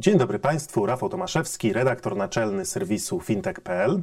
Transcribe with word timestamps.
Dzień 0.00 0.18
dobry 0.18 0.38
Państwu, 0.38 0.86
Rafał 0.86 1.08
Tomaszewski, 1.08 1.72
redaktor 1.72 2.16
naczelny 2.16 2.66
serwisu 2.66 3.20
fintech.pl. 3.20 4.02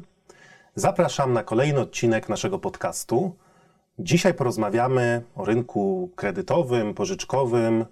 Zapraszam 0.75 1.33
na 1.33 1.43
kolejny 1.43 1.79
odcinek 1.79 2.29
naszego 2.29 2.59
podcastu. 2.59 3.35
Dzisiaj 3.99 4.33
porozmawiamy 4.33 5.21
o 5.35 5.45
rynku 5.45 6.09
kredytowym, 6.15 6.93
pożyczkowym, 6.93 7.85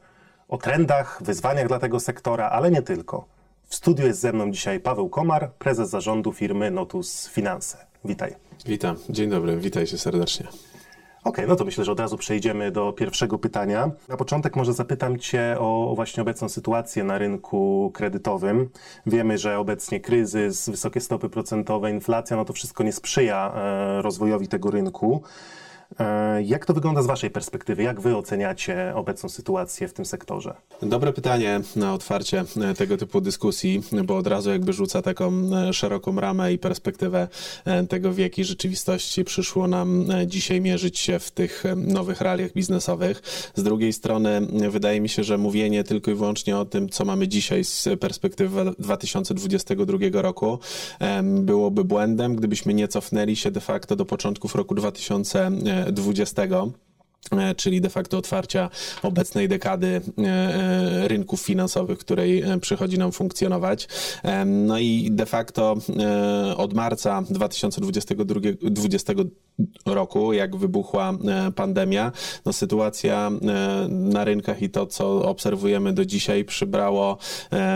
o 0.48 0.58
trendach, 0.58 1.24
wyzwaniach 1.24 1.68
dla 1.68 1.80
tego 1.80 2.00
sektora, 2.00 2.50
ale 2.50 2.72
nie 2.72 2.82
tylko. 2.82 3.26
W 3.68 3.76
studiu 3.76 4.08
jest 4.08 4.20
ze 4.20 4.34
mną 4.34 4.52
dzisiaj 4.52 4.80
Paweł 4.80 5.10
Komar, 5.10 5.52
prezes 5.52 5.90
zarządu 5.90 6.34
firmy 6.34 6.72
Notus 6.72 7.28
Finance. 7.28 7.78
Witaj. 8.06 8.36
Witam, 8.66 8.96
dzień 9.10 9.30
dobry, 9.30 9.58
witajcie 9.58 9.98
serdecznie. 9.98 10.48
Okej, 11.26 11.46
okay, 11.46 11.48
no 11.48 11.56
to 11.56 11.66
myślę, 11.66 11.86
że 11.86 11.92
od 11.92 12.00
razu 12.00 12.18
przejdziemy 12.18 12.72
do 12.72 12.94
pierwszego 12.94 13.40
pytania. 13.40 13.92
Na 14.10 14.18
początek 14.18 14.56
może 14.56 14.74
zapytam 14.74 15.20
Cię 15.20 15.56
o 15.60 15.94
właśnie 15.96 16.22
obecną 16.22 16.50
sytuację 16.50 17.04
na 17.04 17.18
rynku 17.18 17.92
kredytowym. 17.94 18.70
Wiemy, 19.06 19.38
że 19.38 19.60
obecnie 19.60 20.00
kryzys, 20.00 20.70
wysokie 20.70 21.02
stopy 21.02 21.30
procentowe, 21.30 21.92
inflacja, 21.92 22.38
no 22.38 22.46
to 22.46 22.54
wszystko 22.54 22.84
nie 22.84 22.94
sprzyja 22.94 23.54
e, 23.56 24.02
rozwojowi 24.02 24.48
tego 24.48 24.72
rynku. 24.72 25.24
E, 26.00 26.44
jak 26.44 26.66
to 26.66 26.74
wygląda 26.74 27.02
z 27.02 27.06
Waszej 27.06 27.30
perspektywy? 27.30 27.84
Jak 27.84 28.02
Wy 28.02 28.18
oceniacie 28.18 28.92
obecną 28.96 29.30
sytuację 29.30 29.88
w 29.88 29.94
tym 29.94 30.06
sektorze? 30.06 30.54
Dobre 30.82 31.14
pytanie 31.14 31.62
na 31.76 31.94
otwarcie 31.94 32.44
e, 32.62 32.74
tego 32.74 32.98
typu 32.98 33.22
dyskusji, 33.22 33.82
bo 34.04 34.18
od 34.18 34.28
razu 34.28 34.50
jakby 34.50 34.74
rzuca 34.74 35.02
taką 35.02 35.32
e, 35.32 35.74
szeroką 35.74 36.20
ramę 36.20 36.54
i 36.54 36.58
perspektywę 36.58 37.28
tego, 37.90 38.12
w 38.12 38.18
jakiej 38.18 38.46
rzeczywistości 38.46 39.24
przyszło 39.24 39.68
nam 39.68 40.06
dzisiaj 40.26 40.62
mierzyć 40.62 41.00
się 41.00 41.20
w 41.20 41.32
tych 41.32 41.64
nowych 41.76 42.22
realiach 42.22 42.54
biznesowych. 42.54 43.22
Z 43.56 43.64
drugiej 43.64 43.94
strony 43.94 44.42
wydaje 44.70 45.02
mi 45.02 45.10
się, 45.10 45.24
że 45.24 45.38
mówienie 45.38 45.84
tylko 45.84 46.12
i 46.12 46.14
wyłącznie 46.14 46.58
o 46.58 46.66
tym, 46.66 46.90
co 46.90 47.06
mamy 47.06 47.28
dzisiaj 47.28 47.64
z 47.64 47.88
perspektywy 48.00 48.66
2022 48.80 49.98
roku 50.22 50.60
byłoby 51.24 51.84
błędem, 51.84 52.36
gdybyśmy 52.36 52.74
nie 52.74 52.88
cofnęli 52.88 53.36
się 53.36 53.52
de 53.52 53.62
facto 53.62 53.96
do 53.96 54.06
początków 54.06 54.56
roku 54.56 54.76
2020 54.76 55.52
2020 55.92 56.52
e, 56.52 56.85
czyli 57.58 57.82
de 57.82 57.90
facto 57.90 58.18
otwarcia 58.18 58.70
obecnej 59.04 59.48
dekady 59.48 60.02
e, 60.18 60.24
e, 60.24 61.08
rynków 61.08 61.42
finansowych, 61.42 62.00
której 62.00 62.44
przychodzi 62.62 62.98
nam 62.98 63.12
funkcjonować. 63.12 63.88
No 64.46 64.80
i 64.80 65.10
de 65.12 65.26
facto 65.26 65.76
od 66.58 66.74
marca 66.74 67.24
2022 67.30 68.42
roku, 69.86 70.34
jak 70.34 70.56
wybuchła 70.56 71.14
pandemia, 71.56 72.12
no 72.46 72.54
sytuacja 72.54 73.32
na 73.90 74.24
rynkach 74.24 74.62
i 74.62 74.70
to, 74.70 74.86
co 74.88 75.30
obserwujemy 75.30 75.94
do 75.94 76.06
dzisiaj, 76.06 76.46
przybrało, 76.46 77.18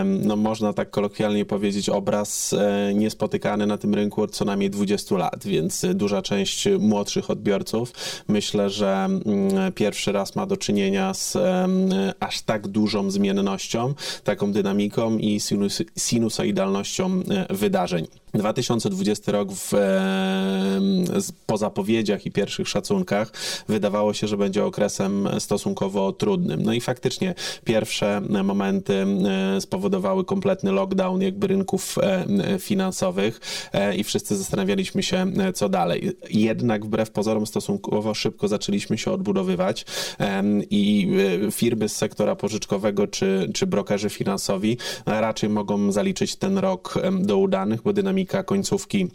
no 0.04 0.36
można 0.36 0.72
tak 0.72 0.90
kolokwialnie 0.90 1.44
powiedzieć, 1.44 1.88
obraz 1.88 2.54
niespotykany 2.94 3.66
na 3.66 3.78
tym 3.78 3.94
rynku 3.94 4.22
od 4.22 4.30
co 4.30 4.44
najmniej 4.44 4.70
20 4.70 5.16
lat, 5.16 5.46
więc 5.46 5.86
duża 5.94 6.22
część 6.22 6.68
młodszych 6.78 7.30
odbiorców 7.30 7.92
myślę, 8.28 8.70
że 8.70 9.04
mm, 9.04 9.39
pierwszy 9.74 10.12
raz 10.12 10.36
ma 10.36 10.46
do 10.46 10.56
czynienia 10.56 11.14
z 11.14 11.36
aż 12.20 12.42
tak 12.42 12.68
dużą 12.68 13.10
zmiennością, 13.10 13.94
taką 14.24 14.52
dynamiką 14.52 15.18
i 15.18 15.40
sinus 15.40 15.82
sinusoidalnością 15.98 17.10
e, 17.30 17.54
wydarzeń. 17.54 18.06
2020 18.34 19.32
rok 19.32 19.52
w, 19.52 19.72
po 21.46 21.58
zapowiedziach 21.58 22.26
i 22.26 22.30
pierwszych 22.30 22.68
szacunkach 22.68 23.32
wydawało 23.68 24.14
się, 24.14 24.26
że 24.26 24.36
będzie 24.36 24.64
okresem 24.64 25.28
stosunkowo 25.38 26.12
trudnym. 26.12 26.62
No 26.62 26.72
i 26.72 26.80
faktycznie 26.80 27.34
pierwsze 27.64 28.20
momenty 28.44 29.06
spowodowały 29.60 30.24
kompletny 30.24 30.72
lockdown 30.72 31.22
jakby 31.22 31.46
rynków 31.46 31.98
finansowych 32.58 33.40
e, 33.72 33.96
i 33.96 34.04
wszyscy 34.04 34.36
zastanawialiśmy 34.36 35.02
się, 35.02 35.26
co 35.54 35.68
dalej. 35.68 36.12
Jednak 36.30 36.86
wbrew 36.86 37.10
pozorom 37.10 37.46
stosunkowo 37.46 38.14
szybko 38.14 38.48
zaczęliśmy 38.48 38.98
się 38.98 39.12
odbudowywać 39.12 39.84
i 40.70 41.08
e, 41.46 41.50
firmy 41.50 41.88
z 41.88 41.96
sektora 41.96 42.36
pożyczkowego 42.36 43.06
czy, 43.06 43.50
czy 43.54 43.66
brokerzy 43.66 44.10
finansowi 44.10 44.76
raczej 45.06 45.50
mogą 45.50 45.92
zaliczyć 45.92 46.36
ten 46.36 46.58
rok 46.58 46.94
do 47.20 47.38
udanych, 47.38 47.82
bo 47.82 47.92
dynamika 47.92 48.19
dynamika 48.20 48.42
końcówki 48.42 49.08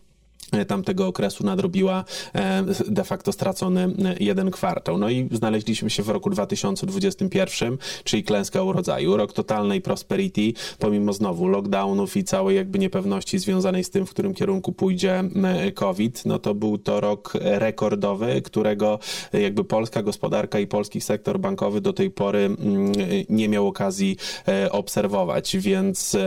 tamtego 0.67 1.07
okresu 1.07 1.45
nadrobiła 1.45 2.03
e, 2.35 2.63
de 2.87 3.03
facto 3.03 3.31
stracony 3.31 3.81
e, 3.83 4.15
jeden 4.19 4.51
kwartał. 4.51 4.97
No 4.97 5.09
i 5.09 5.29
znaleźliśmy 5.31 5.89
się 5.89 6.03
w 6.03 6.09
roku 6.09 6.29
2021, 6.29 7.77
czyli 8.03 8.23
klęska 8.23 8.63
urodzaju, 8.63 9.17
rok 9.17 9.33
totalnej 9.33 9.81
prosperity, 9.81 10.53
pomimo 10.79 11.13
znowu 11.13 11.47
lockdownów 11.47 12.17
i 12.17 12.23
całej 12.23 12.55
jakby 12.55 12.79
niepewności 12.79 13.39
związanej 13.39 13.83
z 13.83 13.89
tym, 13.89 14.05
w 14.05 14.09
którym 14.09 14.33
kierunku 14.33 14.73
pójdzie 14.73 15.23
COVID, 15.73 16.25
no 16.25 16.39
to 16.39 16.55
był 16.55 16.77
to 16.77 17.01
rok 17.01 17.33
rekordowy, 17.41 18.41
którego 18.41 18.99
jakby 19.33 19.63
polska 19.63 20.03
gospodarka 20.03 20.59
i 20.59 20.67
polski 20.67 21.01
sektor 21.01 21.39
bankowy 21.39 21.81
do 21.81 21.93
tej 21.93 22.11
pory 22.11 22.39
mm, 22.39 22.91
nie 23.29 23.49
miał 23.49 23.67
okazji 23.67 24.17
obserwować, 24.71 25.57
więc 25.57 26.17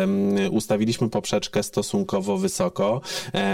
ustawiliśmy 0.50 1.10
poprzeczkę 1.10 1.62
stosunkowo 1.62 2.38
wysoko. 2.38 3.00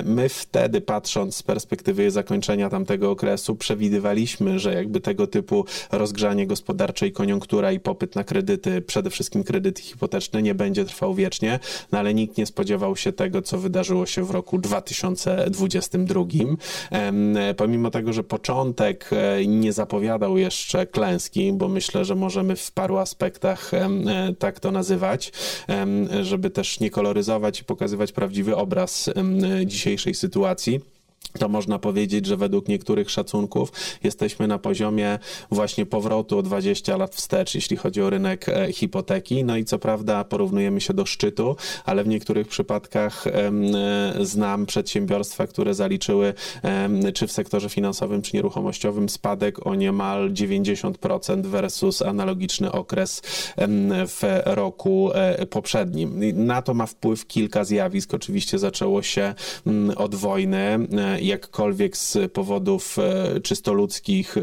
My 0.04 0.28
w 0.28 0.46
wtedy, 0.54 0.80
patrząc 0.80 1.36
z 1.36 1.42
perspektywy 1.42 2.10
zakończenia 2.10 2.70
tamtego 2.70 3.10
okresu, 3.10 3.56
przewidywaliśmy, 3.56 4.58
że 4.58 4.74
jakby 4.74 5.00
tego 5.00 5.26
typu 5.26 5.64
rozgrzanie 5.92 6.46
gospodarcze 6.46 7.06
i 7.06 7.12
koniunktura 7.12 7.72
i 7.72 7.80
popyt 7.80 8.16
na 8.16 8.24
kredyty, 8.24 8.82
przede 8.82 9.10
wszystkim 9.10 9.44
kredyty 9.44 9.82
hipoteczne, 9.82 10.42
nie 10.42 10.54
będzie 10.54 10.84
trwał 10.84 11.14
wiecznie, 11.14 11.60
no 11.92 11.98
ale 11.98 12.14
nikt 12.14 12.38
nie 12.38 12.46
spodziewał 12.46 12.96
się 12.96 13.12
tego, 13.12 13.42
co 13.42 13.58
wydarzyło 13.58 14.06
się 14.06 14.24
w 14.24 14.30
roku 14.30 14.58
2022. 14.58 16.22
Pomimo 17.56 17.90
tego, 17.90 18.12
że 18.12 18.24
początek 18.24 19.10
e, 19.12 19.46
nie 19.46 19.72
zapowiadał 19.72 20.38
jeszcze 20.38 20.86
klęski, 20.86 21.52
bo 21.52 21.68
myślę, 21.68 22.04
że 22.04 22.14
możemy 22.14 22.56
w 22.56 22.72
paru 22.72 22.96
aspektach 22.96 23.74
e, 23.74 23.88
tak 24.38 24.60
to 24.60 24.70
nazywać, 24.70 25.32
żeby 26.22 26.50
też 26.50 26.80
nie 26.80 26.90
koloryzować 26.90 27.60
i 27.60 27.64
pokazywać 27.64 28.12
prawdziwy 28.12 28.56
obraz 28.56 29.10
dzisiejszej 29.66 30.14
sytuacji 30.14 30.43
sytuacji 30.44 30.80
to 31.38 31.48
można 31.48 31.78
powiedzieć, 31.78 32.26
że 32.26 32.36
według 32.36 32.68
niektórych 32.68 33.10
szacunków 33.10 33.72
jesteśmy 34.02 34.46
na 34.48 34.58
poziomie 34.58 35.18
właśnie 35.50 35.86
powrotu 35.86 36.38
o 36.38 36.42
20 36.42 36.96
lat 36.96 37.14
wstecz, 37.14 37.54
jeśli 37.54 37.76
chodzi 37.76 38.02
o 38.02 38.10
rynek 38.10 38.48
e, 38.48 38.72
hipoteki. 38.72 39.44
No 39.44 39.56
i 39.56 39.64
co 39.64 39.78
prawda 39.78 40.24
porównujemy 40.24 40.80
się 40.80 40.94
do 40.94 41.06
szczytu, 41.06 41.56
ale 41.84 42.04
w 42.04 42.08
niektórych 42.08 42.48
przypadkach 42.48 43.26
e, 43.26 43.52
znam 44.20 44.66
przedsiębiorstwa, 44.66 45.46
które 45.46 45.74
zaliczyły 45.74 46.34
czy 47.14 47.26
w 47.26 47.32
sektorze 47.32 47.68
finansowym, 47.68 48.22
czy 48.22 48.36
nieruchomościowym 48.36 49.08
spadek 49.08 49.66
o 49.66 49.74
niemal 49.74 50.32
90% 50.32 51.46
versus 51.46 52.02
analogiczny 52.02 52.72
okres 52.72 53.22
w 54.06 54.42
roku 54.44 55.10
e, 55.14 55.46
poprzednim. 55.46 56.20
Na 56.46 56.62
to 56.62 56.74
ma 56.74 56.86
wpływ 56.86 57.26
kilka 57.26 57.64
zjawisk. 57.64 58.14
Oczywiście 58.14 58.58
zaczęło 58.58 59.02
się 59.02 59.34
od 59.96 60.14
wojny 60.14 60.78
jakkolwiek 61.26 61.96
z 61.96 62.32
powodów 62.32 62.98
e, 62.98 63.40
czysto 63.40 63.72
ludzkich, 63.72 64.36
e, 64.36 64.40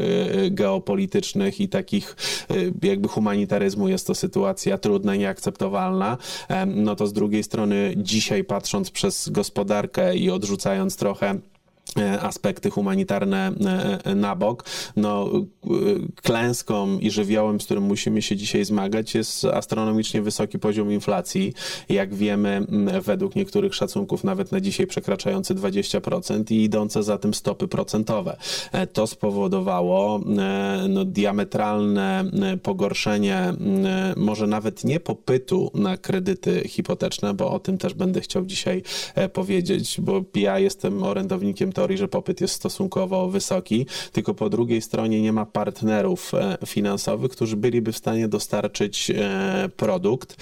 geopolitycznych 0.50 1.60
i 1.60 1.68
takich 1.68 2.16
e, 2.50 2.54
jakby 2.88 3.08
humanitaryzmu 3.08 3.88
jest 3.88 4.06
to 4.06 4.14
sytuacja 4.14 4.78
trudna 4.78 5.16
nieakceptowalna, 5.16 6.18
no 6.66 6.96
to 6.96 7.06
z 7.06 7.12
drugiej 7.12 7.42
strony 7.42 7.94
dzisiaj 7.96 8.44
patrząc 8.44 8.90
przez 8.90 9.28
gospodarkę 9.28 10.16
i 10.16 10.30
odrzucając 10.30 10.96
trochę 10.96 11.38
aspekty 12.20 12.70
humanitarne 12.70 13.52
e, 13.66 14.04
e, 14.04 14.14
na 14.14 14.36
bok. 14.36 14.64
No, 14.96 15.30
klęską 16.22 16.98
i 16.98 17.10
żywiołem, 17.10 17.60
z 17.60 17.64
którym 17.64 17.84
musimy 17.84 18.22
się 18.22 18.36
dzisiaj 18.36 18.64
zmagać, 18.64 19.14
jest 19.14 19.44
astronomicznie 19.44 20.22
wysoki 20.22 20.58
poziom 20.58 20.92
inflacji. 20.92 21.54
Jak 21.88 22.14
wiemy, 22.14 22.66
według 23.02 23.36
niektórych 23.36 23.74
szacunków 23.74 24.24
nawet 24.24 24.52
na 24.52 24.60
dzisiaj 24.60 24.86
przekraczający 24.86 25.54
20% 25.54 26.52
i 26.52 26.64
idące 26.64 27.02
za 27.02 27.18
tym 27.18 27.34
stopy 27.34 27.68
procentowe. 27.68 28.36
To 28.92 29.06
spowodowało 29.06 30.20
no, 30.88 31.04
diametralne 31.04 32.24
pogorszenie, 32.62 33.52
może 34.16 34.46
nawet 34.46 34.84
nie 34.84 35.00
popytu 35.00 35.70
na 35.74 35.96
kredyty 35.96 36.62
hipoteczne, 36.68 37.34
bo 37.34 37.50
o 37.50 37.58
tym 37.58 37.78
też 37.78 37.94
będę 37.94 38.20
chciał 38.20 38.46
dzisiaj 38.46 38.82
powiedzieć, 39.32 40.00
bo 40.00 40.24
ja 40.34 40.58
jestem 40.58 41.02
orędownikiem 41.02 41.72
teorii, 41.82 41.98
że 41.98 42.08
popyt 42.08 42.40
jest 42.40 42.54
stosunkowo 42.54 43.28
wysoki, 43.28 43.86
tylko 44.12 44.34
po 44.34 44.50
drugiej 44.50 44.82
stronie 44.82 45.22
nie 45.22 45.32
ma 45.32 45.46
partnerów 45.46 46.34
e, 46.34 46.58
finansowych, 46.66 47.32
którzy 47.32 47.56
byliby 47.56 47.92
w 47.92 47.96
stanie 47.96 48.28
dostarczyć 48.28 49.10
e, 49.10 49.68
produkt 49.76 50.36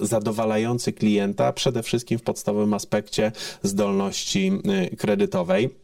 zadowalający 0.00 0.92
klienta, 0.92 1.52
przede 1.52 1.82
wszystkim 1.82 2.18
w 2.18 2.22
podstawowym 2.22 2.74
aspekcie 2.74 3.32
zdolności 3.62 4.52
e, 4.64 4.96
kredytowej. 4.96 5.81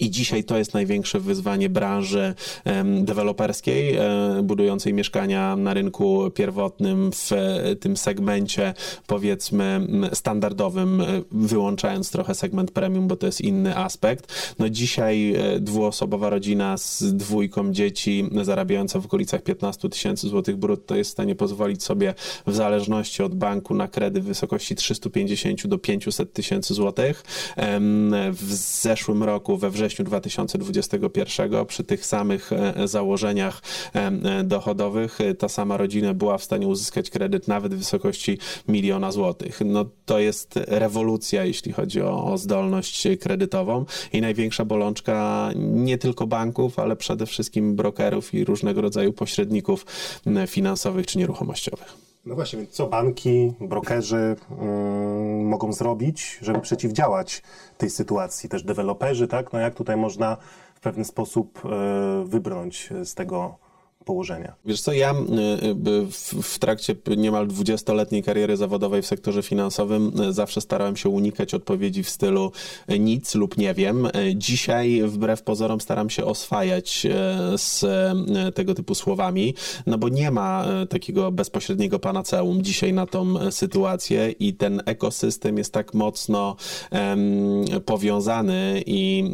I 0.00 0.10
dzisiaj 0.10 0.44
to 0.44 0.58
jest 0.58 0.74
największe 0.74 1.20
wyzwanie 1.20 1.68
branży 1.68 2.34
deweloperskiej, 3.02 3.96
e, 3.96 4.40
budującej 4.42 4.94
mieszkania 4.94 5.56
na 5.56 5.74
rynku 5.74 6.30
pierwotnym 6.30 7.10
w 7.12 7.30
tym 7.80 7.96
segmencie, 7.96 8.74
powiedzmy, 9.06 9.86
standardowym, 10.12 11.00
e, 11.00 11.06
wyłączając 11.32 12.10
trochę 12.10 12.34
segment 12.34 12.70
premium, 12.70 13.08
bo 13.08 13.16
to 13.16 13.26
jest 13.26 13.40
inny 13.40 13.76
aspekt. 13.76 14.54
No 14.58 14.68
dzisiaj 14.68 15.34
e, 15.34 15.60
dwuosobowa 15.60 16.30
rodzina 16.30 16.76
z 16.76 17.02
dwójką 17.16 17.72
dzieci, 17.72 18.30
zarabiająca 18.42 19.00
w 19.00 19.06
okolicach 19.06 19.42
15 19.42 19.88
tysięcy 19.88 20.28
złotych 20.28 20.56
brutto, 20.56 20.96
jest 20.96 21.10
w 21.10 21.12
stanie 21.12 21.34
pozwolić 21.34 21.82
sobie 21.82 22.14
w 22.46 22.54
zależności 22.54 23.22
od 23.22 23.34
banku 23.34 23.74
na 23.74 23.88
kredyt 23.88 24.24
w 24.24 24.26
wysokości 24.26 24.74
350 24.74 25.66
do 25.66 25.78
500 25.78 26.32
tysięcy 26.32 26.74
złotych. 26.74 27.24
W 28.32 28.52
zeszłym 28.82 29.22
roku, 29.22 29.56
we 29.56 29.70
wrześniu 29.78 29.98
wrześniu 29.98 30.04
2021 30.04 31.66
przy 31.66 31.84
tych 31.84 32.06
samych 32.06 32.50
e, 32.52 32.88
założeniach 32.88 33.62
e, 33.94 34.06
e, 34.06 34.44
dochodowych 34.44 35.18
ta 35.38 35.48
sama 35.48 35.76
rodzina 35.76 36.14
była 36.14 36.38
w 36.38 36.44
stanie 36.44 36.66
uzyskać 36.66 37.10
kredyt 37.10 37.48
nawet 37.48 37.74
w 37.74 37.78
wysokości 37.78 38.38
miliona 38.68 39.12
złotych. 39.12 39.60
No 39.64 39.84
to 40.06 40.18
jest 40.18 40.54
rewolucja, 40.66 41.44
jeśli 41.44 41.72
chodzi 41.72 42.02
o, 42.02 42.24
o 42.24 42.38
zdolność 42.38 43.08
kredytową 43.20 43.84
i 44.12 44.20
największa 44.20 44.64
bolączka 44.64 45.50
nie 45.56 45.98
tylko 45.98 46.26
banków, 46.26 46.78
ale 46.78 46.96
przede 46.96 47.26
wszystkim 47.26 47.76
brokerów 47.76 48.34
i 48.34 48.44
różnego 48.44 48.80
rodzaju 48.80 49.12
pośredników 49.12 49.86
finansowych 50.46 51.06
czy 51.06 51.18
nieruchomościowych. 51.18 52.07
No 52.28 52.34
właśnie, 52.34 52.58
więc 52.58 52.70
co 52.70 52.86
banki, 52.86 53.52
brokerzy 53.60 54.36
yy, 54.50 55.44
mogą 55.44 55.72
zrobić, 55.72 56.38
żeby 56.42 56.60
przeciwdziałać 56.60 57.42
tej 57.78 57.90
sytuacji? 57.90 58.48
Też 58.48 58.62
deweloperzy, 58.62 59.28
tak? 59.28 59.52
No 59.52 59.58
jak 59.58 59.74
tutaj 59.74 59.96
można 59.96 60.36
w 60.74 60.80
pewien 60.80 61.04
sposób 61.04 61.60
yy, 61.64 61.70
wybrnąć 62.24 62.90
z 63.04 63.14
tego 63.14 63.58
położenia. 64.04 64.54
Wiesz 64.64 64.80
co, 64.80 64.92
ja 64.92 65.12
y, 65.12 65.16
w 66.42 66.58
trakcie 66.58 66.94
niemal 67.16 67.48
20-letniej 67.48 68.22
kariery 68.22 68.56
zawodowej 68.56 69.02
w 69.02 69.06
sektorze 69.06 69.42
finansowym 69.42 70.20
y, 70.20 70.32
zawsze 70.32 70.60
starałem 70.60 70.96
się 70.96 71.08
unikać 71.08 71.54
odpowiedzi 71.54 72.02
w 72.02 72.10
stylu 72.10 72.52
y, 72.90 72.98
nic 72.98 73.34
lub 73.34 73.58
nie 73.58 73.74
wiem. 73.74 74.08
Dzisiaj 74.34 75.02
wbrew 75.06 75.42
pozorom 75.42 75.80
staram 75.80 76.10
się 76.10 76.24
oswajać 76.24 77.06
z 77.56 77.84
tego 78.54 78.74
typu 78.74 78.94
słowami, 78.94 79.54
no 79.86 79.98
bo 79.98 80.08
nie 80.08 80.30
ma 80.30 80.66
takiego 80.88 81.32
bezpośredniego 81.32 81.98
panaceum 81.98 82.62
dzisiaj 82.62 82.92
na 82.92 83.06
tą 83.06 83.50
sytuację 83.50 84.30
i 84.30 84.54
ten 84.54 84.82
ekosystem 84.86 85.58
jest 85.58 85.72
tak 85.72 85.94
mocno 85.94 86.56
powiązany 87.84 88.82
i 88.86 89.30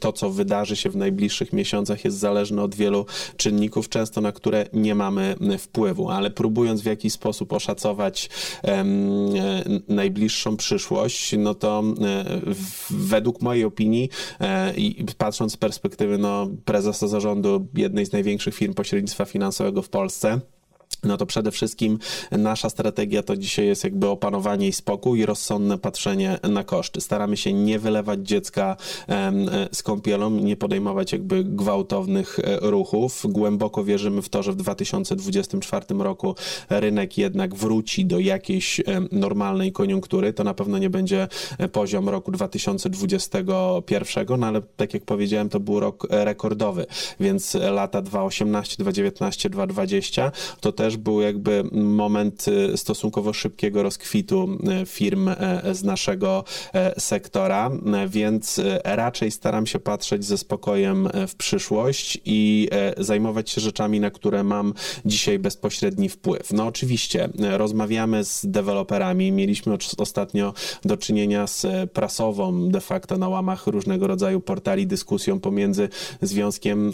to, 0.00 0.12
co 0.12 0.30
wydarzy 0.30 0.76
się 0.76 0.90
w 0.90 0.96
najbliższych 0.96 1.52
miesiącach 1.52 2.04
jest 2.04 2.18
zależne 2.18 2.62
od 2.62 2.74
wielu 2.74 3.06
czynników, 3.36 3.71
często 3.88 4.20
na 4.20 4.32
które 4.32 4.66
nie 4.72 4.94
mamy 4.94 5.36
wpływu, 5.58 6.08
ale 6.08 6.30
próbując 6.30 6.82
w 6.82 6.86
jakiś 6.86 7.12
sposób 7.12 7.52
oszacować 7.52 8.30
um, 8.62 8.86
najbliższą 9.88 10.56
przyszłość, 10.56 11.34
no 11.38 11.54
to 11.54 11.82
e, 12.00 12.24
według 12.90 13.42
mojej 13.42 13.64
opinii 13.64 14.10
e, 14.40 14.74
i 14.74 15.04
patrząc 15.18 15.52
z 15.52 15.56
perspektywy 15.56 16.18
no, 16.18 16.48
prezesa 16.64 17.08
zarządu 17.08 17.66
jednej 17.74 18.06
z 18.06 18.12
największych 18.12 18.54
firm 18.54 18.74
pośrednictwa 18.74 19.24
finansowego 19.24 19.82
w 19.82 19.88
Polsce, 19.88 20.40
no 21.04 21.16
to 21.16 21.26
przede 21.26 21.50
wszystkim 21.50 21.98
nasza 22.30 22.70
strategia 22.70 23.22
to 23.22 23.36
dzisiaj 23.36 23.66
jest 23.66 23.84
jakby 23.84 24.08
opanowanie 24.08 24.68
i 24.68 24.72
spokój 24.72 25.20
i 25.20 25.26
rozsądne 25.26 25.78
patrzenie 25.78 26.38
na 26.42 26.64
koszty. 26.64 27.00
Staramy 27.00 27.36
się 27.36 27.52
nie 27.52 27.78
wylewać 27.78 28.20
dziecka 28.20 28.76
e, 29.08 29.32
z 29.72 29.82
kąpielą, 29.82 30.30
nie 30.30 30.56
podejmować 30.56 31.12
jakby 31.12 31.44
gwałtownych 31.44 32.38
e, 32.38 32.58
ruchów. 32.60 33.26
Głęboko 33.28 33.84
wierzymy 33.84 34.22
w 34.22 34.28
to, 34.28 34.42
że 34.42 34.52
w 34.52 34.56
2024 34.56 35.86
roku 35.98 36.34
rynek 36.70 37.18
jednak 37.18 37.54
wróci 37.54 38.06
do 38.06 38.18
jakiejś 38.18 38.80
normalnej 39.12 39.72
koniunktury. 39.72 40.32
To 40.32 40.44
na 40.44 40.54
pewno 40.54 40.78
nie 40.78 40.90
będzie 40.90 41.28
e, 41.58 41.68
poziom 41.68 42.08
roku 42.08 42.32
2021, 42.32 44.26
no 44.38 44.46
ale 44.46 44.62
tak 44.76 44.94
jak 44.94 45.04
powiedziałem, 45.04 45.48
to 45.48 45.60
był 45.60 45.80
rok 45.80 46.06
rekordowy, 46.10 46.86
więc 47.20 47.54
lata 47.54 48.02
2018, 48.02 48.76
2019, 48.78 49.50
2020 49.50 50.32
to 50.60 50.72
też 50.72 50.91
był 50.96 51.20
jakby 51.20 51.64
moment 51.72 52.48
y, 52.48 52.76
stosunkowo 52.76 53.32
szybkiego 53.32 53.82
rozkwitu 53.82 54.58
y, 54.82 54.86
firm 54.86 55.28
y, 55.28 55.34
z 55.74 55.84
naszego 55.84 56.44
sektora, 56.98 57.70
więc 58.08 58.60
raczej 58.84 59.30
staram 59.30 59.66
się 59.66 59.78
patrzeć 59.78 60.24
ze 60.24 60.38
spokojem 60.38 61.08
w 61.28 61.34
przyszłość 61.34 62.20
i 62.24 62.68
zajmować 62.98 63.50
się 63.50 63.60
rzeczami, 63.60 64.00
na 64.00 64.10
które 64.10 64.44
mam 64.44 64.74
dzisiaj 65.04 65.38
bezpośredni 65.38 66.08
wpływ. 66.08 66.52
No 66.52 66.66
oczywiście 66.66 67.28
rozmawiamy 67.38 68.24
z 68.24 68.46
deweloperami, 68.46 69.32
mieliśmy 69.32 69.76
ostatnio 69.98 70.54
do 70.84 70.96
czynienia 70.96 71.46
z 71.46 71.66
prasową 71.90 72.68
de 72.68 72.80
facto 72.80 73.18
na 73.18 73.28
łamach 73.28 73.66
różnego 73.66 74.06
rodzaju 74.06 74.40
portali 74.40 74.86
dyskusją 74.86 75.40
pomiędzy 75.40 75.88
Związkiem, 76.22 76.92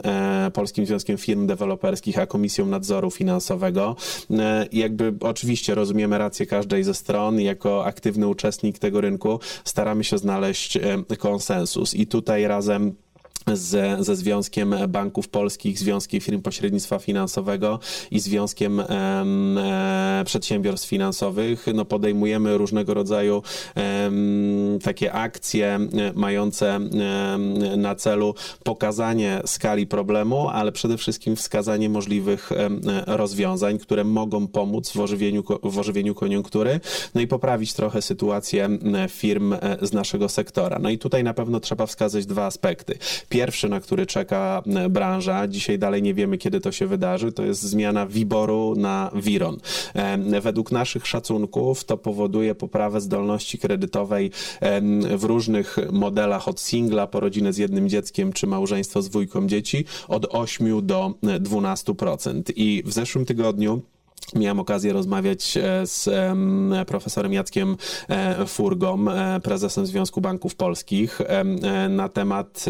Polskim 0.52 0.86
Związkiem 0.86 1.18
Firm 1.18 1.46
Deweloperskich 1.46 2.18
a 2.18 2.26
Komisją 2.26 2.66
Nadzoru 2.66 3.10
Finansowego 3.10 3.87
E, 4.30 4.66
jakby 4.72 5.14
oczywiście 5.20 5.74
rozumiemy 5.74 6.18
rację 6.18 6.46
każdej 6.46 6.84
ze 6.84 6.94
stron. 6.94 7.40
Jako 7.40 7.84
aktywny 7.84 8.28
uczestnik 8.28 8.78
tego 8.78 9.00
rynku 9.00 9.40
staramy 9.64 10.04
się 10.04 10.18
znaleźć 10.18 10.76
e, 10.76 11.16
konsensus. 11.18 11.94
I 11.94 12.06
tutaj 12.06 12.46
razem 12.48 12.94
z, 13.52 14.00
ze 14.06 14.16
Związkiem 14.16 14.74
Banków 14.88 15.28
Polskich, 15.28 15.78
Związkiem 15.78 16.20
Firm 16.20 16.42
Pośrednictwa 16.42 16.98
Finansowego 16.98 17.78
i 18.10 18.20
Związkiem 18.20 18.80
e, 18.80 20.22
Przedsiębiorstw 20.24 20.88
Finansowych 20.88 21.66
no 21.74 21.84
podejmujemy 21.84 22.58
różnego 22.58 22.94
rodzaju 22.94 23.42
e, 23.76 24.10
takie 24.82 25.12
akcje 25.12 25.66
e, 25.66 26.12
mające 26.14 26.76
e, 26.76 26.78
na 27.76 27.94
celu 27.94 28.34
pokazanie 28.64 29.40
skali 29.46 29.86
problemu, 29.86 30.48
ale 30.48 30.72
przede 30.72 30.96
wszystkim 30.96 31.36
wskazanie 31.36 31.88
możliwych 31.88 32.52
e, 32.52 32.68
rozwiązań, 33.16 33.78
które 33.78 34.04
mogą 34.04 34.46
pomóc 34.46 34.90
w 34.90 35.00
ożywieniu, 35.00 35.44
w 35.62 35.78
ożywieniu 35.78 36.14
koniunktury, 36.14 36.80
no 37.14 37.20
i 37.20 37.26
poprawić 37.26 37.72
trochę 37.72 38.02
sytuację 38.02 38.68
firm 39.08 39.54
z 39.82 39.92
naszego 39.92 40.28
sektora. 40.28 40.78
No 40.78 40.90
i 40.90 40.98
tutaj 40.98 41.24
na 41.24 41.34
pewno 41.34 41.60
trzeba 41.60 41.86
wskazać 41.86 42.26
dwa 42.26 42.46
aspekty. 42.46 42.98
Pierwszy, 43.28 43.68
na 43.68 43.80
który 43.80 44.06
czeka 44.06 44.62
e, 44.66 44.88
branża, 44.88 45.48
dzisiaj 45.48 45.78
dalej 45.78 46.02
nie 46.02 46.14
wiemy, 46.14 46.38
kiedy 46.38 46.60
to 46.60 46.72
się 46.72 46.86
wydarzy, 46.86 47.32
to 47.32 47.44
jest 47.44 47.62
zmiana 47.62 48.06
WIBORu 48.06 48.74
na 48.76 49.10
WIRON. 49.14 49.58
E, 49.94 50.40
według 50.40 50.72
naszych 50.72 51.06
szacunków 51.06 51.84
to 51.84 51.96
powoduje 51.96 52.54
poprawę 52.54 53.00
zdolności 53.00 53.58
kredytowej 53.58 54.30
w 55.16 55.24
różnych 55.24 55.76
modelach 55.92 56.48
od 56.48 56.60
singla 56.60 57.06
po 57.06 57.20
rodzinę 57.20 57.52
z 57.52 57.58
jednym 57.58 57.88
dzieckiem 57.88 58.32
czy 58.32 58.46
małżeństwo 58.46 59.02
z 59.02 59.08
dwójką 59.08 59.46
dzieci 59.46 59.84
od 60.08 60.26
8 60.34 60.86
do 60.86 61.14
12%. 61.22 62.42
I 62.56 62.82
w 62.86 62.92
zeszłym 62.92 63.24
tygodniu 63.24 63.82
Miałem 64.34 64.60
okazję 64.60 64.92
rozmawiać 64.92 65.56
e, 65.56 65.86
z 65.86 66.08
profesorem 66.86 67.32
Jackiem 67.32 67.76
e, 68.08 68.46
Furgą, 68.46 69.10
e, 69.10 69.40
prezesem 69.40 69.86
Związku 69.86 70.20
Banków 70.20 70.54
Polskich, 70.54 71.20
na 71.88 72.08
temat 72.08 72.64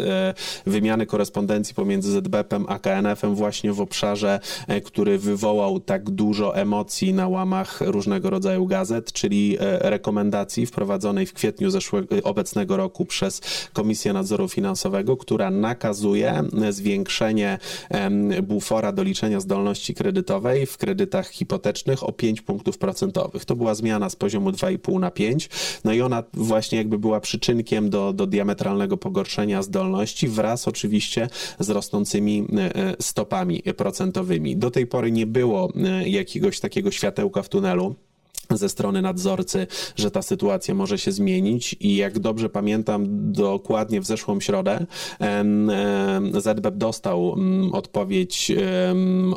wymiany 0.67 1.07
korespondencji 1.07 1.75
pomiędzy 1.75 2.13
ZBP-em 2.13 2.67
a 2.69 2.79
KNF-em 2.79 3.35
właśnie 3.35 3.73
w 3.73 3.81
obszarze, 3.81 4.41
który 4.85 5.19
wywołał 5.19 5.81
tak 5.81 6.11
dużo 6.11 6.57
emocji 6.57 7.15
na 7.15 7.29
łamach 7.29 7.81
różnego 7.81 8.31
rodzaju 8.31 8.67
gazet, 8.67 9.13
czyli 9.13 9.57
rekomendacji 9.61 10.67
wprowadzonej 10.67 11.27
w 11.27 11.33
kwietniu 11.33 11.71
zeszłego, 11.71 12.17
obecnego 12.23 12.77
roku 12.77 13.05
przez 13.05 13.41
Komisję 13.73 14.13
Nadzoru 14.13 14.49
Finansowego, 14.49 15.17
która 15.17 15.51
nakazuje 15.51 16.43
zwiększenie 16.71 17.59
bufora 18.43 18.93
do 18.93 19.03
liczenia 19.03 19.41
zdolności 19.41 19.95
kredytowej 19.95 20.67
w 20.67 20.79
kredytach 20.79 21.33
hipotecznych 21.39 22.03
o 22.05 22.13
5 22.13 22.41
punktów 22.41 22.79
procentowych. 22.79 23.45
To 23.45 23.57
była 23.57 23.75
zmiana 23.75 24.11
z 24.11 24.17
poziomu 24.17 24.51
2,5 24.51 25.01
na 25.01 25.11
5, 25.11 25.49
no 25.85 25.93
i 25.93 26.01
ona 26.01 26.25
właśnie 26.35 26.79
jakby 26.79 26.99
była 26.99 27.21
przyczynkiem 27.21 27.91
do, 27.91 28.13
do 28.13 28.27
diametralnego 28.27 28.97
pogorszenia 28.97 29.63
zdolności 29.63 30.29
wraz 30.29 30.69
oczywiście 30.69 31.29
z 31.59 31.71
rosnącymi 31.71 32.47
e, 32.57 32.77
e, 32.77 32.97
stopami 33.01 33.63
procentowymi. 33.77 34.57
Do 34.57 34.71
tej 34.71 34.87
pory 34.87 35.13
nie 35.13 35.27
było 35.27 35.73
e, 35.77 36.09
jakiegoś 36.09 36.61
takiego 36.61 36.91
światełka 36.91 37.43
w 37.43 37.49
tunelu 37.49 37.95
ze 38.51 38.69
strony 38.69 39.03
nadzorcy, 39.03 39.67
że 39.97 40.11
ta 40.11 40.23
sytuacja 40.23 40.75
może 40.75 40.99
się 40.99 41.13
zmienić. 41.13 41.77
I 41.81 41.97
jak 41.97 42.19
dobrze 42.19 42.49
pamiętam, 42.49 43.07
dokładnie 43.33 44.01
w 44.01 44.07
zeszłą 44.07 44.41
środę 44.41 44.87
ZBEP 46.39 46.77
dostał 46.77 47.33
mm, 47.33 47.73
odpowiedź 47.73 48.53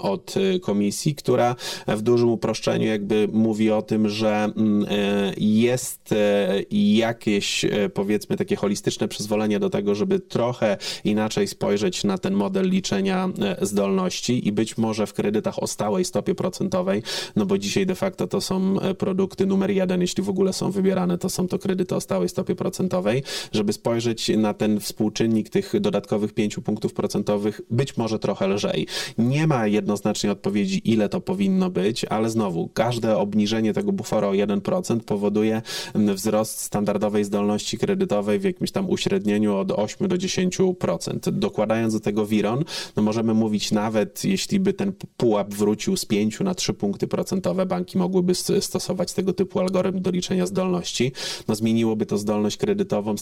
od 0.01 0.35
komisji, 0.61 1.15
która 1.15 1.55
w 1.87 2.01
dużym 2.01 2.29
uproszczeniu 2.29 2.87
jakby 2.87 3.27
mówi 3.31 3.71
o 3.71 3.81
tym, 3.81 4.09
że 4.09 4.43
mm, 4.43 4.85
e, 4.89 5.33
jest 5.37 6.11
e, 6.11 6.61
jakieś 6.71 7.65
e, 7.65 7.89
powiedzmy 7.89 8.37
takie 8.37 8.55
holistyczne 8.55 9.07
przyzwolenie 9.07 9.59
do 9.59 9.69
tego, 9.69 9.95
żeby 9.95 10.19
trochę 10.19 10.77
inaczej 11.03 11.47
spojrzeć 11.47 12.03
na 12.03 12.17
ten 12.17 12.33
model 12.33 12.69
liczenia 12.69 13.29
zdolności 13.61 14.47
i 14.47 14.51
być 14.51 14.77
może 14.77 15.07
w 15.07 15.13
kredytach 15.13 15.63
o 15.63 15.67
stałej 15.67 16.05
stopie 16.05 16.35
procentowej, 16.35 17.03
no 17.35 17.45
bo 17.45 17.57
dzisiaj 17.57 17.85
de 17.85 17.95
facto 17.95 18.27
to 18.27 18.41
są 18.41 18.75
produkty 19.01 19.45
numer 19.45 19.71
jeden, 19.71 20.01
jeśli 20.01 20.23
w 20.23 20.29
ogóle 20.29 20.53
są 20.53 20.71
wybierane, 20.71 21.17
to 21.17 21.29
są 21.29 21.47
to 21.47 21.59
kredyty 21.59 21.95
o 21.95 22.01
stałej 22.01 22.29
stopie 22.29 22.55
procentowej, 22.55 23.23
żeby 23.51 23.73
spojrzeć 23.73 24.31
na 24.37 24.53
ten 24.53 24.79
współczynnik 24.79 25.49
tych 25.49 25.79
dodatkowych 25.79 26.33
5 26.33 26.55
punktów 26.55 26.93
procentowych 26.93 27.61
być 27.69 27.97
może 27.97 28.19
trochę 28.19 28.47
lżej. 28.47 28.87
Nie 29.17 29.47
ma 29.47 29.67
jednoznacznej 29.67 30.31
odpowiedzi, 30.31 30.81
ile 30.91 31.09
to 31.09 31.21
powinno 31.21 31.69
być, 31.69 32.05
ale 32.05 32.29
znowu, 32.29 32.69
każde 32.73 33.17
obniżenie 33.17 33.73
tego 33.73 33.91
buforu 33.91 34.27
o 34.27 34.31
1% 34.31 34.99
powoduje 34.99 35.61
wzrost 35.95 36.59
standardowej 36.61 37.23
zdolności 37.23 37.77
kredytowej 37.77 38.39
w 38.39 38.43
jakimś 38.43 38.71
tam 38.71 38.89
uśrednieniu 38.89 39.55
od 39.55 39.71
8 39.71 40.07
do 40.07 40.15
10%. 40.15 41.31
Dokładając 41.31 41.93
do 41.93 41.99
tego 41.99 42.25
Wiron, 42.25 42.63
no 42.95 43.03
możemy 43.03 43.33
mówić 43.33 43.71
nawet, 43.71 44.25
jeśli 44.25 44.59
by 44.59 44.73
ten 44.73 44.93
pułap 45.17 45.53
wrócił 45.53 45.97
z 45.97 46.05
5 46.05 46.39
na 46.39 46.55
3 46.55 46.73
punkty 46.73 47.07
procentowe, 47.07 47.65
banki 47.65 47.97
mogłyby 47.97 48.35
stosować 48.59 48.90
stosować 48.91 49.13
tego 49.13 49.33
typu 49.33 49.59
algorytm 49.59 50.01
do 50.01 50.11
liczenia 50.11 50.45
zdolności, 50.45 51.11
no 51.47 51.55
zmieniłoby 51.55 52.05
to 52.05 52.17
zdolność 52.17 52.57
kredytową 52.57 53.15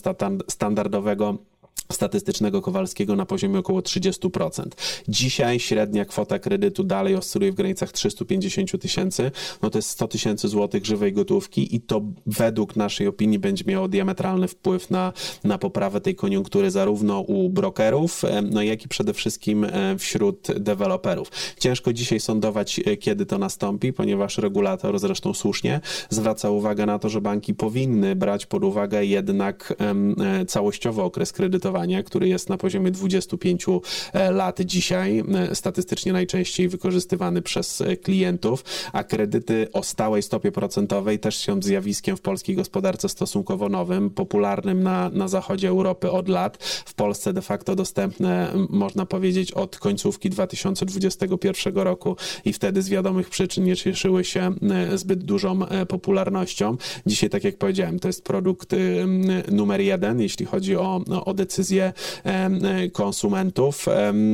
standardowego 0.47 1.37
statystycznego 1.91 2.61
Kowalskiego 2.61 3.15
na 3.15 3.25
poziomie 3.25 3.59
około 3.59 3.79
30%. 3.79 4.63
Dzisiaj 5.07 5.59
średnia 5.59 6.05
kwota 6.05 6.39
kredytu 6.39 6.83
dalej 6.83 7.15
oscyluje 7.15 7.51
w 7.51 7.55
granicach 7.55 7.91
350 7.91 8.81
tysięcy, 8.81 9.31
no 9.61 9.69
to 9.69 9.77
jest 9.77 9.89
100 9.89 10.07
tysięcy 10.07 10.47
złotych 10.47 10.85
żywej 10.85 11.13
gotówki 11.13 11.75
i 11.75 11.81
to 11.81 12.01
według 12.25 12.75
naszej 12.75 13.07
opinii 13.07 13.39
będzie 13.39 13.63
miało 13.67 13.87
diametralny 13.87 14.47
wpływ 14.47 14.89
na, 14.89 15.13
na 15.43 15.57
poprawę 15.57 16.01
tej 16.01 16.15
koniunktury 16.15 16.71
zarówno 16.71 17.19
u 17.21 17.49
brokerów, 17.49 18.21
no 18.51 18.61
jak 18.61 18.85
i 18.85 18.87
przede 18.87 19.13
wszystkim 19.13 19.67
wśród 19.97 20.47
deweloperów. 20.59 21.31
Ciężko 21.59 21.93
dzisiaj 21.93 22.19
sądować, 22.19 22.79
e, 22.85 22.97
kiedy 22.97 23.25
to 23.25 23.37
nastąpi, 23.37 23.93
ponieważ 23.93 24.37
regulator 24.37 24.99
zresztą 24.99 25.33
słusznie 25.33 25.81
zwraca 26.09 26.49
uwagę 26.49 26.85
na 26.85 26.99
to, 26.99 27.09
że 27.09 27.21
banki 27.21 27.53
powinny 27.53 28.15
brać 28.15 28.45
pod 28.45 28.63
uwagę 28.63 29.05
jednak 29.05 29.73
e, 30.41 30.45
całościowy 30.45 31.01
okres 31.01 31.31
kredytowania 31.31 31.78
który 32.05 32.27
jest 32.27 32.49
na 32.49 32.57
poziomie 32.57 32.91
25 32.91 33.65
e, 34.13 34.31
lat 34.31 34.61
dzisiaj, 34.61 35.23
e, 35.49 35.55
statystycznie 35.55 36.13
najczęściej 36.13 36.67
wykorzystywany 36.67 37.41
przez 37.41 37.81
e, 37.81 37.97
klientów, 37.97 38.63
a 38.93 39.03
kredyty 39.03 39.67
o 39.73 39.83
stałej 39.83 40.23
stopie 40.23 40.51
procentowej 40.51 41.19
też 41.19 41.37
są 41.37 41.61
zjawiskiem 41.61 42.17
w 42.17 42.21
polskiej 42.21 42.55
gospodarce 42.55 43.09
stosunkowo 43.09 43.69
nowym, 43.69 44.09
popularnym 44.09 44.83
na, 44.83 45.09
na 45.09 45.27
zachodzie 45.27 45.67
Europy 45.67 46.11
od 46.11 46.29
lat. 46.29 46.57
W 46.85 46.93
Polsce 46.93 47.33
de 47.33 47.41
facto 47.41 47.75
dostępne, 47.75 48.53
można 48.69 49.05
powiedzieć, 49.05 49.51
od 49.51 49.79
końcówki 49.79 50.29
2021 50.29 51.75
roku 51.75 52.15
i 52.45 52.53
wtedy 52.53 52.81
z 52.81 52.89
wiadomych 52.89 53.29
przyczyn 53.29 53.63
nie 53.63 53.75
cieszyły 53.75 54.23
się 54.23 54.53
zbyt 54.95 55.23
dużą 55.23 55.59
popularnością. 55.87 56.77
Dzisiaj, 57.05 57.29
tak 57.29 57.43
jak 57.43 57.57
powiedziałem, 57.57 57.99
to 57.99 58.07
jest 58.07 58.23
produkt 58.23 58.75
numer 59.51 59.81
jeden, 59.81 60.21
jeśli 60.21 60.45
chodzi 60.45 60.75
o, 60.75 61.01
o 61.25 61.33
decyzję 61.33 61.68
decyzje 61.69 61.93
konsumentów, 62.93 63.85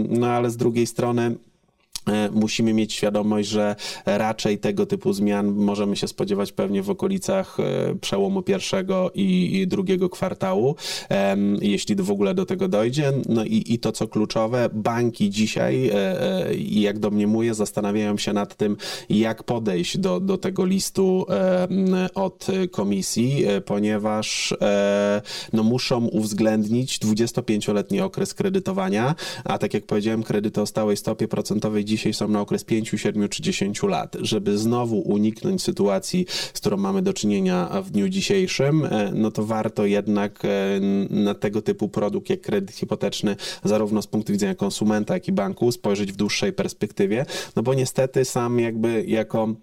no 0.10 0.28
ale 0.28 0.50
z 0.50 0.58
drugiej 0.58 0.88
strony 0.88 1.36
musimy 2.32 2.74
mieć 2.74 2.94
świadomość, 2.94 3.50
że 3.50 3.76
raczej 4.06 4.58
tego 4.58 4.86
typu 4.86 5.14
zmian 5.14 5.54
możemy 5.54 5.96
się 5.96 6.08
spodziewać 6.08 6.52
pewnie 6.52 6.84
w 6.84 6.90
okolicach 6.90 7.58
e, 7.60 7.96
przełomu 7.96 8.42
pierwszego 8.42 9.12
i 9.16 9.66
drugiego 9.68 10.10
kwartału, 10.10 10.76
jeśli 11.62 11.96
w 11.96 12.12
ogóle 12.12 12.34
do 12.34 12.46
tego 12.46 12.68
dojdzie. 12.68 13.14
No 13.30 13.46
i, 13.46 13.64
i 13.68 13.80
to, 13.80 13.92
co 13.92 14.08
kluczowe, 14.08 14.70
banki 14.74 15.30
dzisiaj, 15.30 15.90
e, 15.94 16.16
jak 16.56 17.00
domniemuję, 17.00 17.54
zastanawiają 17.54 18.18
się 18.18 18.34
nad 18.34 18.56
tym, 18.56 18.78
jak 19.10 19.44
podejść 19.44 19.98
do, 19.98 20.20
do 20.20 20.38
tego 20.38 20.66
listu 20.66 21.26
od 22.16 22.48
komisji, 22.72 23.46
ponieważ 23.66 24.54
no, 25.54 25.64
muszą 25.64 26.06
uwzględnić 26.06 27.00
25-letni 27.00 28.02
okres 28.02 28.34
kredytowania, 28.34 29.16
a 29.44 29.58
tak 29.58 29.74
jak 29.74 29.86
powiedziałem, 29.86 30.24
kredyty 30.24 30.62
o 30.62 30.66
stałej 30.66 30.98
stopie 30.98 31.28
procentowej 31.28 31.86
dzisiaj 31.86 31.95
są 31.98 32.28
na 32.28 32.42
okres 32.42 32.64
5, 32.64 32.90
7 32.98 33.30
czy 33.30 33.42
10 33.42 33.84
lat, 33.84 34.18
żeby 34.20 34.58
znowu 34.58 35.00
uniknąć 35.00 35.64
sytuacji, 35.64 36.26
z 36.54 36.60
którą 36.60 36.78
mamy 36.78 37.02
do 37.02 37.14
czynienia 37.14 37.82
w 37.84 37.92
dniu 37.92 38.10
dzisiejszym, 38.10 38.86
e, 38.86 39.12
no 39.16 39.32
to 39.32 39.46
warto 39.46 39.86
jednak 39.86 40.46
e, 40.46 40.80
na 41.10 41.34
tego 41.34 41.62
typu 41.62 41.90
produkt 41.90 42.30
jak 42.30 42.42
kredyt 42.42 42.76
hipoteczny, 42.76 43.36
zarówno 43.64 44.02
z 44.02 44.08
punktu 44.08 44.34
widzenia 44.34 44.56
konsumenta, 44.56 45.14
jak 45.14 45.28
i 45.28 45.32
banku, 45.32 45.72
spojrzeć 45.72 46.12
w 46.12 46.16
dłuższej 46.16 46.54
perspektywie, 46.54 47.26
no 47.56 47.64
bo 47.64 47.74
niestety 47.74 48.26
sam 48.26 48.60
jakby 48.60 49.04
jako 49.08 49.56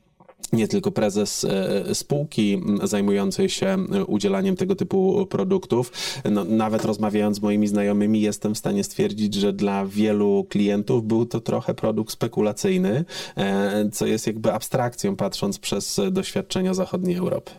nie 0.53 0.69
tylko 0.69 0.91
prezes 0.91 1.45
e, 1.45 1.95
spółki 1.95 2.63
zajmującej 2.83 3.49
się 3.49 3.67
e, 3.67 4.05
udzielaniem 4.05 4.57
tego 4.57 4.75
typu 4.75 5.27
produktów. 5.27 5.93
No, 6.31 6.45
nawet 6.45 6.85
rozmawiając 6.85 7.37
z 7.37 7.43
moimi 7.43 7.69
znajomymi, 7.69 8.21
jestem 8.21 8.55
w 8.55 8.59
stanie 8.59 8.85
stwierdzić, 8.85 9.35
że 9.35 9.53
dla 9.53 9.87
wielu 9.87 10.47
klientów 10.49 11.05
był 11.05 11.27
to 11.27 11.41
trochę 11.41 11.75
produkt 11.75 12.13
spekulacyjny, 12.13 13.05
e, 13.37 13.91
co 13.93 14.07
jest 14.07 14.27
jakby 14.27 14.53
abstrakcją 14.53 15.17
patrząc 15.17 15.59
przez 15.59 16.01
doświadczenia 16.11 16.75
zachodniej 16.75 17.17
Europy. 17.17 17.51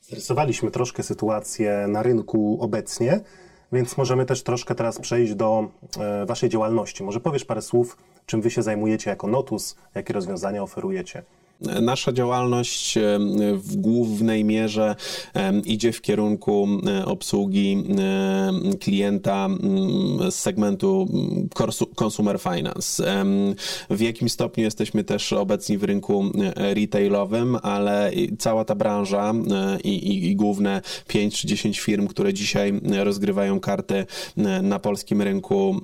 Zarysowaliśmy 0.00 0.70
troszkę 0.70 1.02
sytuację 1.02 1.86
na 1.88 2.02
rynku 2.02 2.58
obecnie, 2.60 3.20
więc 3.72 3.96
możemy 3.96 4.26
też 4.26 4.42
troszkę 4.42 4.74
teraz 4.74 4.98
przejść 4.98 5.34
do 5.34 5.68
Waszej 6.26 6.48
działalności. 6.48 7.04
Może 7.04 7.20
powiesz 7.20 7.44
parę 7.44 7.62
słów, 7.62 7.96
czym 8.26 8.42
Wy 8.42 8.50
się 8.50 8.62
zajmujecie 8.62 9.10
jako 9.10 9.26
Notus, 9.26 9.76
jakie 9.94 10.12
rozwiązania 10.12 10.62
oferujecie? 10.62 11.22
Nasza 11.60 12.12
działalność 12.12 12.98
w 13.54 13.76
głównej 13.76 14.44
mierze 14.44 14.96
idzie 15.64 15.92
w 15.92 16.00
kierunku 16.00 16.68
obsługi 17.04 17.84
klienta 18.80 19.48
z 20.30 20.34
segmentu 20.34 21.08
consumer 21.94 22.38
finance. 22.40 23.24
W 23.90 24.00
jakim 24.00 24.28
stopniu 24.28 24.64
jesteśmy 24.64 25.04
też 25.04 25.32
obecni 25.32 25.78
w 25.78 25.84
rynku 25.84 26.24
retailowym, 26.56 27.56
ale 27.62 28.12
cała 28.38 28.64
ta 28.64 28.74
branża 28.74 29.34
i, 29.84 29.88
i, 29.88 30.30
i 30.30 30.36
główne 30.36 30.82
5 31.08 31.40
czy 31.40 31.46
10 31.46 31.80
firm, 31.80 32.06
które 32.06 32.34
dzisiaj 32.34 32.80
rozgrywają 32.96 33.60
karty 33.60 34.06
na 34.62 34.78
polskim 34.78 35.22
rynku 35.22 35.80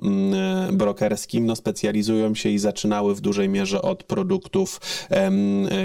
brokerskim, 0.73 1.45
no 1.45 1.55
specjalizują 1.55 2.35
się 2.35 2.49
i 2.49 2.59
zaczynały 2.59 3.15
w 3.15 3.21
dużej 3.21 3.49
mierze 3.49 3.81
od 3.81 4.03
produktów 4.03 4.81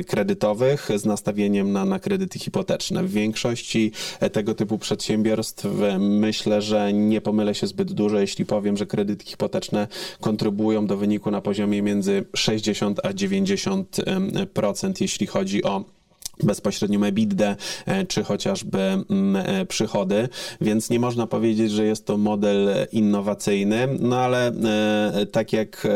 kredytowych 0.06 0.88
z 0.96 1.04
nastawieniem 1.04 1.72
na, 1.72 1.84
na 1.84 1.98
kredyty 1.98 2.38
hipoteczne. 2.38 3.04
W 3.04 3.12
większości 3.12 3.92
tego 4.32 4.54
typu 4.54 4.78
przedsiębiorstw 4.78 5.66
myślę, 5.98 6.62
że 6.62 6.92
nie 6.92 7.20
pomylę 7.20 7.54
się 7.54 7.66
zbyt 7.66 7.92
dużo, 7.92 8.18
jeśli 8.18 8.46
powiem, 8.46 8.76
że 8.76 8.86
kredyty 8.86 9.24
hipoteczne 9.24 9.88
kontrybują 10.20 10.86
do 10.86 10.96
wyniku 10.96 11.30
na 11.30 11.40
poziomie 11.40 11.82
między 11.82 12.24
60 12.36 13.00
a 13.06 13.12
90%, 13.12 14.92
jeśli 15.00 15.26
chodzi 15.26 15.64
o 15.64 15.97
bezpośrednią 16.42 17.04
EBITDA, 17.04 17.56
e, 17.86 18.06
czy 18.06 18.24
chociażby 18.24 18.78
mm, 18.80 19.36
e, 19.36 19.66
przychody, 19.66 20.28
więc 20.60 20.90
nie 20.90 21.00
można 21.00 21.26
powiedzieć, 21.26 21.70
że 21.70 21.84
jest 21.84 22.06
to 22.06 22.16
model 22.16 22.68
innowacyjny, 22.92 23.88
no 24.00 24.18
ale 24.18 24.46
e, 24.48 25.26
tak 25.26 25.52
jak 25.52 25.88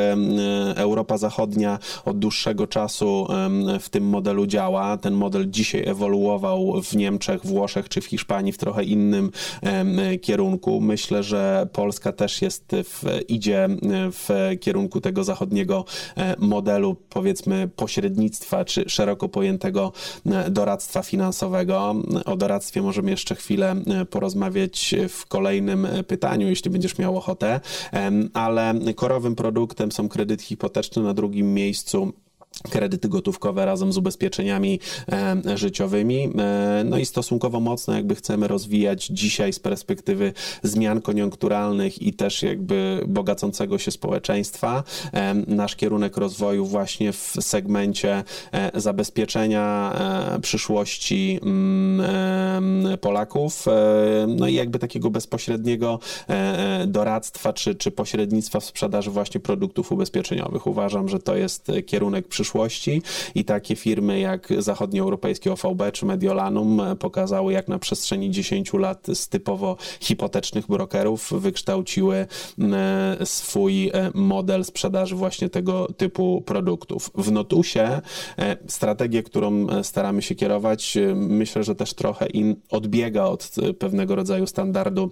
Europa 0.77 1.19
Zachodnia 1.19 1.79
od 2.05 2.19
dłuższego 2.19 2.67
czasu 2.67 3.27
w 3.81 3.89
tym 3.89 4.09
modelu 4.09 4.47
działa, 4.47 4.97
ten 4.97 5.15
model 5.15 5.51
dzisiaj 5.51 5.89
ewoluował 5.89 6.83
w 6.83 6.97
Niemczech, 6.97 7.47
Włoszech 7.47 7.89
czy 7.89 8.01
w 8.01 8.05
Hiszpanii 8.05 8.53
w 8.53 8.59
trochę 8.59 8.85
innym 8.85 9.31
kierunku. 10.23 10.81
Myślę, 10.81 11.23
że 11.23 11.69
Polska 11.73 12.13
też 12.13 12.43
jest 12.43 12.65
w, 12.85 13.21
idzie 13.29 13.69
w 14.13 14.57
kierunku 14.61 15.01
tego 15.01 15.25
zachodniego 15.25 15.85
modelu, 16.39 16.97
powiedzmy 17.09 17.69
pośrednictwa 17.77 18.65
czy 18.65 18.85
szeroko 18.89 19.29
pojętego 19.29 19.93
doradztwa 20.51 21.03
finansowego. 21.03 21.95
O 22.25 22.37
doradztwie 22.37 22.83
możemy 22.83 23.11
jeszcze 23.11 23.35
chwilę 23.35 23.77
e, 23.87 24.05
porozmawiać 24.05 24.95
w 25.09 25.27
kolejnym 25.27 25.89
pytaniu, 26.07 26.49
jeśli 26.49 26.71
będziesz 26.71 26.99
miał 26.99 27.17
ochotę, 27.17 27.61
ale 28.35 28.75
korowym 28.97 29.35
produktem 29.35 29.93
są 29.93 30.09
kredyty 30.09 30.45
hipoteczne 30.45 31.03
na 31.03 31.15
drugim 31.15 31.55
miejscu 31.55 32.13
kredyty 32.71 33.09
gotówkowe 33.09 33.67
razem 33.67 33.93
z 33.93 33.97
ubezpieczeniami 33.97 34.81
e, 35.13 35.59
życiowymi. 35.59 36.31
E, 36.39 36.83
no 36.85 36.99
i 36.99 37.07
stosunkowo 37.07 37.61
mocno 37.61 37.95
jakby 37.95 38.15
chcemy 38.15 38.49
rozwijać 38.49 39.07
dzisiaj 39.07 39.53
z 39.53 39.61
perspektywy 39.61 40.33
zmian 40.63 41.01
koniunkturalnych 41.01 42.03
i 42.03 42.13
też 42.13 42.43
jakby 42.43 43.05
bogacącego 43.09 43.79
się 43.79 43.91
społeczeństwa 43.91 44.85
e, 45.13 45.35
nasz 45.35 45.77
kierunek 45.77 46.17
rozwoju 46.17 46.67
właśnie 46.67 47.13
w 47.13 47.37
segmencie 47.41 48.25
zabezpieczenia 48.75 49.93
przyszłości 50.43 51.41
mm, 51.43 52.99
Polaków, 52.99 53.67
no 54.29 54.49
i 54.49 54.55
jakby 54.55 54.79
takiego 54.79 55.11
bezpośredniego 55.11 55.99
doradztwa 56.87 57.53
czy, 57.53 57.75
czy 57.75 57.91
pośrednictwa 57.91 58.61
w 58.61 58.65
sprzedaży 58.65 59.11
właśnie 59.11 59.41
produktów 59.41 59.93
ubezpieczeniowych. 59.93 60.67
Uważam, 60.67 61.09
że 61.09 61.19
to 61.19 61.37
jest 61.37 61.73
kierunek 61.87 62.29
przyszłości 62.29 62.52
przyszłości 62.53 63.03
i 63.35 63.45
takie 63.45 63.77
firmy 63.77 64.21
jak 64.21 64.49
zachodnioeuropejskie 64.59 65.53
OVB 65.53 65.83
czy 65.93 66.07
Mediolanum 66.07 66.83
pokazały, 66.99 67.53
jak 67.53 67.69
na 67.69 67.79
przestrzeni 67.79 68.31
10 68.31 68.73
lat 68.73 69.07
z 69.15 69.29
typowo 69.29 69.77
hipotecznych 70.01 70.67
brokerów 70.67 71.33
wykształciły 71.33 72.17
e, 72.17 73.17
swój 73.25 73.89
e, 73.89 74.11
model 74.15 74.65
sprzedaży 74.65 75.17
właśnie 75.17 75.49
tego 75.49 75.89
typu 75.97 76.43
produktów. 76.47 77.11
W 77.15 77.33
Notusie 77.33 78.01
e, 78.39 78.57
strategię, 78.67 79.23
którą 79.23 79.67
staramy 79.83 80.23
się 80.23 80.35
kierować, 80.35 80.99
myślę, 81.15 81.65
że 81.65 81.75
też 81.75 81.95
trochę 81.95 82.27
in 82.27 82.57
odbiega 82.71 83.25
od 83.25 83.51
pewnego 83.79 84.15
rodzaju 84.15 84.47
standardu 84.47 85.11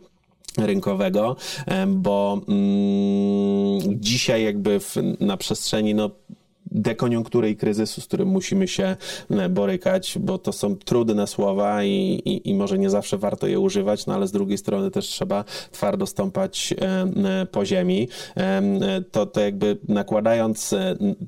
rynkowego, 0.58 1.36
bo 1.86 2.40
mm, 2.48 4.00
dzisiaj 4.00 4.44
jakby 4.44 4.80
w, 4.80 4.96
na 5.20 5.36
przestrzeni 5.36 5.94
no, 5.94 6.10
dekoniunktury 6.70 7.50
i 7.50 7.56
kryzysu, 7.56 8.00
z 8.00 8.06
którym 8.06 8.28
musimy 8.28 8.68
się 8.68 8.96
e, 9.30 9.48
borykać, 9.48 10.18
bo 10.20 10.38
to 10.38 10.52
są 10.52 10.76
trudne 10.76 11.26
słowa 11.26 11.84
i, 11.84 12.22
i, 12.24 12.50
i, 12.50 12.54
może 12.54 12.78
nie 12.78 12.90
zawsze 12.90 13.18
warto 13.18 13.46
je 13.46 13.60
używać, 13.60 14.06
no 14.06 14.14
ale 14.14 14.26
z 14.26 14.32
drugiej 14.32 14.58
strony 14.58 14.90
też 14.90 15.06
trzeba 15.06 15.44
twardo 15.70 16.06
stąpać 16.06 16.74
e, 16.80 16.86
e, 17.40 17.46
po 17.46 17.64
ziemi. 17.64 18.08
To, 19.12 19.26
to 19.26 19.40
jakby 19.40 19.78
nakładając 19.88 20.74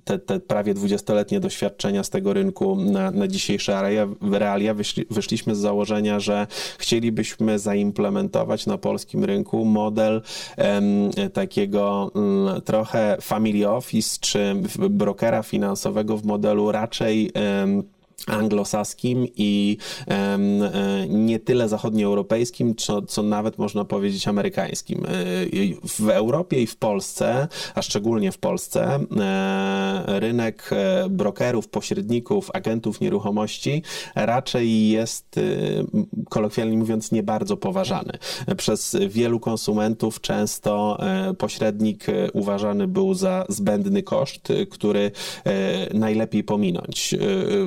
te, 0.05 0.19
te 0.19 0.41
prawie 0.41 0.75
dwudziestoletnie 0.75 1.41
doświadczenia 1.41 2.05
z 2.05 2.11
tego 2.11 2.33
rynku 2.33 2.77
na, 2.77 3.11
na 3.11 3.29
dzisiejsze 3.29 3.73
realia, 3.73 4.09
realia 4.33 4.75
wyszli, 4.75 5.07
wyszliśmy 5.11 5.55
z 5.55 5.59
założenia, 5.59 6.21
że 6.21 6.47
chcielibyśmy 6.79 7.59
zaimplementować 7.59 8.67
na 8.67 8.79
polskim 8.79 9.25
rynku 9.25 9.65
model 9.65 10.23
takiego 11.33 12.11
mm, 12.15 12.63
trochę 12.63 13.17
family 13.21 13.69
office 13.69 14.19
czy 14.21 14.55
brokera 14.91 15.32
finansowego 15.43 16.17
w 16.17 16.25
modelu 16.25 16.73
raczej 16.73 17.33
anglosaskim 18.27 19.27
i 19.37 19.77
e, 20.09 20.39
nie 21.09 21.39
tyle 21.39 21.69
zachodnioeuropejskim, 21.69 22.77
co, 22.77 23.03
co 23.03 23.23
nawet 23.23 23.59
można 23.59 23.85
powiedzieć 23.85 24.29
amerykańskim. 24.29 25.05
E, 25.05 25.09
w 25.89 26.09
Europie 26.09 26.63
i 26.63 26.67
w 26.67 26.77
Polsce, 26.77 27.49
a 27.75 27.83
szczególnie 27.83 28.33
w 28.33 28.39
Polsce, 28.39 28.99
e, 29.21 30.21
rynek 30.21 30.71
brokerów, 31.11 31.69
pośredników, 31.69 32.51
agentów 32.55 33.01
nieruchomości 33.01 33.83
raczej 34.15 34.89
jest, 34.89 35.41
kolokwialnie 36.29 36.77
mówiąc, 36.77 37.13
nie 37.13 37.23
bardzo 37.23 37.57
poważany. 37.57 38.13
Przez 38.57 38.97
wielu 39.09 39.41
konsumentów 39.41 40.21
często 40.21 40.99
pośrednik 41.39 42.07
uważany 42.33 42.89
był 42.89 43.15
za 43.15 43.45
zbędny 43.49 44.03
koszt, 44.03 44.49
który 44.71 45.11
najlepiej 45.95 46.45
pominąć. 46.45 47.15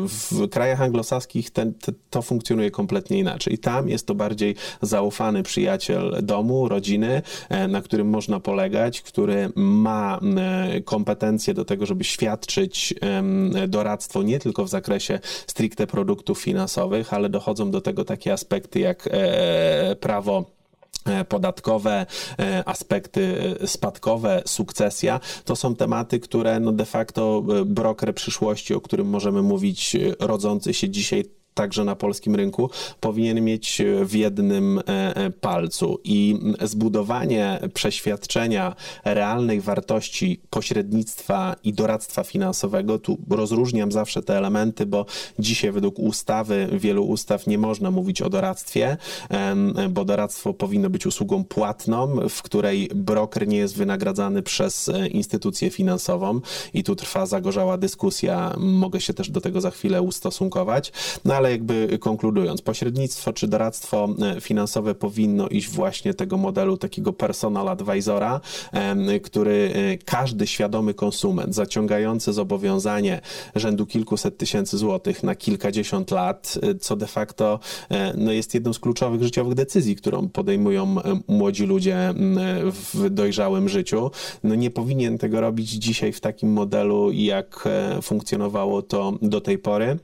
W 0.07 0.44
w 0.47 0.49
krajach 0.49 0.81
anglosaskich 0.81 1.51
ten, 1.51 1.73
te, 1.73 1.91
to 2.09 2.21
funkcjonuje 2.21 2.71
kompletnie 2.71 3.19
inaczej. 3.19 3.53
I 3.53 3.57
tam 3.57 3.89
jest 3.89 4.07
to 4.07 4.15
bardziej 4.15 4.55
zaufany 4.81 5.43
przyjaciel 5.43 6.19
domu, 6.23 6.69
rodziny, 6.69 7.21
e, 7.49 7.67
na 7.67 7.81
którym 7.81 8.09
można 8.09 8.39
polegać, 8.39 9.01
który 9.01 9.49
ma 9.55 10.19
e, 10.37 10.81
kompetencje 10.81 11.53
do 11.53 11.65
tego, 11.65 11.85
żeby 11.85 12.03
świadczyć 12.03 12.93
doradztwo 13.67 14.23
nie 14.23 14.39
tylko 14.39 14.65
w 14.65 14.69
zakresie 14.69 15.19
stricte 15.47 15.87
produktów 15.87 16.39
finansowych, 16.39 17.13
ale 17.13 17.29
dochodzą 17.29 17.71
do 17.71 17.81
tego 17.81 18.05
takie 18.05 18.33
aspekty 18.33 18.79
jak 18.79 19.09
e, 19.11 19.95
prawo 19.95 20.54
podatkowe, 21.29 22.05
aspekty 22.65 23.55
spadkowe, 23.65 24.41
sukcesja, 24.45 25.19
to 25.45 25.55
są 25.55 25.75
tematy, 25.75 26.19
które 26.19 26.59
no 26.59 26.71
de 26.71 26.85
facto 26.85 27.43
broker 27.65 28.15
przyszłości, 28.15 28.73
o 28.73 28.81
którym 28.81 29.07
możemy 29.07 29.41
mówić, 29.41 29.97
rodzący 30.19 30.73
się 30.73 30.89
dzisiaj 30.89 31.23
także 31.55 31.83
na 31.83 31.95
polskim 31.95 32.35
rynku, 32.35 32.69
powinien 32.99 33.41
mieć 33.41 33.81
w 34.05 34.15
jednym 34.15 34.79
e, 34.79 35.15
e, 35.15 35.29
palcu. 35.29 35.99
I 36.03 36.39
zbudowanie 36.61 37.59
przeświadczenia 37.73 38.75
realnej 39.05 39.61
wartości 39.61 40.41
pośrednictwa 40.49 41.55
i 41.63 41.73
doradztwa 41.73 42.23
finansowego, 42.23 42.99
tu 42.99 43.17
rozróżniam 43.29 43.91
zawsze 43.91 44.21
te 44.21 44.37
elementy, 44.37 44.85
bo 44.85 45.05
dzisiaj 45.39 45.71
według 45.71 45.99
ustawy, 45.99 46.69
wielu 46.71 47.05
ustaw 47.05 47.47
nie 47.47 47.57
można 47.57 47.91
mówić 47.91 48.21
o 48.21 48.29
doradztwie, 48.29 48.97
bo 49.89 50.05
doradztwo 50.05 50.53
powinno 50.53 50.89
być 50.89 51.05
usługą 51.05 51.43
płatną, 51.43 52.17
w 52.29 52.41
której 52.41 52.89
broker 52.95 53.47
nie 53.47 53.57
jest 53.57 53.77
wynagradzany 53.77 54.41
przez 54.41 54.89
e, 54.89 55.07
instytucję 55.07 55.69
finansową. 55.69 56.41
I 56.73 56.83
tu 56.83 56.95
trwa 56.95 57.25
zagorzała 57.25 57.77
dyskusja, 57.77 58.55
mogę 58.57 59.01
się 59.01 59.13
też 59.13 59.29
do 59.29 59.41
tego 59.41 59.61
za 59.61 59.71
chwilę 59.71 60.01
ustosunkować, 60.01 60.91
no 61.25 61.35
ale 61.35 61.44
ale 61.45 61.51
jakby 61.51 61.99
konkludując, 61.99 62.61
pośrednictwo 62.61 63.33
czy 63.33 63.47
doradztwo 63.47 64.09
e, 64.21 64.41
finansowe 64.41 64.95
powinno 64.95 65.47
iść 65.47 65.69
właśnie 65.69 66.13
tego 66.13 66.37
modelu 66.37 66.77
takiego 66.77 67.13
personal 67.13 67.69
advisora, 67.69 68.41
który 69.23 69.73
e, 69.75 69.97
każdy 69.97 70.47
świadomy 70.47 70.93
konsument 70.93 71.55
zaciągający 71.55 72.33
zobowiązanie 72.33 73.21
rzędu 73.55 73.85
kilkuset 73.85 74.37
tysięcy 74.37 74.77
złotych 74.77 75.23
na 75.23 75.35
kilkadziesiąt 75.35 76.11
lat, 76.11 76.59
e, 76.61 76.75
co 76.75 76.95
de 76.95 77.07
facto 77.07 77.59
no 78.17 78.31
jest 78.31 78.53
jedną 78.53 78.73
z 78.73 78.79
kluczowych 78.79 79.23
życiowych 79.23 79.53
decyzji, 79.53 79.95
którą 79.95 80.29
podejmują 80.29 80.95
młodzi 81.27 81.65
ludzie 81.65 82.13
w 82.71 83.09
dojrzałym 83.09 83.69
życiu, 83.69 84.11
no 84.43 84.55
nie 84.55 84.71
powinien 84.71 85.17
tego 85.17 85.41
robić 85.41 85.69
dzisiaj 85.69 86.13
w 86.13 86.19
takim 86.19 86.53
modelu, 86.53 87.11
jak 87.11 87.67
funkcjonowało 88.01 88.81
to 88.81 89.13
do 89.21 89.41
tej 89.41 89.57
pory 89.57 89.99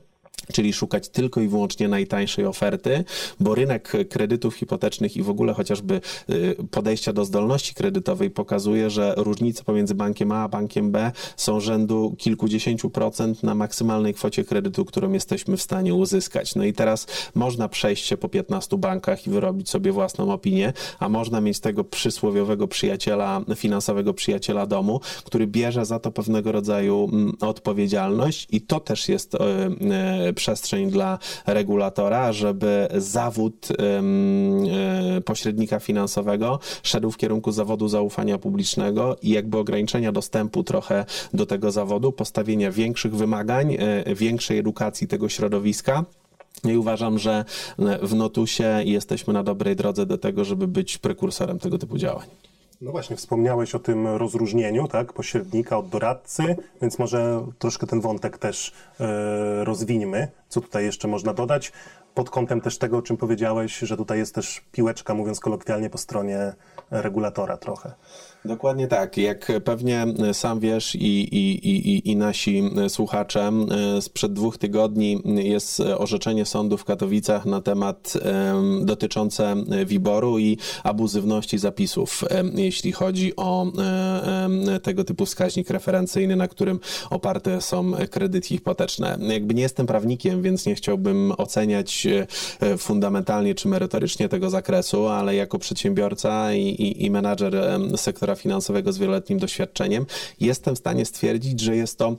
czyli 0.52 0.72
szukać 0.72 1.08
tylko 1.08 1.40
i 1.40 1.48
wyłącznie 1.48 1.88
najtańszej 1.88 2.46
oferty, 2.46 3.04
bo 3.40 3.54
rynek 3.54 3.92
kredytów 4.10 4.54
hipotecznych 4.54 5.16
i 5.16 5.22
w 5.22 5.30
ogóle 5.30 5.52
chociażby 5.52 6.00
y, 6.30 6.56
podejścia 6.70 7.12
do 7.12 7.24
zdolności 7.24 7.74
kredytowej 7.74 8.30
pokazuje, 8.30 8.90
że 8.90 9.14
różnice 9.16 9.64
pomiędzy 9.64 9.94
bankiem 9.94 10.32
A 10.32 10.42
a 10.42 10.48
bankiem 10.48 10.90
B 10.90 11.12
są 11.36 11.60
rzędu 11.60 12.14
kilkudziesięciu 12.18 12.90
procent 12.90 13.42
na 13.42 13.54
maksymalnej 13.54 14.14
kwocie 14.14 14.44
kredytu, 14.44 14.84
którą 14.84 15.12
jesteśmy 15.12 15.56
w 15.56 15.62
stanie 15.62 15.94
uzyskać. 15.94 16.54
No 16.54 16.64
i 16.64 16.72
teraz 16.72 17.06
można 17.34 17.68
przejść 17.68 18.06
się 18.06 18.16
po 18.16 18.28
15 18.28 18.78
bankach 18.78 19.26
i 19.26 19.30
wyrobić 19.30 19.70
sobie 19.70 19.92
własną 19.92 20.32
opinię, 20.32 20.72
a 20.98 21.08
można 21.08 21.40
mieć 21.40 21.60
tego 21.60 21.84
przysłowiowego 21.84 22.68
przyjaciela, 22.68 23.40
finansowego 23.56 24.14
przyjaciela 24.14 24.66
domu, 24.66 25.00
który 25.24 25.46
bierze 25.46 25.86
za 25.86 25.98
to 25.98 26.10
pewnego 26.10 26.52
rodzaju 26.52 27.08
mm, 27.12 27.32
odpowiedzialność 27.40 28.46
i 28.50 28.60
to 28.60 28.80
też 28.80 29.08
jest 29.08 29.34
e, 29.34 29.38
przestrzeń 30.34 30.90
dla 30.90 31.18
regulatora, 31.46 32.32
żeby 32.32 32.88
zawód 32.96 33.68
e, 33.70 35.20
pośrednika 35.20 35.80
finansowego 35.80 36.58
szedł 36.82 37.10
w 37.10 37.16
kierunku 37.16 37.52
zawodu 37.52 37.88
zaufania 37.88 38.38
publicznego 38.38 39.16
i 39.22 39.30
jakby 39.30 39.58
ograniczenia 39.58 40.12
dostępu 40.12 40.62
trochę 40.62 41.04
do 41.34 41.46
tego 41.46 41.70
zawodu, 41.70 42.12
postawienia 42.12 42.70
większych 42.70 43.16
wymagań, 43.16 43.76
e, 43.78 44.14
większej 44.14 44.58
edukacji 44.58 45.08
tego 45.08 45.28
środowiska. 45.28 46.04
I 46.64 46.76
uważam, 46.76 47.18
że 47.18 47.44
w 48.02 48.14
Notusie 48.14 48.82
jesteśmy 48.84 49.32
na 49.34 49.42
dobrej 49.42 49.76
drodze 49.76 50.06
do 50.06 50.18
tego, 50.18 50.44
żeby 50.44 50.68
być 50.68 50.98
prekursorem 50.98 51.58
tego 51.58 51.78
typu 51.78 51.98
działań. 51.98 52.26
No 52.82 52.90
właśnie, 52.90 53.16
wspomniałeś 53.16 53.74
o 53.74 53.78
tym 53.78 54.06
rozróżnieniu, 54.06 54.88
tak, 54.88 55.12
pośrednika 55.12 55.78
od 55.78 55.88
doradcy, 55.88 56.56
więc 56.82 56.98
może 56.98 57.46
troszkę 57.58 57.86
ten 57.86 58.00
wątek 58.00 58.38
też 58.38 58.72
e, 59.00 59.64
rozwińmy. 59.64 60.28
Co 60.48 60.60
tutaj 60.60 60.84
jeszcze 60.84 61.08
można 61.08 61.34
dodać? 61.34 61.72
Pod 62.14 62.30
kątem 62.30 62.60
też 62.60 62.78
tego, 62.78 62.96
o 62.98 63.02
czym 63.02 63.16
powiedziałeś, 63.16 63.78
że 63.78 63.96
tutaj 63.96 64.18
jest 64.18 64.34
też 64.34 64.64
piłeczka, 64.72 65.14
mówiąc 65.14 65.40
kolokwialnie, 65.40 65.90
po 65.90 65.98
stronie 65.98 66.52
regulatora 66.90 67.56
trochę. 67.56 67.92
Dokładnie 68.44 68.88
tak. 68.88 69.16
Jak 69.16 69.52
pewnie 69.64 70.06
sam 70.32 70.60
wiesz 70.60 70.94
i, 70.94 71.36
i, 71.36 71.68
i, 71.68 72.10
i 72.10 72.16
nasi 72.16 72.62
słuchacze, 72.88 73.52
sprzed 74.00 74.32
dwóch 74.32 74.58
tygodni 74.58 75.22
jest 75.24 75.80
orzeczenie 75.80 76.46
sądu 76.46 76.76
w 76.78 76.84
Katowicach 76.84 77.46
na 77.46 77.60
temat 77.60 78.12
dotyczące 78.80 79.56
WIBOR-u 79.86 80.38
i 80.38 80.58
abuzywności 80.84 81.58
zapisów, 81.58 82.24
jeśli 82.54 82.92
chodzi 82.92 83.36
o 83.36 83.66
tego 84.82 85.04
typu 85.04 85.26
wskaźnik 85.26 85.70
referencyjny, 85.70 86.36
na 86.36 86.48
którym 86.48 86.80
oparte 87.10 87.60
są 87.60 87.92
kredyty 88.10 88.48
hipoteczne. 88.48 89.18
Jakby 89.20 89.54
nie 89.54 89.62
jestem 89.62 89.86
prawnikiem, 89.86 90.42
więc 90.42 90.66
nie 90.66 90.74
chciałbym 90.74 91.32
oceniać 91.38 92.06
e, 92.60 92.78
fundamentalnie 92.78 93.54
czy 93.54 93.68
merytorycznie 93.68 94.28
tego 94.28 94.50
zakresu, 94.50 95.06
ale 95.06 95.34
jako 95.34 95.58
przedsiębiorca 95.58 96.54
i, 96.54 96.60
i, 96.62 97.04
i 97.04 97.10
menadżer 97.10 97.80
sektora 97.96 98.31
finansowego 98.36 98.92
z 98.92 98.98
wieloletnim 98.98 99.38
doświadczeniem, 99.38 100.06
jestem 100.40 100.74
w 100.74 100.78
stanie 100.78 101.04
stwierdzić, 101.04 101.60
że 101.60 101.76
jest 101.76 101.98
to 101.98 102.16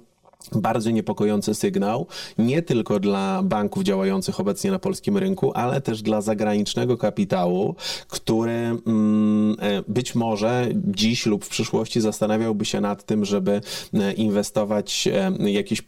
bardzo 0.52 0.92
niepokojący 0.92 1.56
sygnał, 1.56 2.08
nie 2.38 2.62
tylko 2.62 3.00
dla 3.00 3.44
banków 3.44 3.84
działających 3.84 4.40
obecnie 4.40 4.72
na 4.72 4.80
polskim 4.80 5.18
rynku, 5.18 5.52
ale 5.56 5.82
też 5.82 6.02
dla 6.02 6.22
zagranicznego 6.22 6.98
kapitału, 6.98 7.76
który 8.08 8.52
mm, 8.52 9.56
e, 9.60 9.84
być 9.88 10.16
może 10.16 10.68
dziś 10.76 11.26
lub 11.26 11.46
w 11.46 11.50
przyszłości 11.50 12.02
zastanawiałby 12.02 12.66
się 12.66 12.82
nad 12.82 13.04
tym, 13.04 13.26
żeby 13.26 13.62
e, 13.94 14.14
inwestować 14.14 15.08
e, 15.08 15.52
jakieś 15.52 15.82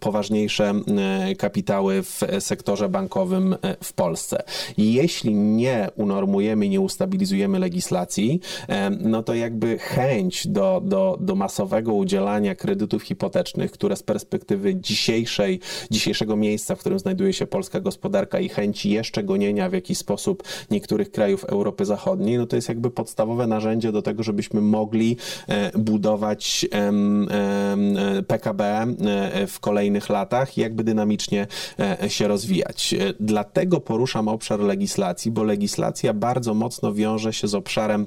poważniejsze 0.00 0.74
kapitały 1.38 2.02
w 2.02 2.22
sektorze 2.38 2.88
bankowym 2.88 3.56
w 3.82 3.92
Polsce. 3.92 4.42
Jeśli 4.78 5.34
nie 5.34 5.88
unormujemy, 5.96 6.68
nie 6.68 6.80
ustabilizujemy 6.80 7.58
legislacji, 7.58 8.40
no 9.00 9.22
to 9.22 9.34
jakby 9.34 9.78
chęć 9.78 10.46
do, 10.46 10.82
do, 10.84 11.18
do 11.20 11.34
masowego 11.34 11.94
udzielania 11.94 12.54
kredytów 12.54 13.02
hipotecznych 13.02 13.67
które 13.72 13.96
z 13.96 14.02
perspektywy 14.02 14.74
dzisiejszej, 14.74 15.60
dzisiejszego 15.90 16.36
miejsca, 16.36 16.74
w 16.74 16.78
którym 16.78 16.98
znajduje 16.98 17.32
się 17.32 17.46
polska 17.46 17.80
gospodarka 17.80 18.40
i 18.40 18.48
chęci 18.48 18.90
jeszcze 18.90 19.24
gonienia 19.24 19.70
w 19.70 19.72
jakiś 19.72 19.98
sposób 19.98 20.42
niektórych 20.70 21.10
krajów 21.10 21.44
Europy 21.44 21.84
Zachodniej, 21.84 22.38
no 22.38 22.46
to 22.46 22.56
jest 22.56 22.68
jakby 22.68 22.90
podstawowe 22.90 23.46
narzędzie 23.46 23.92
do 23.92 24.02
tego, 24.02 24.22
żebyśmy 24.22 24.60
mogli 24.60 25.16
e, 25.48 25.78
budować 25.78 26.66
PKB 28.26 28.64
e, 28.64 29.46
w 29.46 29.60
kolejnych 29.60 30.08
latach 30.08 30.58
i 30.58 30.60
jakby 30.60 30.84
dynamicznie 30.84 31.46
e, 31.78 32.10
się 32.10 32.28
rozwijać. 32.28 32.94
Dlatego 33.20 33.80
poruszam 33.80 34.28
obszar 34.28 34.60
legislacji, 34.60 35.30
bo 35.30 35.42
legislacja 35.42 36.14
bardzo 36.14 36.54
mocno 36.54 36.94
wiąże 36.94 37.32
się 37.32 37.48
z 37.48 37.54
obszarem 37.54 38.06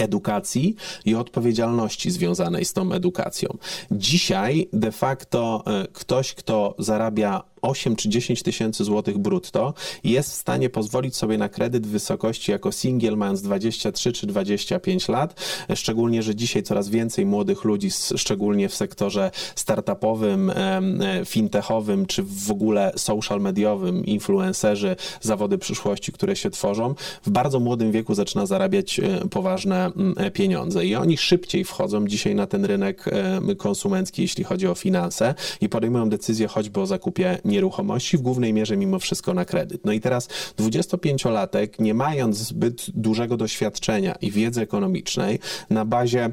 edukacji 0.00 0.76
i 1.04 1.14
odpowiedzialności 1.14 2.10
związanej 2.10 2.64
z 2.64 2.72
tą 2.72 2.92
edukacją. 2.92 3.58
Dzisiaj 3.90 4.68
de 4.72 4.92
facto 4.92 5.64
e, 5.66 5.86
ktoś, 5.92 6.34
kto 6.34 6.74
zarabia 6.78 7.42
8 7.62 7.96
czy 7.96 8.08
10 8.08 8.42
tysięcy 8.42 8.84
złotych 8.84 9.18
brutto 9.18 9.74
jest 10.04 10.30
w 10.30 10.34
stanie 10.34 10.70
pozwolić 10.70 11.16
sobie 11.16 11.38
na 11.38 11.48
kredyt 11.48 11.86
w 11.86 11.90
wysokości 11.90 12.52
jako 12.52 12.72
single 12.72 13.16
mając 13.16 13.42
23 13.42 14.12
czy 14.12 14.26
25 14.26 15.08
lat, 15.08 15.40
szczególnie, 15.74 16.22
że 16.22 16.34
dzisiaj 16.34 16.62
coraz 16.62 16.88
więcej 16.88 17.26
młodych 17.26 17.64
ludzi, 17.64 17.88
szczególnie 18.16 18.68
w 18.68 18.74
sektorze 18.74 19.30
startupowym, 19.54 20.50
e, 20.50 20.82
fintechowym, 21.24 22.06
czy 22.06 22.22
w 22.22 22.50
ogóle 22.50 22.92
social 22.96 23.40
mediowym, 23.40 24.06
influencerzy, 24.06 24.96
zawody 25.20 25.58
przyszłości, 25.58 26.12
które 26.12 26.36
się 26.36 26.50
tworzą, 26.50 26.94
w 27.22 27.30
bardzo 27.30 27.60
młodym 27.60 27.92
wieku 27.92 28.14
zaczyna 28.14 28.46
zarabiać 28.46 29.00
e, 29.00 29.28
poważne 29.30 29.90
e, 30.16 30.30
pieniądze. 30.30 30.86
I 30.86 30.94
oni 30.94 31.18
szybciej 31.18 31.64
wchodzą 31.64 32.06
dzisiaj 32.06 32.34
na 32.34 32.46
ten 32.46 32.64
rynek 32.64 33.04
konsumencki, 33.58 34.22
jeśli 34.22 34.44
chodzi 34.44 34.66
o 34.66 34.74
finanse 34.74 35.34
i 35.60 35.68
podejmują 35.68 36.08
decyzję 36.08 36.48
choćby 36.48 36.80
o 36.80 36.86
zakupie 36.86 37.38
nieruchomości, 37.50 38.18
w 38.18 38.20
głównej 38.20 38.52
mierze 38.52 38.76
mimo 38.76 38.98
wszystko 38.98 39.34
na 39.34 39.44
kredyt. 39.44 39.84
No 39.84 39.92
i 39.92 40.00
teraz 40.00 40.28
25-latek, 40.58 41.68
nie 41.78 41.94
mając 41.94 42.36
zbyt 42.36 42.90
dużego 42.90 43.36
doświadczenia 43.36 44.14
i 44.14 44.30
wiedzy 44.30 44.60
ekonomicznej, 44.60 45.38
na 45.70 45.84
bazie 45.84 46.30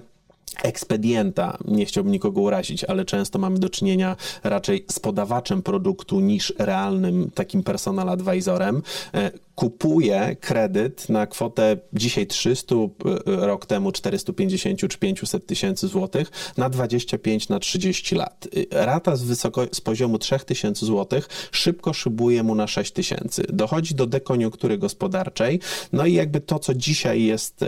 ekspedienta, 0.63 1.58
nie 1.65 1.86
chciałbym 1.86 2.13
nikogo 2.13 2.41
urazić, 2.41 2.84
ale 2.84 3.06
często 3.06 3.39
mamy 3.39 3.60
do 3.60 3.69
czynienia 3.69 4.15
raczej 4.43 4.86
z 4.91 4.99
podawaczem 4.99 5.62
produktu 5.62 6.19
niż 6.19 6.53
realnym 6.60 7.32
takim 7.36 7.63
personal 7.63 8.10
advisorem, 8.10 8.82
e, 9.13 9.32
kupuje 9.58 10.36
kredyt 10.41 11.10
na 11.10 11.28
kwotę 11.28 11.78
dzisiaj 11.93 12.28
300, 12.28 12.76
e, 12.76 12.88
rok 13.26 13.65
temu 13.65 13.91
450 13.91 14.80
czy 14.89 14.98
500 14.98 15.46
tysięcy 15.46 15.88
złotych 15.88 16.32
na 16.58 16.70
25 16.70 17.50
na 17.50 17.60
30 17.60 18.15
lat. 18.15 18.48
E, 18.72 18.86
rata 18.86 19.15
z, 19.15 19.24
wysoko, 19.24 19.65
z 19.72 19.82
poziomu 19.82 20.17
3000 20.17 20.86
złotych 20.86 21.28
szybko 21.52 21.93
szybuje 21.93 22.43
mu 22.43 22.56
na 22.56 22.67
6 22.67 22.91
tysięcy. 22.91 23.43
Dochodzi 23.50 23.96
do 23.96 24.06
dekoniunktury 24.06 24.78
gospodarczej, 24.78 25.60
no 25.93 26.06
i 26.06 26.13
jakby 26.13 26.41
to, 26.41 26.60
co 26.60 26.74
dzisiaj 26.74 27.24
jest 27.24 27.65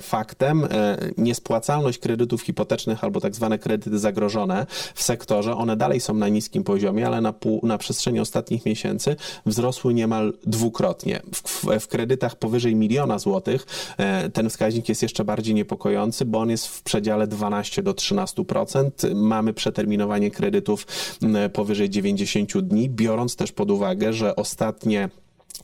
faktem, 0.00 0.68
niespłacalność 1.18 1.98
kredytów 1.98 2.42
hipotecznych 2.42 3.04
albo 3.04 3.20
tak 3.20 3.34
zwane 3.34 3.58
kredyty 3.58 3.98
zagrożone 3.98 4.66
w 4.94 5.02
sektorze, 5.02 5.56
one 5.56 5.76
dalej 5.76 6.00
są 6.00 6.14
na 6.14 6.28
niskim 6.28 6.64
poziomie, 6.64 7.06
ale 7.06 7.20
na, 7.20 7.32
pół, 7.32 7.60
na 7.62 7.78
przestrzeni 7.78 8.20
ostatnich 8.20 8.66
miesięcy 8.66 9.16
wzrosły 9.46 9.94
niemal 9.94 10.32
dwukrotnie. 10.46 11.17
W, 11.34 11.80
w, 11.80 11.88
kredytach 11.88 12.36
powyżej 12.36 12.76
miliona 12.76 13.18
złotych 13.18 13.66
e, 13.98 14.30
ten 14.30 14.50
wskaźnik 14.50 14.88
jest 14.88 15.02
jeszcze 15.02 15.24
bardziej 15.24 15.54
niepokojący, 15.54 16.24
bo 16.24 16.38
on 16.38 16.50
jest 16.50 16.66
w 16.66 16.82
przedziale 16.82 17.26
12 17.26 17.82
do 17.82 17.92
13%. 17.92 19.14
Mamy 19.14 19.52
przeterminowanie 19.54 20.30
kredytów 20.30 20.86
powyżej 21.52 21.90
90 21.90 22.58
dni, 22.58 22.90
biorąc 22.90 23.36
też 23.36 23.52
pod 23.52 23.70
uwagę, 23.70 24.12
że 24.12 24.36
ostatnie 24.36 25.08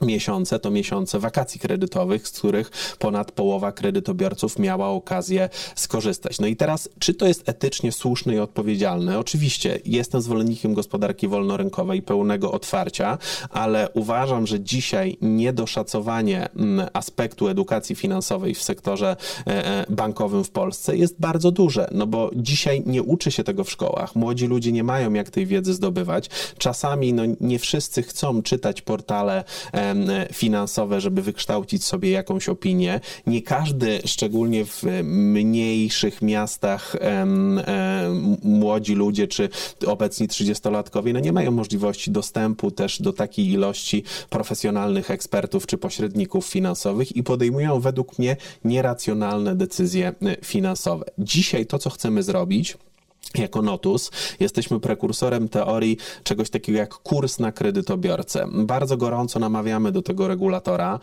miesiące 0.01 0.59
to 0.59 0.71
miesiące 0.71 1.19
wakacji 1.19 1.61
kredytowych, 1.61 2.29
z 2.29 2.31
których 2.31 2.71
ponad 2.99 3.33
połowa 3.33 3.73
kredytobiorców 3.73 4.59
miała 4.59 4.89
okazję 4.89 5.49
skorzystać. 5.75 6.41
No 6.41 6.47
i 6.47 6.57
teraz, 6.57 6.89
czy 6.99 7.15
to 7.15 7.27
jest 7.27 7.49
etycznie 7.49 7.93
słuszne 7.93 8.35
i 8.35 8.39
odpowiedzialne? 8.39 9.19
Oczywiście 9.19 9.79
jestem 9.85 10.21
zwolennikiem 10.21 10.75
gospodarki 10.75 11.29
wolnorynkowej 11.29 12.03
pełnego 12.03 12.53
otwarcia, 12.53 13.19
ale 13.51 13.89
uważam, 13.91 14.47
że 14.47 14.61
dzisiaj 14.61 15.17
niedoszacowanie 15.21 16.49
mm, 16.57 16.89
aspektu 16.93 17.49
edukacji 17.49 17.97
finansowej 17.97 18.55
w 18.55 18.63
sektorze 18.63 19.17
e, 19.47 19.67
e, 19.67 19.87
bankowym 19.89 20.45
w 20.45 20.51
Polsce 20.51 20.97
jest 20.97 21.21
bardzo 21.21 21.51
duże, 21.51 21.89
no 21.93 22.07
bo 22.07 22.31
dzisiaj 22.37 22.83
nie 22.87 23.03
uczy 23.03 23.31
się 23.31 23.45
tego 23.45 23.65
w 23.65 23.71
szkołach. 23.71 24.17
Młodzi 24.17 24.47
ludzie 24.47 24.73
nie 24.73 24.85
mają 24.85 25.13
jak 25.13 25.31
tej 25.31 25.47
wiedzy 25.47 25.75
zdobywać. 25.75 26.31
Czasami 26.59 27.13
no, 27.13 27.23
nie 27.41 27.59
wszyscy 27.59 28.03
chcą 28.03 28.43
czytać 28.43 28.83
portale 28.83 29.45
finansowe, 30.33 31.01
żeby 31.01 31.23
wykształcić 31.23 31.85
sobie 31.85 32.11
jakąś 32.11 32.49
opinię. 32.49 33.01
Nie 33.27 33.43
każdy, 33.43 34.01
szczególnie 34.05 34.65
w 34.65 34.83
mniejszych 35.05 36.23
miastach, 36.23 36.97
młodzi 38.43 38.95
ludzie 38.95 39.29
czy 39.29 39.49
obecni 39.87 40.29
30-latkowie, 40.29 41.13
no 41.13 41.21
nie 41.21 41.33
mają 41.33 41.51
możliwości 41.51 42.11
dostępu 42.11 42.71
też 42.71 43.03
do 43.03 43.13
takiej 43.13 43.51
ilości 43.51 44.05
profesjonalnych 44.31 45.11
ekspertów 45.11 45.67
czy 45.67 45.79
pośredników 45.79 46.47
finansowych 46.47 47.17
i 47.17 47.23
podejmują 47.23 47.81
według 47.81 48.19
mnie 48.19 48.37
nieracjonalne 48.65 49.57
decyzje 49.57 50.09
e, 50.09 50.37
finansowe. 50.45 51.05
Dzisiaj 51.19 51.67
to, 51.67 51.79
co 51.79 51.91
chcemy 51.91 52.23
zrobić, 52.23 52.77
jako 53.39 53.63
Notus 53.63 54.11
jesteśmy 54.41 54.81
prekursorem 54.81 55.49
teorii 55.49 55.97
czegoś 56.23 56.51
takiego 56.51 56.79
jak 56.79 56.95
kurs 56.95 57.39
na 57.39 57.53
kredytobiorcę. 57.53 58.47
Bardzo 58.53 58.97
gorąco 58.97 59.39
namawiamy 59.39 59.93
do 59.93 60.03
tego 60.03 60.29
regulatora 60.29 61.01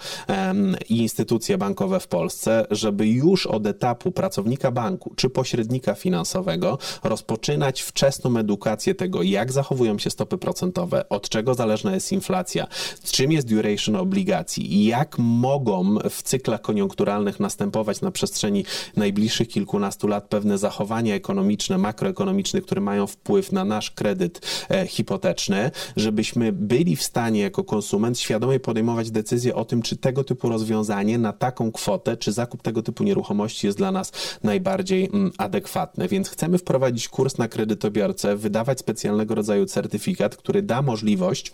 i 0.89 0.97
instytucje 0.97 1.57
bankowe 1.57 1.99
w 1.99 2.07
Polsce, 2.07 2.65
żeby 2.71 3.07
już 3.07 3.47
od 3.47 3.65
etapu 3.65 4.11
pracownika 4.11 4.71
banku 4.71 5.13
czy 5.15 5.29
pośrednika 5.29 5.95
finansowego 5.95 6.77
rozpoczynać 7.03 7.81
wczesną 7.81 8.37
edukację 8.37 8.95
tego, 8.95 9.23
jak 9.23 9.51
zachowują 9.51 9.99
się 9.99 10.09
stopy 10.09 10.37
procentowe, 10.37 11.09
od 11.09 11.29
czego 11.29 11.53
zależna 11.53 11.93
jest 11.93 12.11
inflacja, 12.11 12.67
czym 13.11 13.31
jest 13.31 13.49
duration 13.49 13.95
obligacji, 13.95 14.85
jak 14.85 15.15
mogą 15.19 15.95
w 16.09 16.23
cyklach 16.23 16.61
koniunkturalnych 16.61 17.39
następować 17.39 18.01
na 18.01 18.11
przestrzeni 18.11 18.65
najbliższych 18.95 19.47
kilkunastu 19.47 20.07
lat 20.07 20.27
pewne 20.27 20.57
zachowania 20.57 21.15
ekonomiczne, 21.15 21.77
makroekonomiczne, 21.77 22.20
ekonomicznych, 22.21 22.63
które 22.63 22.81
mają 22.81 23.07
wpływ 23.07 23.51
na 23.51 23.65
nasz 23.65 23.91
kredyt 23.91 24.65
e, 24.69 24.87
hipoteczny, 24.87 25.71
żebyśmy 25.95 26.51
byli 26.51 26.95
w 26.95 27.03
stanie 27.03 27.41
jako 27.41 27.63
konsument 27.63 28.19
świadomie 28.19 28.59
podejmować 28.59 29.11
decyzję 29.11 29.55
o 29.55 29.65
tym, 29.65 29.81
czy 29.81 29.97
tego 29.97 30.23
typu 30.23 30.49
rozwiązanie 30.49 31.17
na 31.17 31.33
taką 31.33 31.71
kwotę, 31.71 32.17
czy 32.17 32.31
zakup 32.31 32.61
tego 32.61 32.83
typu 32.83 33.03
nieruchomości 33.03 33.67
jest 33.67 33.77
dla 33.77 33.91
nas 33.91 34.11
najbardziej 34.43 35.05
mm, 35.05 35.31
adekwatne. 35.37 36.07
Więc 36.07 36.29
chcemy 36.29 36.57
wprowadzić 36.57 37.07
kurs 37.07 37.37
na 37.37 37.47
kredytobiorcę, 37.47 38.35
wydawać 38.35 38.79
specjalnego 38.79 39.35
rodzaju 39.35 39.65
certyfikat, 39.65 40.35
który 40.35 40.61
da 40.61 40.81
możliwość 40.81 41.53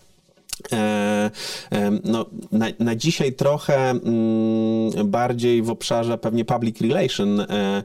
no, 2.04 2.26
na, 2.52 2.66
na, 2.80 2.96
dzisiaj 2.96 3.34
trochę 3.34 3.90
mm, 3.90 5.08
bardziej 5.12 5.62
w 5.62 5.70
obszarze 5.70 6.18
pewnie 6.18 6.46
public 6.46 6.82
relation, 6.82 7.40
e, 7.40 7.84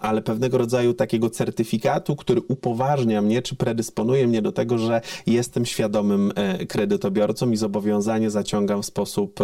ale 0.00 0.22
pewnego 0.22 0.58
rodzaju 0.58 0.94
takiego 0.94 1.30
certyfikatu, 1.30 2.16
który 2.16 2.40
upoważnia 2.48 3.22
mnie, 3.22 3.42
czy 3.42 3.56
predysponuje 3.56 4.26
mnie 4.26 4.42
do 4.42 4.52
tego, 4.52 4.78
że 4.78 5.00
jestem 5.26 5.66
świadomym 5.66 6.32
kredytobiorcą 6.68 7.50
i 7.50 7.56
zobowiązanie 7.56 8.30
zaciągam 8.30 8.82
w 8.82 8.86
sposób 8.86 9.40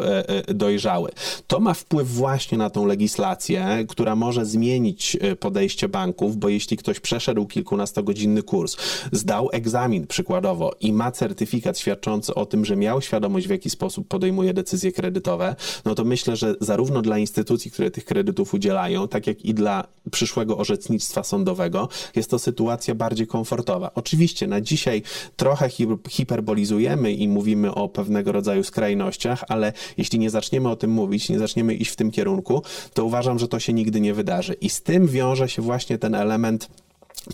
dojrzały. 0.49 1.11
To 1.47 1.61
ma 1.61 1.75
wpływ 1.75 2.09
właśnie 2.09 2.59
na 2.59 2.71
tą 2.71 2.87
legislację, 2.87 3.85
która 3.89 4.17
może 4.17 4.47
zmienić 4.47 5.17
podejście 5.41 5.89
banków, 5.89 6.37
bo 6.37 6.49
jeśli 6.49 6.77
ktoś 6.77 7.01
przeszedł 7.01 7.47
kilkunastogodzinny 7.47 8.43
kurs, 8.43 8.77
zdał 9.13 9.49
egzamin 9.53 10.07
przykładowo 10.07 10.75
i 10.81 10.93
ma 10.93 11.13
certyfikat 11.13 11.79
świadczący 11.79 12.35
o 12.35 12.47
tym, 12.49 12.65
że 12.65 12.77
miał 12.77 13.03
świadomość, 13.03 13.47
w 13.47 13.51
jaki 13.51 13.71
sposób 13.71 14.09
podejmuje 14.09 14.55
decyzje 14.55 14.93
kredytowe, 14.93 15.57
no 15.85 15.95
to 15.95 16.05
myślę, 16.05 16.37
że 16.37 16.55
zarówno 16.61 17.03
dla 17.03 17.19
instytucji, 17.19 17.71
które 17.71 17.91
tych 17.91 18.05
kredytów 18.05 18.55
udzielają, 18.55 19.09
tak 19.09 19.27
jak 19.27 19.45
i 19.45 19.55
dla 19.55 19.85
przyszłego 20.11 20.59
orzecznictwa 20.59 21.23
sądowego, 21.23 21.89
jest 22.17 22.31
to 22.31 22.39
sytuacja 22.39 22.95
bardziej 22.95 23.27
komfortowa. 23.27 23.91
Oczywiście 23.95 24.47
na 24.47 24.61
dzisiaj 24.61 25.03
trochę 25.37 25.69
hiperbolizujemy 26.09 27.13
i 27.13 27.29
mówimy 27.29 27.75
o 27.75 27.89
pewnego 27.89 28.33
rodzaju 28.33 28.65
skrajnościach, 28.65 29.45
ale 29.49 29.73
jeśli 29.97 30.19
nie 30.19 30.31
zaczniemy 30.31 30.69
o 30.69 30.77
tym 30.77 30.91
mówić, 30.91 31.29
nie 31.29 31.39
zaczniemy 31.39 31.75
iść 31.75 31.91
w 31.91 31.97
tym 31.97 32.11
kierunku, 32.11 32.63
to 32.95 33.05
uważam, 33.05 33.39
że 33.39 33.49
to 33.49 33.61
się 33.61 33.73
nigdy 33.73 34.01
nie 34.01 34.15
wydarzy. 34.15 34.55
I 34.55 34.71
z 34.71 34.83
tym 34.83 35.07
wiąże 35.07 35.49
się 35.49 35.63
właśnie 35.63 35.99
ten 35.99 36.15
element 36.15 36.69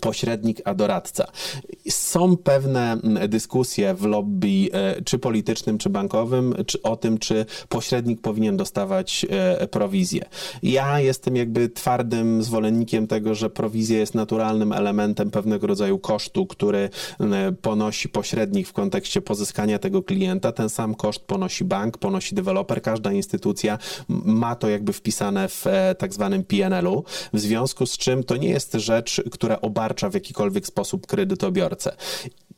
pośrednik 0.01 0.61
a 0.65 0.73
doradca. 0.73 1.27
Są 1.89 2.37
pewne 2.37 2.91
mm, 2.91 3.29
dyskusje 3.29 3.93
w 3.93 4.03
lobby, 4.05 4.69
e, 4.73 5.01
czy 5.01 5.19
politycznym, 5.19 5.77
czy 5.77 5.89
bankowym, 5.89 6.55
czy 6.65 6.81
o 6.81 6.95
tym, 6.95 7.17
czy 7.17 7.45
pośrednik 7.69 8.21
powinien 8.21 8.57
dostawać 8.57 9.25
e, 9.29 9.67
prowizję. 9.67 10.25
Ja 10.63 10.99
jestem 10.99 11.35
jakby 11.35 11.69
twardym 11.69 12.43
zwolennikiem 12.43 13.07
tego, 13.07 13.35
że 13.35 13.49
prowizja 13.49 13.99
jest 13.99 14.15
naturalnym 14.15 14.73
elementem 14.73 15.31
pewnego 15.31 15.67
rodzaju 15.67 15.99
kosztu, 15.99 16.45
który 16.45 16.89
mm, 17.19 17.55
ponosi 17.55 18.09
pośrednik 18.09 18.67
w 18.67 18.73
kontekście 18.73 19.21
pozyskania 19.21 19.79
tego 19.79 20.03
klienta. 20.03 20.51
Ten 20.51 20.69
sam 20.69 20.95
koszt 20.95 21.21
ponosi 21.21 21.63
bank, 21.63 21.97
ponosi 21.97 22.35
deweloper, 22.35 22.81
każda 22.81 23.11
instytucja 23.11 23.77
ma 24.07 24.55
to 24.55 24.69
jakby 24.69 24.93
wpisane 24.93 25.47
w 25.47 25.67
e, 25.67 25.95
tak 25.95 26.13
zwanym 26.13 26.43
PNL-u, 26.43 27.03
w 27.33 27.39
związku 27.39 27.85
z 27.85 27.97
czym 27.97 28.23
to 28.23 28.37
nie 28.37 28.49
jest 28.49 28.73
rzecz, 28.73 29.21
która 29.31 29.55
obarcza 29.75 30.09
w 30.09 30.13
jakikolwiek 30.13 30.67
sposób 30.67 31.07
kredytobiorcę. 31.07 31.95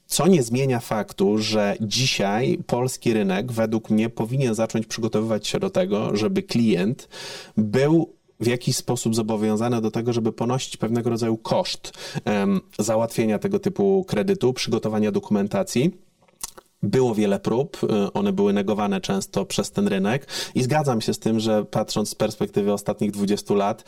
Co 0.06 0.28
nie 0.28 0.44
zmienia 0.44 0.80
faktu, 0.80 1.38
że 1.38 1.76
dzisiaj 1.82 2.60
polski 2.68 3.14
rynek 3.14 3.52
według 3.52 3.90
mnie 3.90 4.10
powinien 4.10 4.56
zacząć 4.56 4.88
przygotowywać 4.88 5.48
się 5.48 5.60
do 5.60 5.70
tego, 5.70 6.16
żeby 6.16 6.44
klient 6.44 7.10
był 7.58 8.14
w 8.40 8.48
jakiś 8.48 8.76
sposób 8.76 9.16
zobowiązany 9.16 9.82
do 9.82 9.92
tego, 9.92 10.14
żeby 10.14 10.34
ponosić 10.34 10.78
pewnego 10.78 11.10
rodzaju 11.10 11.38
koszt 11.38 11.92
um, 12.26 12.62
załatwienia 12.80 13.40
tego 13.40 13.60
typu 13.60 14.06
kredytu, 14.08 14.54
przygotowania 14.54 15.12
dokumentacji 15.12 15.92
było 16.84 17.16
wiele 17.16 17.40
prób, 17.40 17.84
y, 17.84 18.14
one 18.14 18.34
były 18.34 18.54
negowane 18.54 19.02
często 19.02 19.46
przez 19.46 19.72
ten 19.72 19.88
rynek 19.88 20.28
i 20.56 20.64
zgadzam 20.64 21.02
się 21.02 21.14
z 21.14 21.20
tym, 21.20 21.40
że 21.40 21.66
patrząc 21.66 22.10
z 22.10 22.16
perspektywy 22.16 22.74
ostatnich 22.74 23.12
20 23.12 23.54
lat, 23.54 23.84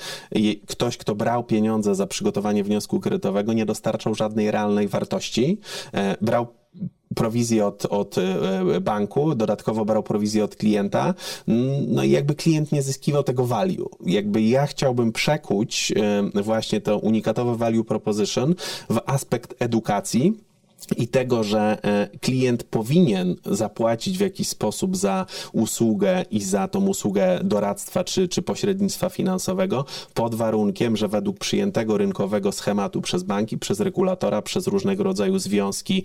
ktoś, 0.67 0.97
kto 0.97 1.15
brał 1.15 1.43
pieniądze 1.43 1.95
za 1.95 2.07
przygotowanie 2.07 2.63
wniosku 2.63 2.99
kredytowego, 2.99 3.53
nie 3.53 3.65
dostarczał 3.65 4.15
żadnej 4.15 4.51
realnej 4.51 4.87
wartości, 4.87 5.59
e, 5.93 6.15
brał 6.21 6.47
prowizję 7.15 7.65
od, 7.65 7.85
od 7.85 8.17
e, 8.17 8.81
banku, 8.81 9.35
dodatkowo 9.35 9.85
brał 9.85 10.03
prowizję 10.03 10.43
od 10.43 10.55
klienta, 10.55 11.13
no 11.87 12.03
i 12.03 12.11
jakby 12.11 12.35
klient 12.35 12.71
nie 12.71 12.81
zyskiwał 12.81 13.23
tego 13.23 13.45
value. 13.45 13.89
Jakby 14.05 14.41
ja 14.41 14.67
chciałbym 14.67 15.11
przekuć 15.11 15.93
e, 16.35 16.41
właśnie 16.41 16.81
to 16.81 16.97
unikatowe 16.97 17.55
value 17.55 17.83
proposition 17.83 18.55
w 18.89 18.99
aspekt 19.05 19.55
edukacji, 19.59 20.48
i 20.97 21.07
tego, 21.07 21.43
że 21.43 21.77
e, 21.83 22.07
klient 22.21 22.63
powinien 22.63 23.35
zapłacić 23.45 24.17
w 24.17 24.21
jakiś 24.21 24.47
sposób 24.47 24.97
za 24.97 25.25
usługę 25.53 26.25
i 26.31 26.41
za 26.41 26.67
tą 26.67 26.87
usługę 26.87 27.39
doradztwa 27.43 28.03
czy, 28.03 28.27
czy 28.27 28.41
pośrednictwa 28.41 29.09
finansowego, 29.09 29.85
pod 30.13 30.35
warunkiem, 30.35 30.97
że 30.97 31.07
według 31.07 31.39
przyjętego 31.39 31.97
rynkowego 31.97 32.51
schematu 32.51 33.01
przez 33.01 33.23
banki, 33.23 33.57
przez 33.57 33.79
regulatora, 33.79 34.41
przez 34.41 34.67
różnego 34.67 35.03
rodzaju 35.03 35.39
związki 35.39 36.03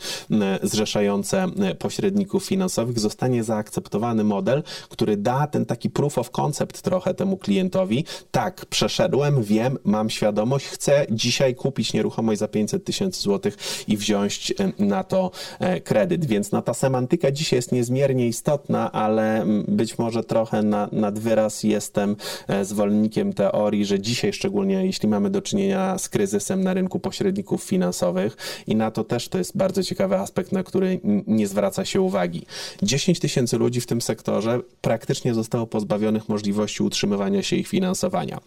zrzeszające 0.62 1.46
pośredników 1.78 2.44
finansowych, 2.44 2.98
zostanie 2.98 3.44
zaakceptowany 3.44 4.24
model, 4.24 4.62
który 4.88 5.16
da 5.16 5.46
ten 5.46 5.66
taki 5.66 5.90
proof 5.90 6.18
of 6.18 6.30
concept 6.30 6.82
trochę 6.82 7.14
temu 7.14 7.36
klientowi. 7.36 8.04
Tak, 8.30 8.66
przeszedłem, 8.66 9.42
wiem, 9.42 9.78
mam 9.84 10.10
świadomość, 10.10 10.66
chcę 10.66 11.06
dzisiaj 11.10 11.54
kupić 11.54 11.92
nieruchomość 11.92 12.38
za 12.38 12.48
500 12.48 12.84
tysięcy 12.84 13.20
złotych 13.20 13.56
i 13.88 13.96
wziąć 13.96 14.54
na 14.78 15.04
to 15.04 15.30
e, 15.60 15.80
kredyt. 15.80 16.24
Więc 16.24 16.52
no, 16.52 16.62
ta 16.62 16.74
semantyka 16.74 17.30
dzisiaj 17.30 17.56
jest 17.58 17.72
niezmiernie 17.72 18.28
istotna, 18.28 18.92
ale 18.92 19.44
być 19.68 19.98
może 19.98 20.24
trochę 20.24 20.62
na, 20.62 20.88
nad 20.92 21.18
wyraz 21.18 21.62
jestem 21.62 22.16
e, 22.48 22.64
zwolennikiem 22.64 23.32
teorii, 23.32 23.84
że 23.84 24.00
dzisiaj 24.00 24.32
szczególnie 24.32 24.86
jeśli 24.86 25.08
mamy 25.08 25.30
do 25.30 25.42
czynienia 25.42 25.98
z 25.98 26.08
kryzysem 26.08 26.64
na 26.64 26.74
rynku 26.74 27.00
pośredników 27.00 27.62
finansowych 27.62 28.36
i 28.66 28.76
na 28.76 28.90
to 28.90 29.04
też 29.04 29.28
to 29.28 29.38
jest 29.38 29.56
bardzo 29.56 29.82
ciekawy 29.82 30.16
aspekt, 30.16 30.52
na 30.52 30.62
który 30.62 31.00
nie 31.26 31.46
zwraca 31.46 31.84
się 31.84 32.00
uwagi. 32.00 32.46
10 32.82 33.20
tysięcy 33.20 33.58
ludzi 33.58 33.80
w 33.80 33.86
tym 33.86 34.00
sektorze 34.00 34.60
praktycznie 34.80 35.34
zostało 35.34 35.66
pozbawionych 35.66 36.28
możliwości 36.28 36.82
utrzymywania 36.82 37.42
się 37.42 37.56
ich 37.56 37.68
finansowania. 37.68 38.40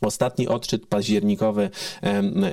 Ostatni 0.00 0.48
odczyt 0.48 0.86
październikowy 0.86 1.70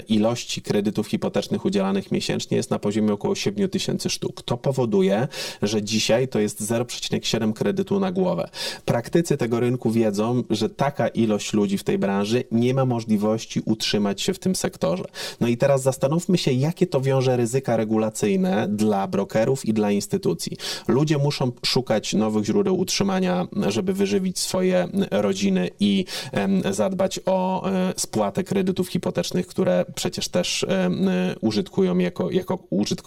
ilości 0.08 0.62
kredytów 0.62 1.08
hipotecznych 1.08 1.66
udzielanych 1.66 2.12
miesięcznie 2.12 2.58
jest 2.58 2.72
na 2.72 2.80
poziomie 2.80 3.14
około 3.14 3.36
7 3.36 3.70
tysięcy 3.70 4.10
sztuk. 4.10 4.42
To 4.42 4.58
powoduje, 4.58 5.28
że 5.62 5.84
dzisiaj 5.84 6.28
to 6.28 6.40
jest 6.40 6.62
0,7 6.62 7.54
kredytu 7.54 8.00
na 8.00 8.12
głowę. 8.12 8.50
Praktycy 8.86 9.38
tego 9.38 9.60
rynku 9.60 9.92
wiedzą, 9.92 10.44
że 10.50 10.70
taka 10.70 11.08
ilość 11.08 11.54
ludzi 11.54 11.78
w 11.78 11.84
tej 11.84 11.98
branży 11.98 12.44
nie 12.52 12.74
ma 12.74 12.86
możliwości 12.86 13.62
utrzymać 13.66 14.22
się 14.22 14.34
w 14.34 14.40
tym 14.40 14.56
sektorze. 14.56 15.06
No 15.40 15.48
i 15.48 15.58
teraz 15.58 15.82
zastanówmy 15.82 16.38
się, 16.38 16.52
jakie 16.52 16.88
to 16.88 17.02
wiąże 17.02 17.38
ryzyka 17.38 17.78
regulacyjne 17.78 18.68
dla 18.70 19.08
brokerów 19.08 19.66
i 19.66 19.74
dla 19.74 19.92
instytucji. 19.92 20.58
Ludzie 20.88 21.18
muszą 21.18 21.52
szukać 21.66 22.14
nowych 22.14 22.46
źródeł 22.46 22.80
utrzymania, 22.80 23.48
żeby 23.68 23.94
wyżywić 23.94 24.40
swoje 24.40 24.88
rodziny 25.12 25.70
i 25.80 26.06
zadbać 26.72 27.20
o 27.26 27.70
e, 27.70 27.94
spłatę 27.98 28.44
kredytów 28.44 28.88
hipotecznych, 28.90 29.48
które 29.48 29.86
przecież 29.96 30.30
też 30.30 30.64
e, 30.64 30.68
e, 30.70 30.90
użytkują 31.42 31.98
jako, 31.98 32.32
jako 32.32 32.60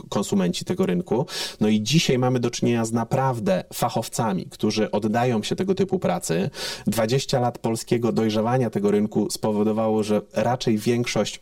konsumenci 0.08 0.64
tego 0.64 0.86
rynku. 0.86 1.26
No 1.60 1.68
i 1.68 1.82
dzisiaj 1.82 2.18
mamy 2.18 2.40
do 2.40 2.50
czynienia 2.50 2.84
z 2.84 2.92
naprawdę 2.92 3.64
fachowcami, 3.74 4.46
którzy 4.50 4.90
oddają 4.90 5.42
się 5.42 5.56
tego 5.56 5.74
typu 5.74 5.98
pracy. 5.98 6.50
20 6.86 7.40
lat 7.40 7.58
polskiego 7.58 8.12
dojrzewania 8.12 8.70
tego 8.70 8.90
rynku 8.90 9.30
spowodowało, 9.30 10.02
że 10.02 10.20
raczej 10.32 10.78
większość 10.78 11.40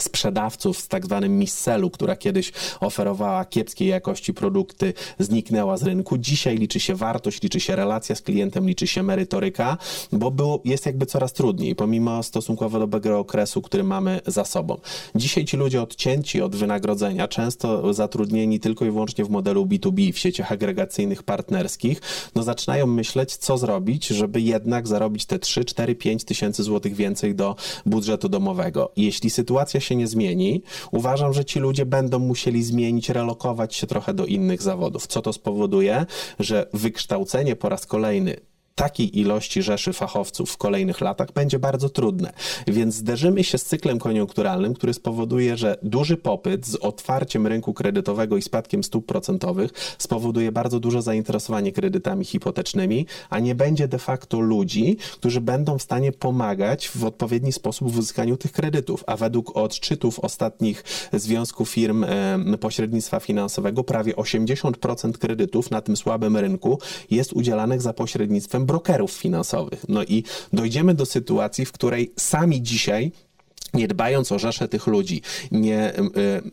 sprzedawców 0.00 0.78
z 0.78 0.88
tak 0.88 1.04
zwanym 1.06 1.38
misselu, 1.38 1.90
która 1.90 2.16
kiedyś 2.16 2.52
oferowała 2.80 3.44
kiepskiej 3.44 3.88
jakości 3.88 4.34
produkty, 4.34 4.94
zniknęła 5.18 5.76
z 5.76 5.82
rynku. 5.82 6.18
Dzisiaj 6.18 6.56
liczy 6.56 6.80
się 6.80 6.94
wartość, 6.94 7.42
liczy 7.42 7.60
się 7.60 7.76
relacja 7.76 8.14
z 8.14 8.22
klientem, 8.22 8.66
liczy 8.66 8.86
się 8.86 9.02
merytoryka, 9.02 9.78
bo 10.12 10.30
było, 10.30 10.60
jest 10.64 10.86
jakby 10.86 11.06
coraz 11.06 11.32
trudniej, 11.32 11.74
pomimo 11.74 12.22
stosunkowo 12.22 12.78
dobrego 12.78 13.18
okresu, 13.18 13.62
który 13.62 13.84
mamy 13.84 14.20
za 14.26 14.44
sobą. 14.44 14.80
Dzisiaj 15.14 15.44
ci 15.44 15.56
ludzie 15.56 15.82
odcięci 15.82 16.42
od 16.42 16.56
wynagrodzenia, 16.56 17.28
często 17.28 17.94
zatrudnieni 17.94 18.60
tylko 18.60 18.84
i 18.84 18.90
wyłącznie 18.90 19.24
w 19.24 19.30
modelu 19.30 19.66
B2B, 19.66 20.12
w 20.12 20.18
sieciach 20.18 20.52
agregacyjnych 20.52 21.22
partnerskich, 21.22 22.00
no 22.34 22.42
zaczynają 22.42 22.86
myśleć, 22.86 23.36
co 23.36 23.58
zrobić, 23.58 24.06
żeby 24.06 24.40
jednak 24.40 24.88
zarobić 24.88 25.26
te 25.26 25.38
3, 25.38 25.64
4, 25.64 25.94
5 25.94 26.24
tysięcy 26.24 26.62
złotych 26.62 26.94
więcej 26.94 27.34
do 27.34 27.56
budżetu 27.86 28.28
domowego. 28.28 28.92
Jeśli 28.96 29.30
sytuacja 29.30 29.80
się 29.80 29.85
nie 29.94 30.06
zmieni, 30.06 30.62
uważam, 30.90 31.32
że 31.32 31.44
ci 31.44 31.58
ludzie 31.58 31.86
będą 31.86 32.18
musieli 32.18 32.64
zmienić, 32.64 33.08
relokować 33.08 33.74
się 33.74 33.86
trochę 33.86 34.14
do 34.14 34.26
innych 34.26 34.62
zawodów. 34.62 35.06
Co 35.06 35.22
to 35.22 35.32
spowoduje? 35.32 36.06
Że 36.38 36.66
wykształcenie 36.72 37.56
po 37.56 37.68
raz 37.68 37.86
kolejny 37.86 38.36
takiej 38.76 39.18
ilości 39.18 39.62
rzeszy 39.62 39.92
fachowców 39.92 40.50
w 40.50 40.56
kolejnych 40.56 41.00
latach 41.00 41.32
będzie 41.32 41.58
bardzo 41.58 41.88
trudne. 41.88 42.32
Więc 42.66 42.94
zderzymy 42.94 43.44
się 43.44 43.58
z 43.58 43.64
cyklem 43.64 43.98
koniunkturalnym, 43.98 44.74
który 44.74 44.94
spowoduje, 44.94 45.56
że 45.56 45.78
duży 45.82 46.16
popyt 46.16 46.66
z 46.66 46.74
otwarciem 46.74 47.46
rynku 47.46 47.74
kredytowego 47.74 48.36
i 48.36 48.42
spadkiem 48.42 48.84
stóp 48.84 49.06
procentowych 49.06 49.96
spowoduje 49.98 50.52
bardzo 50.52 50.80
duże 50.80 51.02
zainteresowanie 51.02 51.72
kredytami 51.72 52.24
hipotecznymi, 52.24 53.06
a 53.30 53.38
nie 53.38 53.54
będzie 53.54 53.88
de 53.88 53.98
facto 53.98 54.40
ludzi, 54.40 54.96
którzy 55.12 55.40
będą 55.40 55.78
w 55.78 55.82
stanie 55.82 56.12
pomagać 56.12 56.88
w 56.88 57.04
odpowiedni 57.04 57.52
sposób 57.52 57.92
w 57.92 57.98
uzyskaniu 57.98 58.36
tych 58.36 58.52
kredytów. 58.52 59.04
A 59.06 59.16
według 59.16 59.56
odczytów 59.56 60.18
ostatnich 60.18 60.84
Związku 61.12 61.64
Firm 61.64 62.04
Pośrednictwa 62.60 63.20
Finansowego 63.20 63.84
prawie 63.84 64.14
80% 64.14 65.12
kredytów 65.12 65.70
na 65.70 65.80
tym 65.80 65.96
słabym 65.96 66.36
rynku 66.36 66.78
jest 67.10 67.32
udzielanych 67.32 67.82
za 67.82 67.92
pośrednictwem 67.92 68.65
brokerów 68.66 69.12
finansowych. 69.12 69.84
No 69.88 70.04
i 70.04 70.24
dojdziemy 70.52 70.94
do 70.94 71.06
sytuacji, 71.06 71.64
w 71.64 71.72
której 71.72 72.12
sami 72.16 72.62
dzisiaj 72.62 73.12
nie 73.74 73.88
dbając 73.88 74.32
o 74.32 74.38
rzeszę 74.38 74.68
tych 74.68 74.86
ludzi, 74.86 75.22
nie 75.52 75.98
y, 75.98 76.02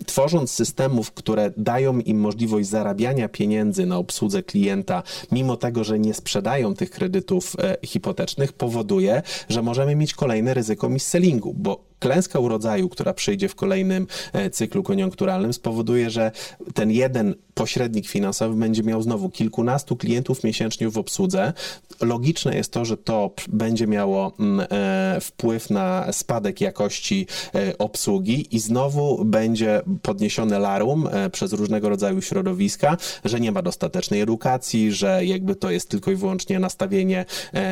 tworząc 0.06 0.52
systemów, 0.52 1.12
które 1.12 1.52
dają 1.58 2.00
im 2.00 2.20
możliwość 2.20 2.70
zarabiania 2.70 3.30
pieniędzy 3.30 3.86
na 3.86 3.98
obsłudze 3.98 4.44
klienta, 4.44 5.04
mimo 5.32 5.58
tego, 5.58 5.84
że 5.84 6.00
nie 6.00 6.14
sprzedają 6.14 6.76
tych 6.76 6.90
kredytów 6.90 7.56
y, 7.84 7.88
hipotecznych, 7.88 8.54
powoduje, 8.54 9.22
że 9.50 9.62
możemy 9.62 9.96
mieć 9.96 10.14
kolejne 10.14 10.54
ryzyko 10.54 10.90
mis-sellingu, 10.90 11.54
bo 11.54 11.93
klęska 12.04 12.40
urodzaju, 12.40 12.90
która 12.90 13.14
przyjdzie 13.14 13.50
w 13.50 13.56
kolejnym 13.56 14.08
e, 14.34 14.50
cyklu 14.50 14.84
koniunkturalnym, 14.84 15.54
spowoduje, 15.54 16.10
że 16.10 16.32
ten 16.74 16.92
jeden 16.92 17.36
pośrednik 17.54 18.08
finansowy 18.08 18.56
będzie 18.56 18.84
miał 18.84 19.02
znowu 19.02 19.30
kilkunastu 19.30 19.96
klientów 19.96 20.44
miesięcznie 20.44 20.90
w 20.90 20.98
obsłudze. 20.98 21.54
Logiczne 22.02 22.56
jest 22.56 22.72
to, 22.74 22.86
że 22.86 22.98
to 22.98 23.32
będzie 23.48 23.88
miało 23.88 24.34
mm, 24.40 24.68
e, 24.72 25.22
wpływ 25.22 25.70
na 25.70 26.14
spadek 26.14 26.62
jakości 26.62 27.28
e, 27.56 27.78
obsługi 27.78 28.56
i 28.56 28.60
znowu 28.60 29.26
będzie 29.26 29.82
podniesione 30.02 30.60
larum 30.60 31.10
przez 31.32 31.54
różnego 31.54 31.90
rodzaju 31.90 32.22
środowiska, 32.22 32.98
że 33.26 33.40
nie 33.40 33.52
ma 33.52 33.62
dostatecznej 33.62 34.22
edukacji, 34.22 34.92
że 34.92 35.26
jakby 35.26 35.56
to 35.56 35.72
jest 35.72 35.90
tylko 35.90 36.12
i 36.12 36.16
wyłącznie 36.16 36.60
nastawienie 36.60 37.26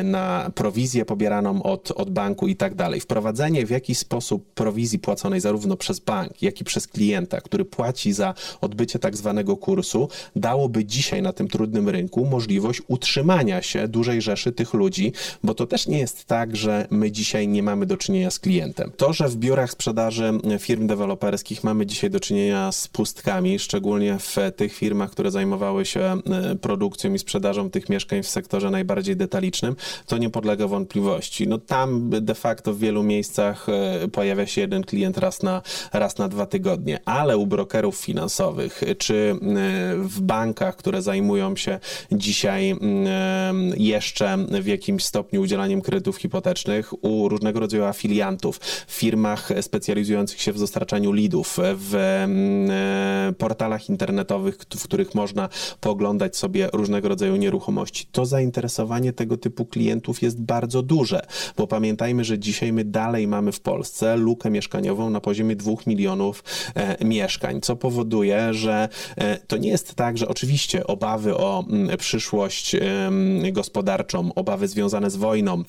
na 0.04 0.50
prowizję 0.54 1.04
pobieraną 1.04 1.62
od, 1.62 1.90
od 1.90 2.10
banku 2.10 2.48
i 2.48 2.56
tak 2.56 2.74
dalej. 2.74 3.00
Wprowadzenie 3.00 3.66
w 3.66 3.70
jakiś 3.70 3.98
sposób 3.98 4.21
sposób 4.22 4.54
prowizji 4.54 4.98
płaconej 4.98 5.40
zarówno 5.40 5.76
przez 5.76 6.00
bank, 6.00 6.42
jak 6.42 6.60
i 6.60 6.64
przez 6.64 6.86
klienta, 6.86 7.40
który 7.40 7.64
płaci 7.64 8.12
za 8.12 8.34
odbycie 8.60 8.98
tak 8.98 9.16
zwanego 9.16 9.56
kursu, 9.56 10.08
dałoby 10.36 10.84
dzisiaj 10.84 11.22
na 11.22 11.32
tym 11.32 11.48
trudnym 11.48 11.88
rynku 11.88 12.24
możliwość 12.24 12.82
utrzymania 12.88 13.62
się 13.62 13.88
dużej 13.88 14.22
rzeszy 14.22 14.52
tych 14.52 14.74
ludzi, 14.74 15.12
bo 15.44 15.54
to 15.54 15.66
też 15.66 15.86
nie 15.86 15.98
jest 15.98 16.24
tak, 16.24 16.56
że 16.56 16.86
my 16.90 17.12
dzisiaj 17.12 17.48
nie 17.48 17.62
mamy 17.62 17.86
do 17.86 17.96
czynienia 17.96 18.30
z 18.30 18.38
klientem. 18.38 18.92
To, 18.96 19.12
że 19.12 19.28
w 19.28 19.36
biurach 19.36 19.70
sprzedaży 19.70 20.32
firm 20.58 20.86
deweloperskich 20.86 21.64
mamy 21.64 21.86
dzisiaj 21.86 22.10
do 22.10 22.20
czynienia 22.20 22.72
z 22.72 22.88
pustkami, 22.88 23.58
szczególnie 23.58 24.18
w 24.18 24.36
tych 24.56 24.72
firmach, 24.72 25.10
które 25.10 25.30
zajmowały 25.30 25.84
się 25.84 26.00
e, 26.00 26.20
produkcją 26.60 27.14
i 27.14 27.18
sprzedażą 27.18 27.70
tych 27.70 27.88
mieszkań 27.88 28.22
w 28.22 28.28
sektorze 28.28 28.70
najbardziej 28.70 29.16
detalicznym, 29.16 29.76
to 30.06 30.18
nie 30.18 30.30
podlega 30.30 30.66
wątpliwości. 30.66 31.48
No 31.48 31.58
tam 31.58 32.10
de 32.10 32.34
facto 32.34 32.74
w 32.74 32.78
wielu 32.78 33.02
miejscach 33.02 33.68
e, 33.68 34.08
pojawia 34.12 34.46
się 34.46 34.60
jeden 34.60 34.84
klient 34.84 35.18
raz 35.18 35.42
na, 35.42 35.62
raz 35.92 36.18
na 36.18 36.28
dwa 36.28 36.46
tygodnie, 36.46 37.00
ale 37.04 37.36
u 37.36 37.46
brokerów 37.46 37.96
finansowych 37.96 38.82
czy 38.98 39.14
y, 39.14 39.38
w 39.98 40.20
bankach, 40.20 40.76
które 40.76 41.02
zajmują 41.02 41.56
się 41.56 41.80
dzisiaj 42.12 42.72
y, 42.72 42.76
jeszcze 43.76 44.36
w 44.62 44.66
jakimś 44.66 45.04
stopniu 45.04 45.42
udzielaniem 45.42 45.82
kredytów 45.82 46.16
hipotecznych, 46.16 47.04
u 47.04 47.28
różnego 47.28 47.60
rodzaju 47.60 47.84
afiliantów, 47.84 48.58
w 48.86 48.92
firmach 48.92 49.48
specjalizujących 49.60 50.40
się 50.40 50.52
w 50.52 50.58
dostarczaniu 50.58 51.12
lidów, 51.12 51.58
w 51.74 51.94
y, 53.30 53.32
portalach 53.32 53.88
internetowych, 53.88 54.58
w 54.76 54.84
których 54.84 55.14
można 55.14 55.48
pooglądać 55.80 56.36
sobie 56.36 56.68
różnego 56.72 57.08
rodzaju 57.08 57.36
nieruchomości. 57.36 58.06
To 58.12 58.26
zainteresowanie 58.26 59.12
tego 59.12 59.36
typu 59.36 59.64
klientów 59.64 60.22
jest 60.22 60.40
bardzo 60.40 60.82
duże, 60.82 61.26
bo 61.56 61.66
pamiętajmy, 61.66 62.24
że 62.24 62.38
dzisiaj 62.38 62.72
my 62.72 62.84
dalej 62.84 63.28
mamy 63.28 63.52
w 63.52 63.60
Polsce 63.60 63.91
Polsce 63.92 64.16
lukę 64.16 64.50
mieszkaniową 64.50 65.10
na 65.10 65.20
poziomie 65.20 65.56
2 65.56 65.72
milionów 65.86 66.44
e, 66.74 67.04
mieszkań, 67.04 67.60
co 67.60 67.76
powoduje, 67.76 68.54
że 68.54 68.88
e, 69.16 69.38
to 69.38 69.56
nie 69.56 69.68
jest 69.68 69.94
tak, 69.94 70.18
że 70.18 70.28
oczywiście 70.28 70.86
obawy 70.86 71.36
o 71.36 71.64
przyszłość 71.98 72.76
gospodarczą, 73.52 74.34
obawy 74.34 74.68
związane 74.68 75.10
z 75.10 75.16
wojną, 75.16 75.62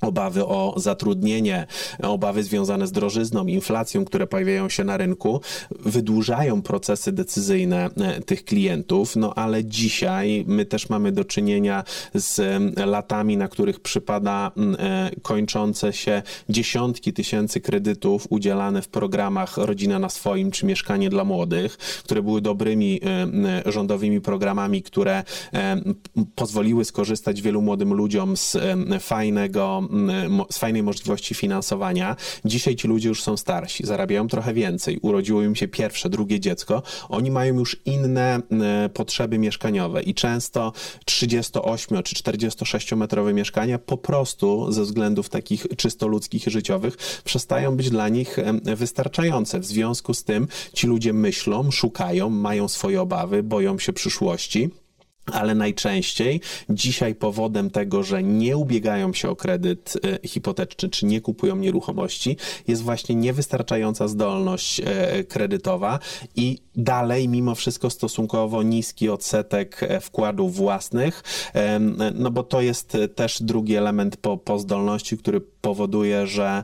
obawy 0.00 0.46
o 0.46 0.74
zatrudnienie, 0.76 1.66
obawy 2.02 2.42
związane 2.42 2.86
z 2.86 2.92
drożyzną, 2.92 3.46
inflacją, 3.46 4.04
które 4.04 4.26
pojawiają 4.26 4.68
się 4.68 4.84
na 4.84 4.96
rynku, 4.96 5.40
wydłużają 5.70 6.62
procesy 6.62 7.12
decyzyjne 7.12 7.90
e, 7.96 8.20
tych 8.20 8.44
klientów, 8.44 9.16
no 9.16 9.34
ale 9.34 9.64
dzisiaj 9.64 10.44
my 10.48 10.64
też 10.64 10.88
mamy 10.88 11.12
do 11.12 11.24
czynienia 11.24 11.84
z 12.14 12.40
latami, 12.86 13.36
na 13.36 13.48
których 13.48 13.80
przypada 13.80 14.52
e, 14.78 15.10
kończące 15.22 15.92
się 15.92 16.22
dziesiątki 16.48 17.12
tysięcy 17.12 17.60
kredytów 17.60 18.26
udzielane 18.30 18.82
w 18.82 18.88
programach 18.88 19.56
Rodzina 19.56 19.98
na 19.98 20.08
swoim 20.08 20.50
czy 20.50 20.66
Mieszkanie 20.66 21.10
dla 21.10 21.24
młodych, 21.24 21.76
które 21.76 22.22
były 22.22 22.40
dobrymi 22.40 23.00
e, 23.66 23.72
rządowymi 23.72 24.20
programami, 24.20 24.82
które 24.82 25.24
pozwoliły 26.34 26.84
skorzystać 26.84 27.42
wielu 27.42 27.62
młodym 27.62 27.94
ludziom 27.94 28.36
z 28.36 28.56
fajnego 29.00 29.73
z 30.50 30.58
fajnej 30.58 30.82
możliwości 30.82 31.34
finansowania. 31.34 32.16
Dzisiaj 32.44 32.76
ci 32.76 32.88
ludzie 32.88 33.08
już 33.08 33.22
są 33.22 33.36
starsi, 33.36 33.86
zarabiają 33.86 34.28
trochę 34.28 34.54
więcej, 34.54 34.98
urodziło 35.02 35.42
im 35.42 35.54
się 35.54 35.68
pierwsze, 35.68 36.08
drugie 36.10 36.40
dziecko, 36.40 36.82
oni 37.08 37.30
mają 37.30 37.54
już 37.54 37.76
inne 37.84 38.40
potrzeby 38.94 39.38
mieszkaniowe 39.38 40.02
i 40.02 40.14
często 40.14 40.72
38 41.04 42.02
czy 42.02 42.14
46 42.14 42.92
metrowe 42.92 43.34
mieszkania 43.34 43.78
po 43.78 43.96
prostu 43.96 44.72
ze 44.72 44.82
względów 44.82 45.28
takich 45.28 45.66
czysto 45.76 46.08
ludzkich 46.08 46.46
i 46.46 46.50
życiowych 46.50 46.96
przestają 47.24 47.76
być 47.76 47.90
dla 47.90 48.08
nich 48.08 48.36
wystarczające. 48.62 49.60
W 49.60 49.64
związku 49.64 50.14
z 50.14 50.24
tym 50.24 50.48
ci 50.72 50.86
ludzie 50.86 51.12
myślą, 51.12 51.70
szukają, 51.70 52.30
mają 52.30 52.68
swoje 52.68 53.02
obawy, 53.02 53.42
boją 53.42 53.78
się 53.78 53.92
przyszłości 53.92 54.70
ale 55.32 55.54
najczęściej 55.54 56.40
dzisiaj 56.70 57.14
powodem 57.14 57.70
tego, 57.70 58.02
że 58.02 58.22
nie 58.22 58.56
ubiegają 58.56 59.12
się 59.12 59.30
o 59.30 59.36
kredyt 59.36 59.94
e, 60.24 60.28
hipoteczny 60.28 60.88
czy 60.88 61.06
nie 61.06 61.20
kupują 61.20 61.56
nieruchomości, 61.56 62.36
jest 62.68 62.82
właśnie 62.82 63.14
niewystarczająca 63.14 64.08
zdolność 64.08 64.80
e, 64.80 65.24
kredytowa 65.24 65.98
i 66.36 66.58
dalej 66.76 67.28
mimo 67.28 67.54
wszystko 67.54 67.90
stosunkowo 67.90 68.62
niski 68.62 69.08
odsetek 69.08 69.82
e, 69.82 70.00
wkładów 70.00 70.54
własnych, 70.54 71.22
no 72.14 72.30
bo 72.30 72.42
to 72.42 72.60
jest 72.60 72.96
też 73.14 73.42
drugi 73.42 73.76
element 73.76 74.16
po, 74.16 74.36
po 74.36 74.58
zdolności, 74.58 75.18
który 75.18 75.40
powoduje, 75.40 76.26
że 76.26 76.62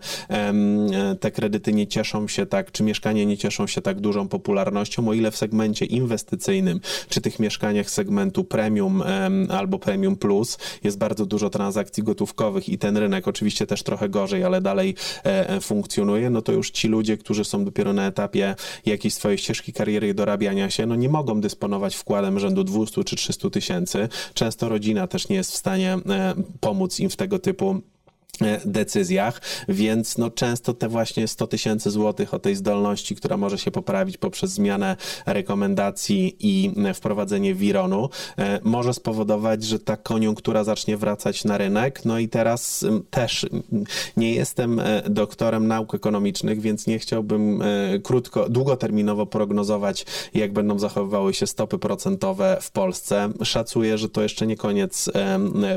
te 1.21 1.31
kredyty 1.31 1.73
nie 1.73 1.87
cieszą 1.87 2.29
się 2.29 2.47
tak, 2.47 2.73
czy 2.73 2.83
mieszkania 2.83 3.25
nie 3.25 3.39
cieszą 3.39 3.67
się 3.67 3.83
tak 3.83 4.01
dużą 4.01 4.29
popularnością, 4.29 5.09
o 5.09 5.15
ile 5.15 5.31
w 5.31 5.37
segmencie 5.37 5.85
inwestycyjnym, 5.85 6.81
czy 7.09 7.21
tych 7.21 7.39
mieszkaniach 7.39 7.91
segmentu 7.91 8.45
premium 8.45 9.03
albo 9.49 9.79
premium 9.79 10.17
plus 10.17 10.59
jest 10.85 10.99
bardzo 10.99 11.27
dużo 11.27 11.51
transakcji 11.51 12.03
gotówkowych 12.03 12.69
i 12.69 12.79
ten 12.79 12.97
rynek 12.97 13.29
oczywiście 13.29 13.67
też 13.67 13.83
trochę 13.83 14.09
gorzej, 14.09 14.45
ale 14.45 14.61
dalej 14.61 14.95
e, 15.25 15.49
e, 15.49 15.61
funkcjonuje, 15.61 16.31
no 16.31 16.43
to 16.43 16.53
już 16.53 16.71
ci 16.71 16.89
ludzie, 16.89 17.17
którzy 17.17 17.45
są 17.45 17.65
dopiero 17.65 17.93
na 17.93 18.07
etapie 18.07 18.55
jakiejś 18.87 19.15
swojej 19.15 19.39
ścieżki 19.39 19.73
kariery 19.73 20.00
i 20.09 20.15
dorabiania 20.15 20.71
się, 20.71 20.87
no 20.87 20.95
nie 20.95 21.09
mogą 21.09 21.41
dysponować 21.41 21.97
wkładem 21.97 22.39
rzędu 22.39 22.65
200 22.65 23.05
czy 23.05 23.17
300 23.17 23.51
tysięcy. 23.51 24.09
Często 24.35 24.69
rodzina 24.69 25.07
też 25.07 25.29
nie 25.29 25.37
jest 25.37 25.53
w 25.53 25.57
stanie 25.57 25.99
e, 26.09 26.35
pomóc 26.61 27.01
im 27.01 27.11
w 27.11 27.17
tego 27.17 27.39
typu 27.39 27.81
decyzjach, 28.65 29.41
więc 29.69 30.19
no 30.19 30.31
często 30.31 30.75
te 30.75 30.89
właśnie 30.89 31.29
100 31.29 31.47
tysięcy 31.47 31.91
złotych 31.91 32.35
o 32.35 32.39
tej 32.39 32.57
zdolności, 32.57 33.17
która 33.17 33.37
może 33.37 33.59
się 33.59 33.71
poprawić 33.71 34.17
poprzez 34.17 34.51
zmianę 34.51 34.97
rekomendacji 35.27 36.37
i 36.41 36.73
e, 36.85 36.95
wprowadzenie 36.95 37.55
wironu, 37.55 38.09
e, 38.39 38.61
może 38.65 38.95
spowodować, 38.95 39.65
że 39.65 39.79
ta 39.79 39.97
koniunktura 39.97 40.65
zacznie 40.65 40.97
wracać 40.97 41.45
na 41.45 41.59
rynek. 41.59 42.05
No 42.05 42.19
i 42.19 42.29
teraz 42.29 42.85
też 43.11 43.47
nie 44.17 44.35
jestem 44.35 44.81
doktorem 45.11 45.69
nauk 45.69 45.95
ekonomicznych, 45.95 46.61
więc 46.61 46.87
nie 46.87 46.99
chciałbym 46.99 47.63
krótko, 48.03 48.49
długoterminowo 48.49 49.27
prognozować, 49.27 50.07
jak 50.35 50.53
będą 50.53 50.79
zachowywały 50.79 51.35
się 51.35 51.47
stopy 51.47 51.79
procentowe 51.79 52.59
w 52.61 52.71
Polsce. 52.71 53.33
Szacuję, 53.45 53.99
że 53.99 54.09
to 54.09 54.23
jeszcze 54.23 54.47
nie 54.47 54.57
koniec 54.57 55.11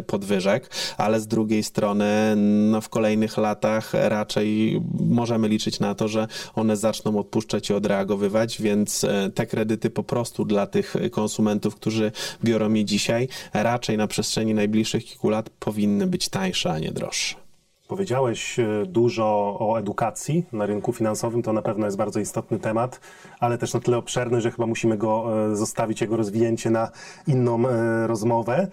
podwyżek, 0.07 0.69
ale 0.97 1.19
z 1.19 1.27
drugiej 1.27 1.63
strony 1.63 2.35
no 2.71 2.81
w 2.81 2.89
kolejnych 2.89 3.37
latach 3.37 3.91
raczej 3.93 4.81
możemy 4.99 5.47
liczyć 5.47 5.79
na 5.79 5.95
to, 5.95 6.07
że 6.07 6.27
one 6.55 6.77
zaczną 6.77 7.19
odpuszczać 7.19 7.69
i 7.69 7.73
odreagowywać, 7.73 8.61
więc 8.61 9.05
te 9.35 9.45
kredyty 9.45 9.89
po 9.89 10.03
prostu 10.03 10.45
dla 10.45 10.67
tych 10.67 10.95
konsumentów, 11.11 11.75
którzy 11.75 12.11
biorą 12.43 12.73
je 12.73 12.85
dzisiaj, 12.85 13.27
raczej 13.53 13.97
na 13.97 14.07
przestrzeni 14.07 14.53
najbliższych 14.53 15.05
kilku 15.05 15.29
lat 15.29 15.49
powinny 15.49 16.07
być 16.07 16.29
tańsze, 16.29 16.71
a 16.71 16.79
nie 16.79 16.91
droższe. 16.91 17.43
Powiedziałeś 17.87 18.59
e, 18.59 18.85
dużo 18.85 19.57
o 19.59 19.79
edukacji 19.79 20.45
na 20.51 20.65
rynku 20.65 20.93
finansowym, 20.93 21.41
to 21.43 21.53
na 21.53 21.61
pewno 21.61 21.85
jest 21.85 21.97
bardzo 21.97 22.19
istotny 22.19 22.59
temat, 22.59 22.99
ale 23.39 23.57
też 23.57 23.73
na 23.73 23.79
tyle 23.79 23.97
obszerny, 23.97 24.41
że 24.41 24.51
chyba 24.51 24.65
musimy 24.65 24.97
go 24.97 25.25
e, 25.51 25.55
zostawić, 25.55 26.01
jego 26.01 26.17
rozwinięcie 26.17 26.69
na 26.69 26.91
inną 27.27 27.67
e, 27.67 28.07
rozmowę. 28.07 28.67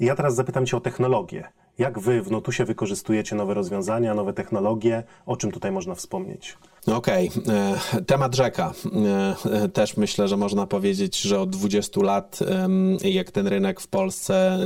Ja 0.00 0.16
teraz 0.16 0.34
zapytam 0.34 0.66
Cię 0.66 0.76
o 0.76 0.80
technologię. 0.80 1.44
Jak 1.78 1.98
Wy 1.98 2.22
w 2.22 2.30
Notusie 2.30 2.64
wykorzystujecie 2.64 3.36
nowe 3.36 3.54
rozwiązania, 3.54 4.14
nowe 4.14 4.32
technologie? 4.32 5.02
O 5.26 5.36
czym 5.36 5.52
tutaj 5.52 5.72
można 5.72 5.94
wspomnieć? 5.94 6.58
Okej, 6.86 7.30
okay. 7.30 8.04
temat 8.04 8.34
rzeka. 8.36 8.72
E, 9.52 9.68
też 9.68 9.96
myślę, 9.96 10.28
że 10.28 10.36
można 10.36 10.66
powiedzieć, 10.66 11.20
że 11.20 11.40
od 11.40 11.50
20 11.50 12.02
lat, 12.02 12.38
jak 13.04 13.30
ten 13.30 13.46
rynek 13.46 13.80
w 13.80 13.88
Polsce, 13.88 14.58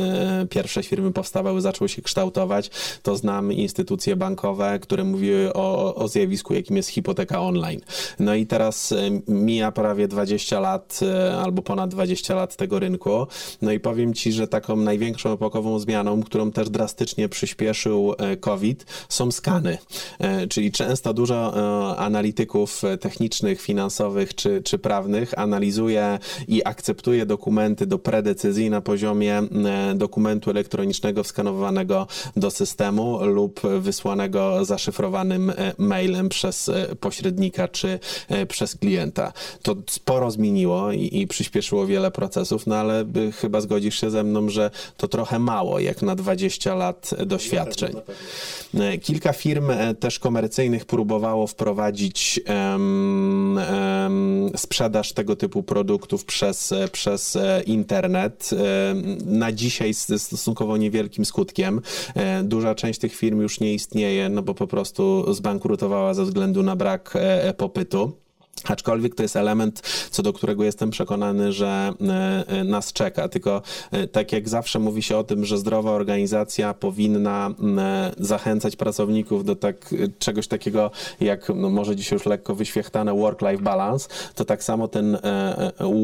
e, 0.43 0.47
pierwsze 0.47 0.83
firmy 0.83 1.13
powstawały, 1.13 1.61
zaczęły 1.61 1.89
się 1.89 2.03
kształtować, 2.03 2.71
to 3.03 3.17
znam 3.17 3.53
instytucje 3.53 4.17
bankowe, 4.17 4.79
które 4.79 5.05
mówiły 5.05 5.53
o, 5.53 5.95
o 5.95 6.09
zjawisku, 6.09 6.55
jakim 6.55 6.77
jest 6.77 6.89
hipoteka 6.89 7.41
online. 7.41 7.81
No 8.19 8.35
i 8.35 8.47
teraz 8.47 8.95
mija 9.29 9.73
prawie 9.73 10.09
20 10.09 10.61
lat 10.61 11.01
e, 11.03 11.37
albo 11.37 11.63
ponad 11.63 11.91
20 11.91 12.35
lat 12.35 12.57
tego 12.57 12.79
rynku. 12.79 13.27
No 13.63 13.73
i 13.73 13.81
powiem 13.81 14.15
Ci, 14.15 14.33
że 14.33 14.49
taką 14.49 14.77
największą 14.77 15.33
epokową 15.33 15.79
zmianą, 15.79 16.23
którą 16.23 16.51
też 16.51 16.71
drastycznie 16.71 17.29
przyspieszył 17.29 18.15
COVID, 18.41 18.87
są 19.09 19.31
skany. 19.31 19.79
Czyli 20.49 20.73
często 20.73 21.15
dużo 21.15 21.55
analityków 22.09 22.83
technicznych, 23.01 23.61
finansowych 23.61 24.35
czy, 24.35 24.63
czy 24.63 24.79
prawnych 24.79 25.39
analizuje 25.39 26.19
i 26.49 26.65
akceptuje 26.65 27.27
dokumenty 27.27 27.87
do 27.87 27.99
predecyzji 27.99 28.71
na 28.71 28.81
poziomie 28.81 29.39
e, 29.39 29.95
dokumentu 29.95 30.51
elektronicznego 30.51 31.25
wskanowanego 31.25 32.07
do 32.37 32.51
systemu 32.51 33.25
lub 33.25 33.61
wysłanego 33.81 34.65
zaszyfrowanym 34.65 35.51
e, 35.51 35.55
mailem 35.79 36.29
przez 36.29 36.69
e, 36.69 36.97
pośrednika 37.01 37.69
czy 37.69 37.99
przez 38.49 38.75
klienta. 38.75 39.33
To 39.63 39.77
sporo 39.91 40.31
zmieniło 40.31 40.93
i, 40.93 41.19
i 41.21 41.27
przyspieszyło 41.27 41.87
wiele 41.87 42.11
procesów, 42.11 42.67
no 42.67 42.77
ale 42.77 43.05
chyba 43.41 43.61
zgodzisz 43.61 44.01
się 44.01 44.11
ze 44.11 44.25
mną, 44.25 44.49
że 44.49 44.71
to 44.97 45.09
trochę 45.09 45.39
mało 45.39 45.79
jak 45.81 46.03
na 46.03 46.15
20 46.15 46.75
lat 46.75 47.11
doświadczeń. 47.27 47.93
Kilka 49.03 49.33
firm 49.33 49.71
też 50.01 50.19
komercyjnych 50.19 50.85
próbowało 50.85 51.47
wprowadzić 51.47 51.98
prowadzić 51.99 52.41
um, 52.49 53.59
um, 53.73 54.51
sprzedaż 54.57 55.13
tego 55.13 55.37
typu 55.37 55.63
produktów 55.63 56.25
przez, 56.25 56.75
przez 56.93 57.37
e, 57.37 57.63
internet. 57.67 58.51
Na 59.25 59.53
dzisiaj 59.53 59.95
z 59.95 60.23
stosunkowo 60.23 60.77
niewielkim 60.77 61.25
skutkiem. 61.25 61.81
E, 62.15 62.43
duża 62.43 62.75
część 62.75 63.01
tych 63.01 63.15
firm 63.15 63.41
już 63.41 63.61
nie 63.61 63.75
istnieje, 63.75 64.29
no 64.29 64.43
bo 64.43 64.55
po 64.55 64.67
prostu 64.67 65.35
zbankrutowała 65.35 66.15
ze 66.15 66.25
względu 66.25 66.63
na 66.63 66.77
brak 66.77 67.13
e, 67.15 67.55
popytu. 67.55 68.28
Aczkolwiek 68.65 69.15
to 69.15 69.23
jest 69.23 69.37
element, 69.37 69.83
co 70.11 70.23
do 70.23 70.33
którego 70.33 70.65
jestem 70.65 70.91
przekonany, 70.91 71.53
że 71.53 71.93
e, 72.01 72.45
e, 72.49 72.65
nas 72.65 72.93
czeka. 72.93 73.29
Tylko 73.29 73.63
e, 73.91 74.07
tak 74.07 74.33
jak 74.33 74.49
zawsze 74.49 74.79
mówi 74.79 75.03
się 75.03 75.17
o 75.17 75.25
tym, 75.25 75.45
że 75.45 75.59
zdrowa 75.59 75.91
organizacja 75.91 76.75
powinna 76.75 77.51
zachęcać 78.19 78.77
pracowników 78.77 79.45
do 79.45 79.57
tak, 79.57 79.95
czegoś 80.19 80.49
takiego, 80.49 80.91
jak 81.21 81.49
no 81.55 81.71
może 81.71 81.97
dzisiaj 81.97 82.17
już 82.17 82.27
lekko 82.27 82.55
wyświechtane 82.55 83.15
work-life 83.15 83.63
balance, 83.63 84.09
to 84.35 84.45
tak 84.45 84.65
samo 84.65 84.89
ten 84.89 85.19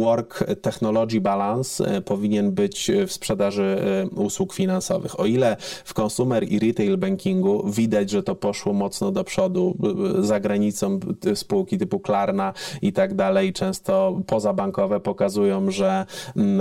work 0.00 0.44
technology 0.62 1.20
balance 1.20 2.02
powinien 2.02 2.52
być 2.52 2.90
w 3.06 3.12
sprzedaży 3.12 3.76
usług 4.16 4.54
finansowych. 4.54 5.20
O 5.20 5.26
ile 5.26 5.56
w 5.84 6.00
consumer 6.00 6.52
i 6.52 6.58
retail 6.58 6.98
bankingu 6.98 7.70
widać, 7.70 8.10
że 8.10 8.22
to 8.22 8.34
poszło 8.34 8.72
mocno 8.72 9.12
do 9.12 9.24
przodu, 9.24 9.76
za 10.18 10.40
granicą 10.40 11.00
spółki 11.34 11.78
typu 11.78 12.00
Klarna, 12.00 12.43
i 12.82 12.92
tak 12.92 13.14
dalej, 13.14 13.52
często 13.52 14.20
pozabankowe 14.26 15.00
pokazują, 15.00 15.70
że 15.70 16.06
mm, 16.36 16.60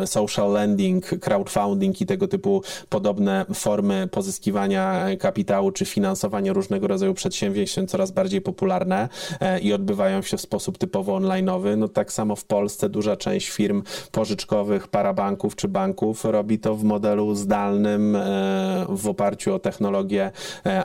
e, 0.00 0.06
social 0.06 0.52
lending, 0.52 1.06
crowdfunding 1.20 2.00
i 2.00 2.06
tego 2.06 2.28
typu 2.28 2.62
podobne 2.88 3.46
formy 3.54 4.08
pozyskiwania 4.10 5.06
kapitału 5.18 5.72
czy 5.72 5.84
finansowania 5.84 6.52
różnego 6.52 6.86
rodzaju 6.86 7.14
przedsięwzięć 7.14 7.72
są 7.72 7.86
coraz 7.86 8.10
bardziej 8.10 8.40
popularne 8.40 9.08
e, 9.40 9.60
i 9.60 9.72
odbywają 9.72 10.22
się 10.22 10.36
w 10.36 10.40
sposób 10.40 10.78
typowo 10.78 11.12
online'owy. 11.16 11.76
No 11.76 11.88
tak 11.88 12.12
samo 12.12 12.36
w 12.36 12.44
Polsce 12.44 12.88
duża 12.88 13.16
część 13.16 13.50
firm 13.50 13.82
pożyczkowych, 14.12 14.88
parabanków 14.88 15.56
czy 15.56 15.68
banków 15.68 16.24
robi 16.24 16.58
to 16.58 16.74
w 16.74 16.84
modelu 16.84 17.34
zdalnym 17.34 18.16
e, 18.16 18.86
w 18.88 19.08
oparciu 19.08 19.54
o 19.54 19.58
technologię 19.58 20.30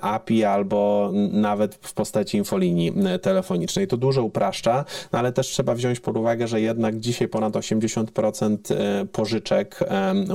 API 0.02 0.44
albo 0.44 1.12
nawet 1.32 1.76
w 1.76 1.94
postaci 1.94 2.38
infolinii 2.38 2.94
telefonicznej 3.22 3.73
ekonomicznej. 3.74 3.88
To 3.88 3.98
dużo 3.98 4.24
upraszcza, 4.24 4.86
no 5.12 5.20
ale 5.20 5.32
też 5.32 5.48
trzeba 5.48 5.76
wziąć 5.76 6.00
pod 6.00 6.18
uwagę, 6.18 6.48
że 6.48 6.62
jednak 6.62 7.00
dzisiaj 7.00 7.28
ponad 7.28 7.54
80% 7.54 8.58
e, 8.74 9.06
pożyczek 9.06 9.80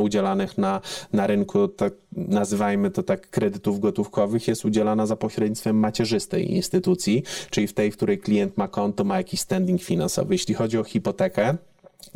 udzielanych 0.01 0.59
na, 0.59 0.81
na 1.13 1.27
rynku, 1.27 1.69
tak 1.69 1.93
nazywajmy 2.13 2.91
to 2.91 3.03
tak, 3.03 3.31
kredytów 3.31 3.81
gotówkowych, 3.81 4.49
jest 4.49 4.65
udzielana 4.65 5.07
za 5.07 5.17
pośrednictwem 5.17 5.77
macierzystej 5.77 6.53
instytucji, 6.53 7.23
czyli 7.51 7.67
w 7.67 7.73
tej, 7.73 7.91
w 7.91 7.97
której 7.97 8.19
klient 8.19 8.57
ma 8.57 8.69
konto, 8.69 9.05
ma 9.05 9.17
jakiś 9.17 9.41
standing 9.41 9.83
finansowy. 9.83 10.35
Jeśli 10.35 10.55
chodzi 10.55 10.79
o 10.79 10.85
hipotekę, 10.85 11.57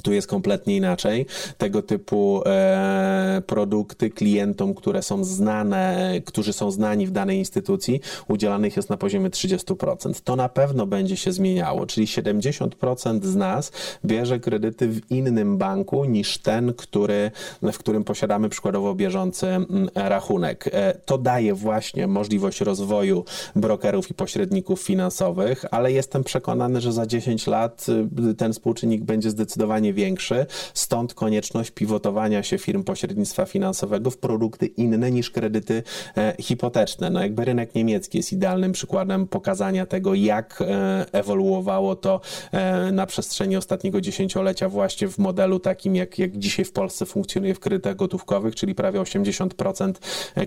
tu 0.02 0.12
jest 0.12 0.26
kompletnie 0.26 0.76
inaczej. 0.76 1.26
Tego 1.58 1.82
typu 1.82 2.42
e, 2.46 3.42
produkty 3.46 4.10
klientom, 4.10 4.74
które 4.74 5.02
są 5.02 5.24
znane, 5.24 6.12
którzy 6.24 6.52
są 6.52 6.70
znani 6.70 7.06
w 7.06 7.10
danej 7.10 7.38
instytucji, 7.38 8.00
udzielanych 8.28 8.76
jest 8.76 8.90
na 8.90 8.96
poziomie 8.96 9.30
30%. 9.30 10.20
To 10.24 10.36
na 10.36 10.48
pewno 10.48 10.86
będzie 10.86 11.16
się 11.16 11.32
zmieniało, 11.32 11.86
czyli 11.86 12.06
70% 12.06 13.24
z 13.24 13.36
nas 13.36 13.72
bierze 14.04 14.40
kredyty 14.40 14.88
w 14.88 15.10
innym 15.10 15.58
banku 15.58 16.04
niż 16.04 16.38
ten, 16.38 16.74
który, 16.74 17.30
w 17.62 17.78
którym 17.78 18.04
posiadamy 18.04 18.48
przykładowo 18.48 18.94
bieżący 18.94 19.46
mm, 19.46 19.88
rachunek. 19.94 20.68
E, 20.72 20.94
to 21.04 21.18
daje 21.18 21.54
właśnie 21.54 22.06
możliwość 22.06 22.60
rozwoju 22.60 23.24
brokerów 23.56 24.10
i 24.10 24.14
pośredników 24.14 24.82
finansowych, 24.82 25.64
ale 25.70 25.92
jestem 25.92 26.24
przekonany, 26.24 26.80
że 26.80 26.92
za 26.92 27.06
10 27.06 27.46
lat 27.46 27.86
y, 28.30 28.34
ten 28.34 28.52
współczynnik 28.52 29.04
będzie 29.04 29.30
zdecydowanie 29.30 29.81
zdecydowanie 29.82 29.92
większy, 29.92 30.46
stąd 30.74 31.14
konieczność 31.14 31.70
pivotowania 31.70 32.42
się 32.42 32.58
firm 32.58 32.84
pośrednictwa 32.84 33.44
finansowego 33.44 34.10
w 34.10 34.16
produkty 34.16 34.66
inne 34.66 35.10
niż 35.10 35.30
kredyty 35.30 35.82
e, 36.16 36.34
hipoteczne. 36.40 37.10
No 37.10 37.20
jakby 37.20 37.44
rynek 37.44 37.74
niemiecki 37.74 38.18
jest 38.18 38.32
idealnym 38.32 38.72
przykładem 38.72 39.26
pokazania 39.26 39.86
tego, 39.86 40.14
jak 40.14 40.62
e, 40.62 41.06
ewoluowało 41.12 41.96
to 41.96 42.20
e, 42.52 42.92
na 42.92 43.06
przestrzeni 43.06 43.56
ostatniego 43.56 44.00
dziesięciolecia 44.00 44.68
właśnie 44.68 45.08
w 45.08 45.18
modelu 45.18 45.60
takim, 45.60 45.96
jak, 45.96 46.18
jak 46.18 46.38
dzisiaj 46.38 46.64
w 46.64 46.72
Polsce 46.72 47.06
funkcjonuje 47.06 47.54
w 47.54 47.60
kredytach 47.60 47.96
gotówkowych, 47.96 48.54
czyli 48.54 48.74
prawie 48.74 49.00
80% 49.00 49.92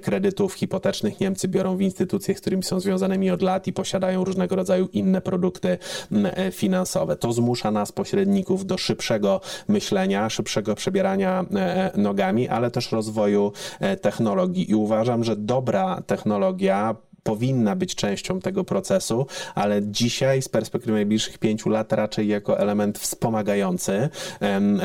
kredytów 0.01 0.53
hipotecznych 0.53 1.19
Niemcy 1.19 1.47
biorą 1.47 1.77
w 1.77 1.81
instytucjach, 1.81 2.37
z 2.37 2.41
którymi 2.41 2.63
są 2.63 2.79
związanymi 2.79 3.31
od 3.31 3.41
lat 3.41 3.67
i 3.67 3.73
posiadają 3.73 4.23
różnego 4.23 4.55
rodzaju 4.55 4.89
inne 4.93 5.21
produkty 5.21 5.77
finansowe. 6.51 7.15
To 7.15 7.33
zmusza 7.33 7.71
nas, 7.71 7.91
pośredników, 7.91 8.65
do 8.65 8.77
szybszego 8.77 9.14
szybszego 9.15 9.41
myślenia, 9.67 10.29
szybszego 10.29 10.75
przebierania 10.75 11.45
e, 11.55 11.93
e, 11.93 11.97
nogami, 11.97 12.49
ale 12.49 12.71
też 12.71 12.91
rozwoju 12.91 13.51
e, 13.79 13.97
technologii. 13.97 14.71
I 14.71 14.75
uważam, 14.75 15.23
że 15.23 15.35
dobra 15.35 16.01
technologia 16.07 16.95
powinna 17.25 17.75
być 17.75 17.95
częścią 17.95 18.39
tego 18.41 18.63
procesu, 18.63 19.25
ale 19.55 19.81
dzisiaj 19.83 20.41
z 20.41 20.49
perspektywy 20.49 20.93
najbliższych 20.93 21.37
pięciu 21.37 21.69
lat 21.69 21.93
raczej 21.93 22.27
jako 22.27 22.59
element 22.59 22.99
wspomagający 22.99 24.09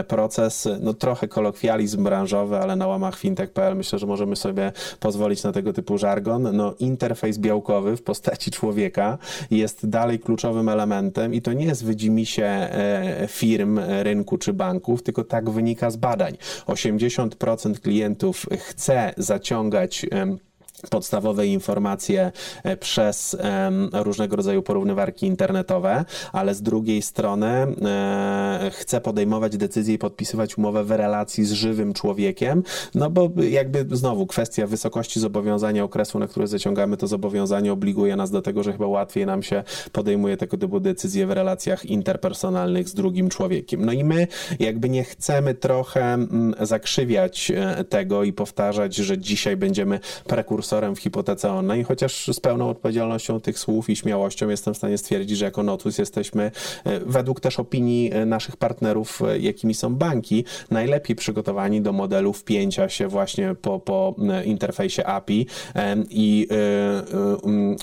proces, 0.09 0.69
no 0.81 0.95
trochę 0.95 1.29
kolokwializm 1.29 2.05
branżowy, 2.05 2.59
ale 2.59 2.77
na 2.77 2.87
łamach 2.87 3.19
fintech.pl 3.19 3.77
myślę, 3.77 3.99
że 3.99 4.07
możemy 4.07 4.37
sobie 4.37 4.73
pozwolić 5.01 5.43
na 5.43 5.53
tego 5.53 5.73
typu 5.73 5.99
żargon. 5.99 6.57
No 6.57 6.75
interfejs 6.79 7.39
białkowy 7.39 7.97
w 7.97 8.03
postaci 8.03 8.51
człowieka 8.51 9.19
jest 9.51 9.89
dalej 9.89 10.19
kluczowym 10.19 10.69
elementem 10.69 11.35
i 11.35 11.43
to 11.43 11.53
nie 11.53 11.65
jest 11.65 11.85
wydzimisie 11.85 12.45
e, 12.45 13.27
firm, 13.29 13.81
rynku 14.03 14.39
czy 14.39 14.53
banków, 14.53 15.03
tylko 15.03 15.25
tak 15.25 15.51
wynika 15.51 15.91
z 15.91 15.97
badań. 15.97 16.37
80% 16.67 17.81
klientów 17.81 18.47
chce 18.59 19.15
zaciągać 19.17 20.07
podstawowe 20.91 21.47
informacje 21.47 22.33
e, 22.65 22.77
przez 22.77 23.37
różnego 23.93 24.37
rodzaju 24.37 24.63
porównywarki 24.63 25.27
internetowe, 25.27 26.05
ale 26.33 26.55
z 26.55 26.63
drugiej 26.63 27.03
strony 27.03 27.47
e, 27.47 28.71
chcę 28.75 29.01
podejmować 29.01 29.57
decyzje 29.57 29.95
i 29.95 29.99
podpisywać 29.99 30.59
umowę 30.59 30.85
w 30.85 30.91
relacji 30.91 31.45
z 31.45 31.53
żywym 31.53 31.93
człowiekiem, 31.93 32.63
no 32.95 33.11
bo 33.11 33.31
jakby 33.51 33.97
znowu 33.97 34.27
kwestia 34.27 34.67
wysokości 34.67 35.21
zobowiązania, 35.21 35.85
okresu, 35.85 36.19
na 36.19 36.27
który 36.27 36.47
zaciągamy 36.47 36.97
to 36.97 37.07
zobowiązanie, 37.07 37.73
obliguje 37.73 38.17
nas 38.17 38.31
do 38.31 38.43
tego, 38.43 38.63
że 38.63 38.73
chyba 38.73 38.87
łatwiej 38.87 39.27
nam 39.27 39.43
się 39.43 39.63
podejmuje 39.93 40.37
tego 40.37 40.57
typu 40.57 40.81
decyzje 40.81 41.27
w 41.27 41.31
relacjach 41.31 41.87
interpersonalnych 41.87 42.89
z 42.89 42.95
drugim 42.95 43.29
człowiekiem. 43.29 43.85
No 43.85 43.93
i 43.93 44.05
my 44.05 44.27
jakby 44.59 44.89
nie 44.89 45.05
chcemy 45.05 45.55
trochę 45.55 46.19
zakrzywiać 46.61 47.53
e, 47.55 47.85
tego 47.85 48.25
i 48.25 48.33
powtarzać, 48.33 48.95
że 48.95 49.19
dzisiaj 49.19 49.57
będziemy 49.57 50.01
prekursorem 50.27 50.70
w 50.71 50.99
hipotece 50.99 51.53
online, 51.53 51.85
chociaż 51.85 52.31
z 52.33 52.41
pełną 52.41 52.71
odpowiedzialnością 52.71 53.41
tych 53.41 53.59
słów 53.59 53.91
i 53.91 53.97
śmiałością 53.97 54.49
jestem 54.49 54.75
w 54.75 54.77
stanie 54.77 54.99
stwierdzić, 54.99 55.39
że 55.39 55.45
jako 55.45 55.63
Notus 55.63 55.99
jesteśmy 55.99 56.51
e, 56.85 57.01
według 57.01 57.41
też 57.41 57.61
opinii 57.61 58.13
e, 58.13 58.27
naszych 58.27 58.57
partnerów, 58.57 59.23
e, 59.23 59.39
jakimi 59.39 59.75
są 59.75 59.95
banki, 59.95 60.45
najlepiej 60.71 61.17
przygotowani 61.17 61.81
do 61.81 61.93
modelu 61.93 62.33
wpięcia 62.33 62.89
się 62.89 63.09
właśnie 63.09 63.55
po, 63.55 63.81
po 63.81 64.15
interfejsie 64.45 65.07
API 65.07 65.47
i 66.11 66.49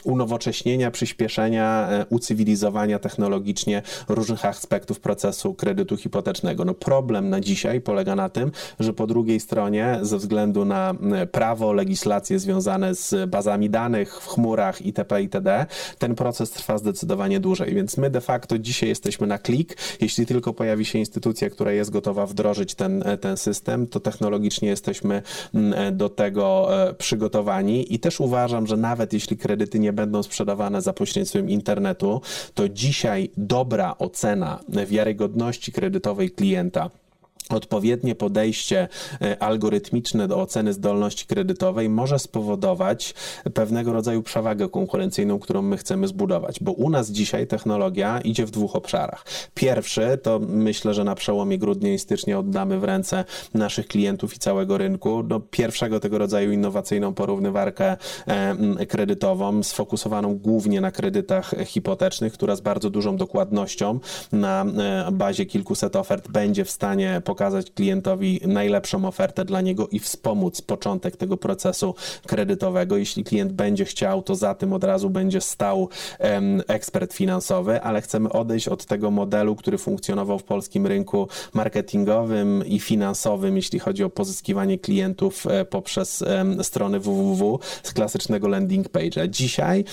unowocześnienia, 0.03 0.91
przyspieszenia, 0.91 1.89
ucywilizowania 2.09 2.99
technologicznie 2.99 3.81
różnych 4.07 4.45
aspektów 4.45 4.99
procesu 4.99 5.53
kredytu 5.53 5.97
hipotecznego. 5.97 6.65
No 6.65 6.73
problem 6.73 7.29
na 7.29 7.39
dzisiaj 7.39 7.81
polega 7.81 8.15
na 8.15 8.29
tym, 8.29 8.51
że 8.79 8.93
po 8.93 9.07
drugiej 9.07 9.39
stronie 9.39 9.99
ze 10.01 10.17
względu 10.17 10.65
na 10.65 10.95
prawo, 11.31 11.73
legislację 11.73 12.39
związane 12.39 12.76
związane 12.77 12.95
z 12.95 13.29
bazami 13.29 13.69
danych 13.69 14.21
w 14.21 14.27
chmurach 14.27 14.81
itp. 14.81 15.21
itd., 15.21 15.65
ten 15.97 16.15
proces 16.15 16.51
trwa 16.51 16.77
zdecydowanie 16.77 17.39
dłużej. 17.39 17.75
Więc 17.75 17.97
my 17.97 18.09
de 18.09 18.21
facto 18.21 18.59
dzisiaj 18.59 18.89
jesteśmy 18.89 19.27
na 19.27 19.37
klik. 19.37 19.77
Jeśli 20.01 20.25
tylko 20.25 20.53
pojawi 20.53 20.85
się 20.85 20.99
instytucja, 20.99 21.49
która 21.49 21.71
jest 21.71 21.91
gotowa 21.91 22.25
wdrożyć 22.25 22.75
ten, 22.75 23.03
ten 23.21 23.37
system, 23.37 23.87
to 23.87 23.99
technologicznie 23.99 24.69
jesteśmy 24.69 25.21
mm, 25.53 25.97
do 25.97 26.09
tego 26.09 26.67
e, 26.89 26.93
przygotowani 26.93 27.93
i 27.93 27.99
też 27.99 28.19
uważam, 28.19 28.67
że 28.67 28.77
nawet 28.77 29.13
jeśli 29.13 29.37
kredyty 29.37 29.79
nie 29.79 29.93
będą 29.93 30.23
sprzedawane 30.23 30.81
za 30.81 30.93
pośrednictwem 30.93 31.49
internetu, 31.49 32.21
to 32.53 32.69
dzisiaj 32.69 33.29
dobra 33.37 33.95
ocena 33.99 34.59
wiarygodności 34.87 35.71
kredytowej 35.71 36.31
klienta 36.31 36.89
odpowiednie 37.55 38.15
podejście 38.15 38.87
e, 39.21 39.43
algorytmiczne 39.43 40.27
do 40.27 40.41
oceny 40.41 40.73
zdolności 40.73 41.25
kredytowej 41.25 41.89
może 41.89 42.19
spowodować 42.19 43.13
pewnego 43.53 43.93
rodzaju 43.93 44.23
przewagę 44.23 44.69
konkurencyjną, 44.69 45.39
którą 45.39 45.61
my 45.61 45.77
chcemy 45.77 46.07
zbudować, 46.07 46.59
bo 46.61 46.71
u 46.71 46.89
nas 46.89 47.11
dzisiaj 47.11 47.47
technologia 47.47 48.21
idzie 48.21 48.45
w 48.45 48.51
dwóch 48.51 48.75
obszarach. 48.75 49.25
Pierwszy 49.53 50.17
to 50.23 50.39
myślę, 50.39 50.93
że 50.93 51.03
na 51.03 51.15
przełomie 51.15 51.57
grudnia 51.57 51.93
i 51.93 51.99
stycznia 51.99 52.39
oddamy 52.39 52.79
w 52.79 52.83
ręce 52.83 53.25
naszych 53.53 53.87
klientów 53.87 54.35
i 54.35 54.39
całego 54.39 54.77
rynku 54.77 55.23
no, 55.29 55.39
pierwszego 55.39 55.99
tego 55.99 56.17
rodzaju 56.17 56.51
innowacyjną 56.51 57.13
porównywarkę 57.13 57.97
e, 58.27 58.85
kredytową, 58.85 59.63
sfokusowaną 59.63 60.35
głównie 60.35 60.81
na 60.81 60.91
kredytach 60.91 61.53
hipotecznych, 61.65 62.33
która 62.33 62.55
z 62.55 62.61
bardzo 62.61 62.89
dużą 62.89 63.17
dokładnością 63.17 63.99
na 64.31 64.65
e, 64.65 65.11
bazie 65.11 65.45
kilkuset 65.45 65.95
ofert 65.95 66.27
będzie 66.27 66.65
w 66.65 66.71
stanie 66.71 67.21
pokazać 67.25 67.36
pokazać 67.37 67.71
klientowi 67.71 68.39
najlepszą 68.47 69.05
ofertę 69.05 69.45
dla 69.45 69.61
niego 69.61 69.87
i 69.87 69.99
wspomóc 69.99 70.61
początek 70.61 71.17
tego 71.17 71.37
procesu 71.37 71.95
kredytowego. 72.27 72.97
Jeśli 72.97 73.23
klient 73.23 73.53
będzie 73.53 73.85
chciał, 73.85 74.21
to 74.21 74.35
za 74.35 74.55
tym 74.55 74.73
od 74.73 74.83
razu 74.83 75.09
będzie 75.09 75.41
stał 75.41 75.89
um, 76.19 76.61
ekspert 76.67 77.13
finansowy, 77.13 77.81
ale 77.81 78.01
chcemy 78.01 78.31
odejść 78.31 78.67
od 78.67 78.85
tego 78.85 79.11
modelu, 79.11 79.55
który 79.55 79.77
funkcjonował 79.77 80.39
w 80.39 80.43
polskim 80.43 80.87
rynku 80.87 81.27
marketingowym 81.53 82.65
i 82.65 82.79
finansowym, 82.79 83.55
jeśli 83.55 83.79
chodzi 83.79 84.03
o 84.03 84.09
pozyskiwanie 84.09 84.79
klientów 84.79 85.47
e, 85.47 85.65
poprzez 85.65 86.23
strony 86.61 86.99
www 86.99 87.59
z 87.83 87.93
klasycznego 87.93 88.47
landing 88.47 88.89
page'a. 88.89 89.27
Dzisiaj 89.29 89.83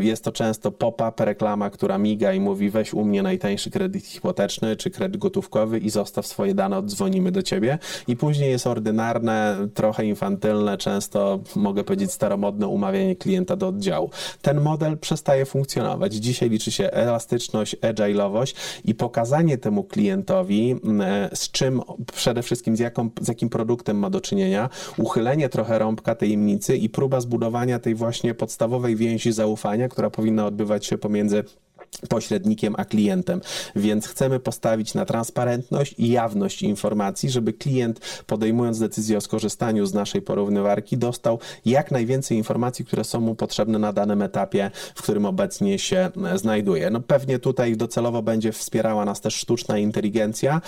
jest 0.00 0.24
to 0.24 0.32
często 0.32 0.72
pop-up, 0.72 1.24
reklama, 1.24 1.70
która 1.70 1.98
miga 1.98 2.32
i 2.32 2.40
mówi 2.40 2.70
weź 2.70 2.94
u 2.94 3.04
mnie 3.04 3.22
najtańszy 3.22 3.70
kredyt 3.70 4.04
hipoteczny 4.04 4.76
czy 4.76 4.90
kredyt 4.90 5.16
gotówkowy 5.16 5.78
i 5.78 5.90
zostaw 5.90 6.26
swoje 6.26 6.54
dane 6.54 6.78
od 6.78 6.85
dzwonimy 6.86 7.32
do 7.32 7.42
ciebie 7.42 7.78
i 8.08 8.16
później 8.16 8.50
jest 8.50 8.66
ordynarne, 8.66 9.68
trochę 9.74 10.04
infantylne, 10.04 10.78
często 10.78 11.40
mogę 11.56 11.84
powiedzieć 11.84 12.12
staromodne 12.12 12.68
umawianie 12.68 13.16
klienta 13.16 13.56
do 13.56 13.68
oddziału. 13.68 14.10
Ten 14.42 14.60
model 14.60 14.98
przestaje 14.98 15.46
funkcjonować. 15.46 16.14
Dzisiaj 16.14 16.50
liczy 16.50 16.70
się 16.70 16.90
elastyczność, 16.90 17.76
agile'owość 17.76 18.54
i 18.84 18.94
pokazanie 18.94 19.58
temu 19.58 19.84
klientowi, 19.84 20.76
z 21.34 21.50
czym 21.50 21.82
przede 22.14 22.42
wszystkim, 22.42 22.76
z, 22.76 22.80
jaką, 22.80 23.10
z 23.20 23.28
jakim 23.28 23.48
produktem 23.48 23.98
ma 23.98 24.10
do 24.10 24.20
czynienia, 24.20 24.68
uchylenie 24.96 25.48
trochę 25.48 25.78
rąbka 25.78 26.14
tajemnicy 26.14 26.76
i 26.76 26.88
próba 26.88 27.20
zbudowania 27.20 27.78
tej 27.78 27.94
właśnie 27.94 28.34
podstawowej 28.34 28.96
więzi 28.96 29.32
zaufania, 29.32 29.88
która 29.88 30.10
powinna 30.10 30.46
odbywać 30.46 30.86
się 30.86 30.98
pomiędzy 30.98 31.44
pośrednikiem 32.08 32.74
a 32.78 32.84
klientem. 32.84 33.40
Więc 33.76 34.06
chcemy 34.06 34.40
postawić 34.40 34.94
na 34.94 35.04
transparentność 35.04 35.94
i 35.98 36.08
jawność 36.08 36.62
informacji, 36.62 37.30
żeby 37.30 37.52
klient 37.52 38.00
podejmując 38.26 38.78
decyzję 38.78 39.18
o 39.18 39.20
skorzystaniu 39.20 39.86
z 39.86 39.94
naszej 39.94 40.22
porównywarki 40.22 40.98
dostał 40.98 41.38
jak 41.64 41.90
najwięcej 41.90 42.36
informacji, 42.38 42.84
które 42.84 43.04
są 43.04 43.20
mu 43.20 43.34
potrzebne 43.34 43.78
na 43.78 43.92
danym 43.92 44.22
etapie, 44.22 44.70
w 44.94 45.02
którym 45.02 45.26
obecnie 45.26 45.78
się 45.78 46.10
e, 46.24 46.38
znajduje. 46.38 46.90
No 46.90 47.00
pewnie 47.00 47.38
tutaj 47.38 47.76
docelowo 47.76 48.22
będzie 48.22 48.52
wspierała 48.52 49.04
nas 49.04 49.20
też 49.20 49.34
sztuczna 49.34 49.78
inteligencja 49.78 50.60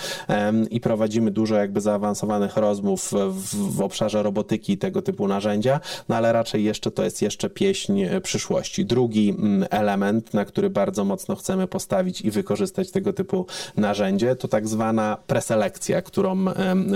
i 0.71 0.79
prowadzimy 0.81 1.31
dużo 1.31 1.55
jakby 1.55 1.81
zaawansowanych 1.81 2.57
rozmów 2.57 3.11
w, 3.29 3.75
w 3.75 3.81
obszarze 3.81 4.23
robotyki 4.23 4.73
i 4.73 4.77
tego 4.77 5.01
typu 5.01 5.27
narzędzia, 5.27 5.79
no 6.09 6.15
ale 6.15 6.33
raczej 6.33 6.63
jeszcze 6.63 6.91
to 6.91 7.03
jest 7.03 7.21
jeszcze 7.21 7.49
pieśń 7.49 8.01
e, 8.01 8.21
przyszłości. 8.21 8.85
Drugi 8.85 9.29
mm, 9.29 9.67
element, 9.69 10.33
na 10.33 10.45
który 10.45 10.69
bardzo 10.69 11.05
mocno 11.05 11.18
chcemy 11.39 11.67
postawić 11.67 12.21
i 12.21 12.31
wykorzystać 12.31 12.91
tego 12.91 13.13
typu 13.13 13.45
narzędzie, 13.77 14.35
to 14.35 14.47
tak 14.47 14.67
zwana 14.67 15.17
preselekcja, 15.27 16.01
którą 16.01 16.45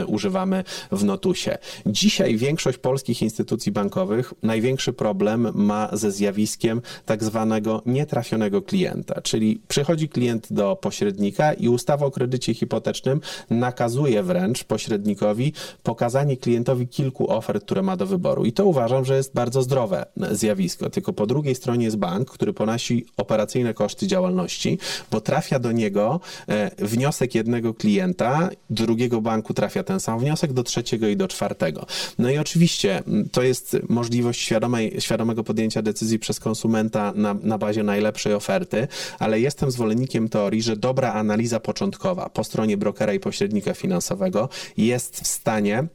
używamy 0.07 0.63
w 0.91 1.03
Notusie. 1.03 1.57
Dzisiaj 1.85 2.37
większość 2.37 2.77
polskich 2.77 3.21
instytucji 3.21 3.71
bankowych 3.71 4.33
największy 4.43 4.93
problem 4.93 5.51
ma 5.53 5.89
ze 5.93 6.11
zjawiskiem 6.11 6.81
tak 7.05 7.23
zwanego 7.23 7.81
nietrafionego 7.85 8.61
klienta, 8.61 9.21
czyli 9.21 9.61
przychodzi 9.67 10.09
klient 10.09 10.53
do 10.53 10.75
pośrednika 10.75 11.53
i 11.53 11.69
ustawa 11.69 12.05
o 12.05 12.11
kredycie 12.11 12.53
hipotecznym 12.53 13.21
nakazuje 13.49 14.23
wręcz 14.23 14.63
pośrednikowi 14.63 15.53
pokazanie 15.83 16.37
klientowi 16.37 16.87
kilku 16.87 17.31
ofert, 17.31 17.63
które 17.63 17.81
ma 17.81 17.97
do 17.97 18.05
wyboru. 18.05 18.45
I 18.45 18.51
to 18.51 18.65
uważam, 18.65 19.05
że 19.05 19.17
jest 19.17 19.33
bardzo 19.33 19.61
zdrowe 19.61 20.05
zjawisko. 20.31 20.89
Tylko 20.89 21.13
po 21.13 21.25
drugiej 21.25 21.55
stronie 21.55 21.85
jest 21.85 21.97
bank, 21.97 22.29
który 22.29 22.53
ponosi 22.53 23.05
operacyjne 23.17 23.73
koszty 23.73 24.02
działalności, 24.07 24.79
bo 25.11 25.21
trafia 25.21 25.59
do 25.59 25.71
niego 25.71 26.19
e, 26.47 26.85
wniosek 26.85 27.35
jednego 27.35 27.73
klienta, 27.73 28.49
drugiego 28.69 29.21
banku 29.21 29.53
trafia 29.53 29.83
ten 29.83 29.99
sam 29.99 30.19
wniosek, 30.19 30.53
do 30.53 30.63
trzeciego 30.63 31.07
i 31.07 31.17
do 31.17 31.27
czwartego. 31.27 31.85
No 32.19 32.29
i 32.29 32.37
oczywiście 32.37 33.03
to 33.31 33.43
jest 33.43 33.77
możliwość 33.89 34.41
świadomej, 34.41 34.95
świadomego 34.99 35.43
podjęcia 35.43 35.81
decyzji 35.81 36.19
przez 36.19 36.39
konsumenta 36.39 37.13
na, 37.15 37.33
na 37.33 37.57
bazie 37.57 37.83
najlepszej 37.83 38.33
oferty, 38.33 38.87
ale 39.19 39.39
jestem 39.39 39.71
zwolennikiem 39.71 40.29
teorii, 40.29 40.61
że 40.61 40.75
dobra 40.75 41.13
analiza 41.13 41.59
początkowa 41.59 42.29
po 42.29 42.43
stronie 42.43 42.77
brokera 42.77 43.13
i 43.13 43.19
pośrednika 43.19 43.73
finansowego 43.73 44.49
jest 44.77 45.21
w 45.21 45.27
stanie 45.27 45.87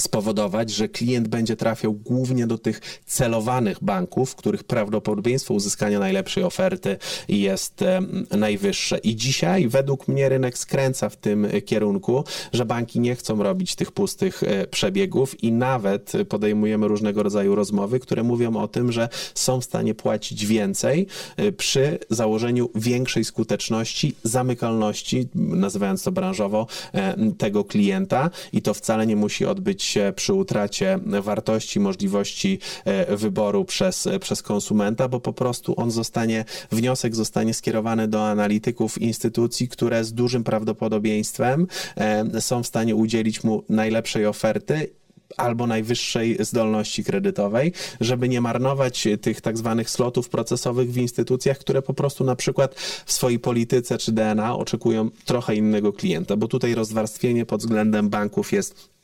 spowodować, 0.00 0.70
że 0.70 0.88
klient 0.88 1.28
będzie 1.28 1.56
trafiał 1.56 1.92
głównie 1.92 2.46
do 2.46 2.58
tych 2.58 2.80
celowanych 3.06 3.78
banków, 3.82 4.34
których 4.34 4.64
prawdopodobieństwo 4.64 5.54
uzyskania 5.54 5.98
najlepszej 5.98 6.44
oferty 6.44 6.96
jest 7.28 7.84
najwyższe. 8.30 8.98
I 8.98 9.16
dzisiaj 9.16 9.68
według 9.68 10.08
mnie 10.08 10.28
rynek 10.28 10.58
skręca 10.58 11.08
w 11.08 11.16
tym 11.16 11.46
kierunku, 11.64 12.24
że 12.52 12.64
banki 12.64 13.00
nie 13.00 13.14
chcą 13.14 13.42
robić 13.42 13.74
tych 13.74 13.92
pustych 13.92 14.42
e, 14.42 14.66
przebiegów 14.66 15.42
i 15.42 15.52
nawet 15.52 16.12
podejmujemy 16.28 16.88
różnego 16.88 17.22
rodzaju 17.22 17.54
rozmowy, 17.54 18.00
które 18.00 18.22
mówią 18.22 18.56
o 18.56 18.68
tym, 18.68 18.92
że 18.92 19.08
są 19.34 19.60
w 19.60 19.64
stanie 19.64 19.94
płacić 19.94 20.46
więcej 20.46 21.06
e, 21.36 21.52
przy 21.52 21.98
założeniu 22.10 22.70
większej 22.74 23.24
skuteczności, 23.24 24.14
zamykalności, 24.22 25.28
nazywając 25.34 26.02
to 26.02 26.12
branżowo, 26.12 26.66
e, 26.92 27.16
tego 27.38 27.64
klienta 27.64 28.30
i 28.52 28.62
to 28.62 28.74
wcale 28.74 29.06
nie 29.06 29.16
musi 29.16 29.44
odbyć 29.44 29.85
się 29.86 30.12
przy 30.16 30.34
utracie 30.34 30.98
wartości, 31.06 31.80
możliwości 31.80 32.58
e, 32.84 33.16
wyboru 33.16 33.64
przez, 33.64 34.06
e, 34.06 34.18
przez 34.18 34.42
konsumenta, 34.42 35.08
bo 35.08 35.20
po 35.20 35.32
prostu 35.32 35.74
on 35.76 35.90
zostanie, 35.90 36.44
wniosek 36.72 37.14
zostanie 37.14 37.54
skierowany 37.54 38.08
do 38.08 38.26
analityków 38.26 39.02
instytucji, 39.02 39.68
które 39.68 40.04
z 40.04 40.12
dużym 40.12 40.44
prawdopodobieństwem 40.44 41.66
e, 41.96 42.40
są 42.40 42.62
w 42.62 42.66
stanie 42.66 42.96
udzielić 42.96 43.44
mu 43.44 43.64
najlepszej 43.68 44.26
oferty 44.26 44.90
albo 45.36 45.66
najwyższej 45.66 46.36
zdolności 46.40 47.04
kredytowej, 47.04 47.72
żeby 48.00 48.28
nie 48.28 48.40
marnować 48.40 49.08
tych 49.20 49.40
tak 49.40 49.58
zwanych 49.58 49.90
slotów 49.90 50.28
procesowych 50.28 50.92
w 50.92 50.96
instytucjach, 50.96 51.58
które 51.58 51.82
po 51.82 51.94
prostu 51.94 52.24
na 52.24 52.36
przykład 52.36 52.74
w 53.06 53.12
swojej 53.12 53.38
polityce 53.38 53.98
czy 53.98 54.12
DNA 54.12 54.56
oczekują 54.56 55.10
trochę 55.24 55.54
innego 55.54 55.92
klienta, 55.92 56.36
bo 56.36 56.48
tutaj 56.48 56.74
rozwarstwienie 56.74 57.46
pod 57.46 57.60
względem 57.60 58.08
banków 58.08 58.52
jest 58.52 58.95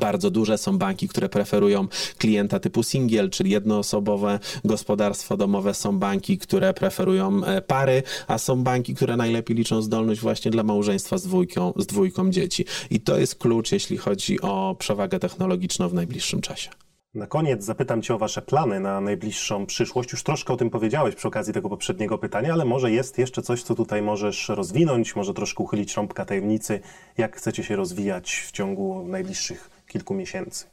bardzo 0.00 0.30
duże. 0.30 0.58
Są 0.58 0.78
banki, 0.78 1.08
które 1.08 1.28
preferują 1.28 1.88
klienta 2.18 2.60
typu 2.60 2.82
singiel, 2.82 3.30
czyli 3.30 3.50
jednoosobowe 3.50 4.38
gospodarstwo 4.64 5.36
domowe. 5.36 5.74
Są 5.74 5.98
banki, 5.98 6.38
które 6.38 6.74
preferują 6.74 7.44
e, 7.44 7.62
pary, 7.62 8.02
a 8.26 8.38
są 8.38 8.62
banki, 8.62 8.94
które 8.94 9.16
najlepiej 9.16 9.56
liczą 9.56 9.82
zdolność 9.82 10.20
właśnie 10.20 10.50
dla 10.50 10.62
małżeństwa 10.62 11.18
z 11.18 11.22
dwójką, 11.22 11.72
z 11.76 11.86
dwójką 11.86 12.30
dzieci. 12.30 12.64
I 12.90 13.00
to 13.00 13.18
jest 13.18 13.34
klucz, 13.34 13.72
jeśli 13.72 13.96
chodzi 13.96 14.40
o 14.40 14.76
przewagę 14.78 15.18
technologiczną 15.18 15.88
w 15.88 15.94
najbliższym 15.94 16.40
czasie. 16.40 16.70
Na 17.14 17.26
koniec 17.26 17.64
zapytam 17.64 18.02
Cię 18.02 18.14
o 18.14 18.18
Wasze 18.18 18.42
plany 18.42 18.80
na 18.80 19.00
najbliższą 19.00 19.66
przyszłość. 19.66 20.12
Już 20.12 20.22
troszkę 20.22 20.52
o 20.52 20.56
tym 20.56 20.70
powiedziałeś 20.70 21.14
przy 21.14 21.28
okazji 21.28 21.54
tego 21.54 21.68
poprzedniego 21.68 22.18
pytania, 22.18 22.52
ale 22.52 22.64
może 22.64 22.90
jest 22.90 23.18
jeszcze 23.18 23.42
coś, 23.42 23.62
co 23.62 23.74
tutaj 23.74 24.02
możesz 24.02 24.48
rozwinąć, 24.48 25.16
może 25.16 25.34
troszkę 25.34 25.62
uchylić 25.62 25.94
rąbka 25.94 26.24
tajemnicy, 26.24 26.80
jak 27.18 27.36
chcecie 27.36 27.64
się 27.64 27.76
rozwijać 27.76 28.34
w 28.34 28.52
ciągu 28.52 29.04
najbliższych 29.08 29.73
kilku 29.94 30.14
miesięcy. 30.14 30.66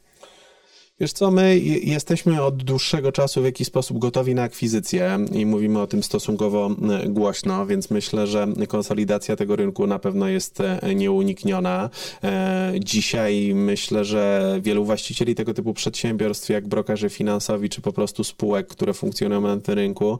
Wiesz 1.02 1.12
co, 1.12 1.30
my 1.30 1.58
jesteśmy 1.82 2.42
od 2.42 2.62
dłuższego 2.62 3.12
czasu 3.12 3.42
w 3.42 3.44
jakiś 3.44 3.66
sposób 3.66 3.98
gotowi 3.98 4.34
na 4.34 4.42
akwizycję 4.42 5.18
i 5.32 5.46
mówimy 5.46 5.80
o 5.80 5.86
tym 5.86 6.02
stosunkowo 6.02 6.70
e, 6.70 7.08
głośno, 7.08 7.66
więc 7.66 7.90
myślę, 7.90 8.26
że 8.26 8.48
konsolidacja 8.68 9.36
tego 9.36 9.56
rynku 9.56 9.86
na 9.86 9.98
pewno 9.98 10.28
jest 10.28 10.60
e, 10.60 10.94
nieunikniona. 10.94 11.90
E, 12.24 12.72
dzisiaj 12.78 13.52
myślę, 13.54 14.04
że 14.04 14.54
wielu 14.62 14.84
właścicieli 14.84 15.34
tego 15.34 15.54
typu 15.54 15.74
przedsiębiorstw, 15.74 16.48
jak 16.48 16.68
brokerzy 16.68 17.10
finansowi, 17.10 17.68
czy 17.68 17.80
po 17.80 17.92
prostu 17.92 18.24
spółek, 18.24 18.68
które 18.68 18.94
funkcjonują 18.94 19.40
na 19.40 19.56
tym 19.56 19.74
rynku, 19.74 20.18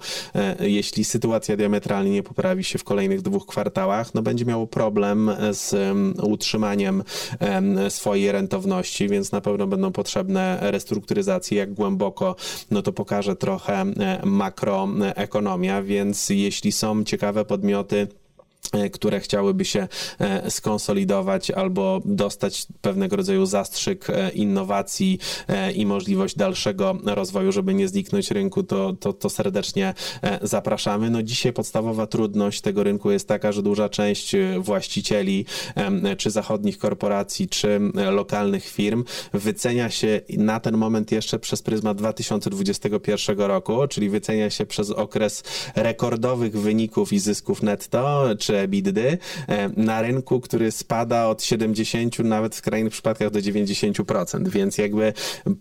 jeśli 0.61 1.05
sytuacja 1.05 1.57
diametralnie 1.57 2.11
nie 2.11 2.23
poprawi 2.23 2.65
się 2.65 2.79
w 2.79 2.85
kolejnych 2.85 3.23
dwóch 3.23 3.47
kwartałach, 3.47 4.15
no 4.15 4.23
będzie 4.23 4.45
miało 4.45 4.67
problem 4.67 5.31
z 5.51 5.75
utrzymaniem 6.23 7.03
swojej 7.89 8.33
rentowności, 8.33 9.09
więc 9.09 9.33
na 9.33 9.41
pewno 9.41 9.67
będą 9.67 9.93
potrzebne 9.93 10.72
restrukturyzacji, 10.73 11.57
jak 11.57 11.75
głęboko, 11.75 12.37
no 12.71 12.83
to 12.83 12.93
pokaże 12.93 13.37
trochę 13.37 13.75
e, 13.75 14.21
makroekonomia, 14.25 15.83
więc 15.83 16.29
jeśli 16.29 16.73
są 16.73 17.05
ciekawe 17.05 17.45
podmioty, 17.45 18.09
które 18.93 19.21
chciałyby 19.21 19.65
się 19.65 19.89
e, 20.19 20.51
skonsolidować 20.51 21.51
albo 21.51 22.01
dostać 22.05 22.67
pewnego 22.81 23.17
rodzaju 23.17 23.47
zastrzyk 23.47 24.11
e, 24.11 24.31
innowacji 24.31 25.19
i 25.75 25.87
możliwość 25.87 26.37
dalszego 26.37 26.99
rozwoju, 27.05 27.53
żeby 27.53 27.75
nie 27.75 27.89
zniknąć 27.89 28.31
rynku, 28.31 28.63
to, 28.63 28.93
to, 28.93 29.13
to 29.13 29.31
serdecznie 29.31 29.95
zapraszamy. 30.43 31.11
No 31.11 31.23
dzisiaj 31.23 31.53
podstawowa 31.53 32.07
trudność 32.07 32.61
tego 32.61 32.83
rynku 32.83 33.11
jest 33.11 33.29
taka, 33.29 33.53
że 33.53 33.63
duża 33.63 33.89
część 33.89 34.33
właścicieli 34.59 35.45
czy 36.19 36.31
zachodnich 36.31 36.79
korporacji, 36.79 37.49
czy 37.49 37.81
lokalnych 38.11 38.65
firm 38.69 39.05
wycenia 39.33 39.91
się 39.91 40.21
na 40.29 40.61
ten 40.61 40.77
moment 40.77 41.13
jeszcze 41.13 41.39
przez 41.39 41.63
pryzmat 41.63 41.99
2021 41.99 43.39
roku, 43.39 43.89
czyli 43.89 44.11
wycenia 44.11 44.51
się 44.51 44.67
przez 44.67 44.91
okres 44.91 45.45
rekordowych 45.77 46.61
wyników 46.61 47.13
i 47.13 47.19
zysków 47.19 47.63
netto, 47.63 48.25
czy 48.39 48.52
EBITDA 48.61 49.01
e, 49.01 49.17
na 49.77 50.03
rynku, 50.03 50.41
który 50.41 50.71
spada 50.71 51.27
od 51.27 51.43
70 51.43 52.19
nawet 52.19 52.55
w 52.55 52.59
skrajnych 52.59 52.93
przypadkach 52.93 53.31
do 53.31 53.39
90%, 53.39 54.49
więc 54.49 54.79
jakby 54.79 55.13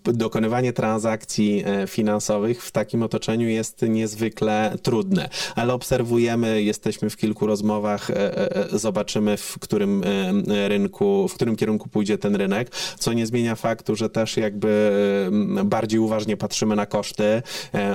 dokonywanie 0.03 0.73
transakcji 0.73 1.63
e, 1.65 1.87
finansowych 1.87 2.63
w 2.63 2.71
takim 2.71 3.03
otoczeniu 3.03 3.49
jest 3.49 3.81
niezwykle 3.81 4.77
trudne, 4.81 5.29
ale 5.55 5.73
obserwujemy, 5.73 6.63
jesteśmy 6.63 7.09
w 7.09 7.17
kilku 7.17 7.47
rozmowach, 7.47 8.09
e, 8.09 8.67
zobaczymy 8.71 9.37
w 9.37 9.59
którym 9.59 10.03
rynku, 10.67 11.27
w 11.27 11.33
którym 11.33 11.55
kierunku 11.55 11.89
pójdzie 11.89 12.17
ten 12.17 12.35
rynek, 12.35 12.71
co 12.99 13.13
nie 13.13 13.25
zmienia 13.25 13.55
faktu, 13.55 13.95
że 13.95 14.09
też 14.09 14.37
jakby 14.37 14.91
bardziej 15.65 15.99
uważnie 15.99 16.37
patrzymy 16.37 16.75
na 16.75 16.85
koszty, 16.85 17.41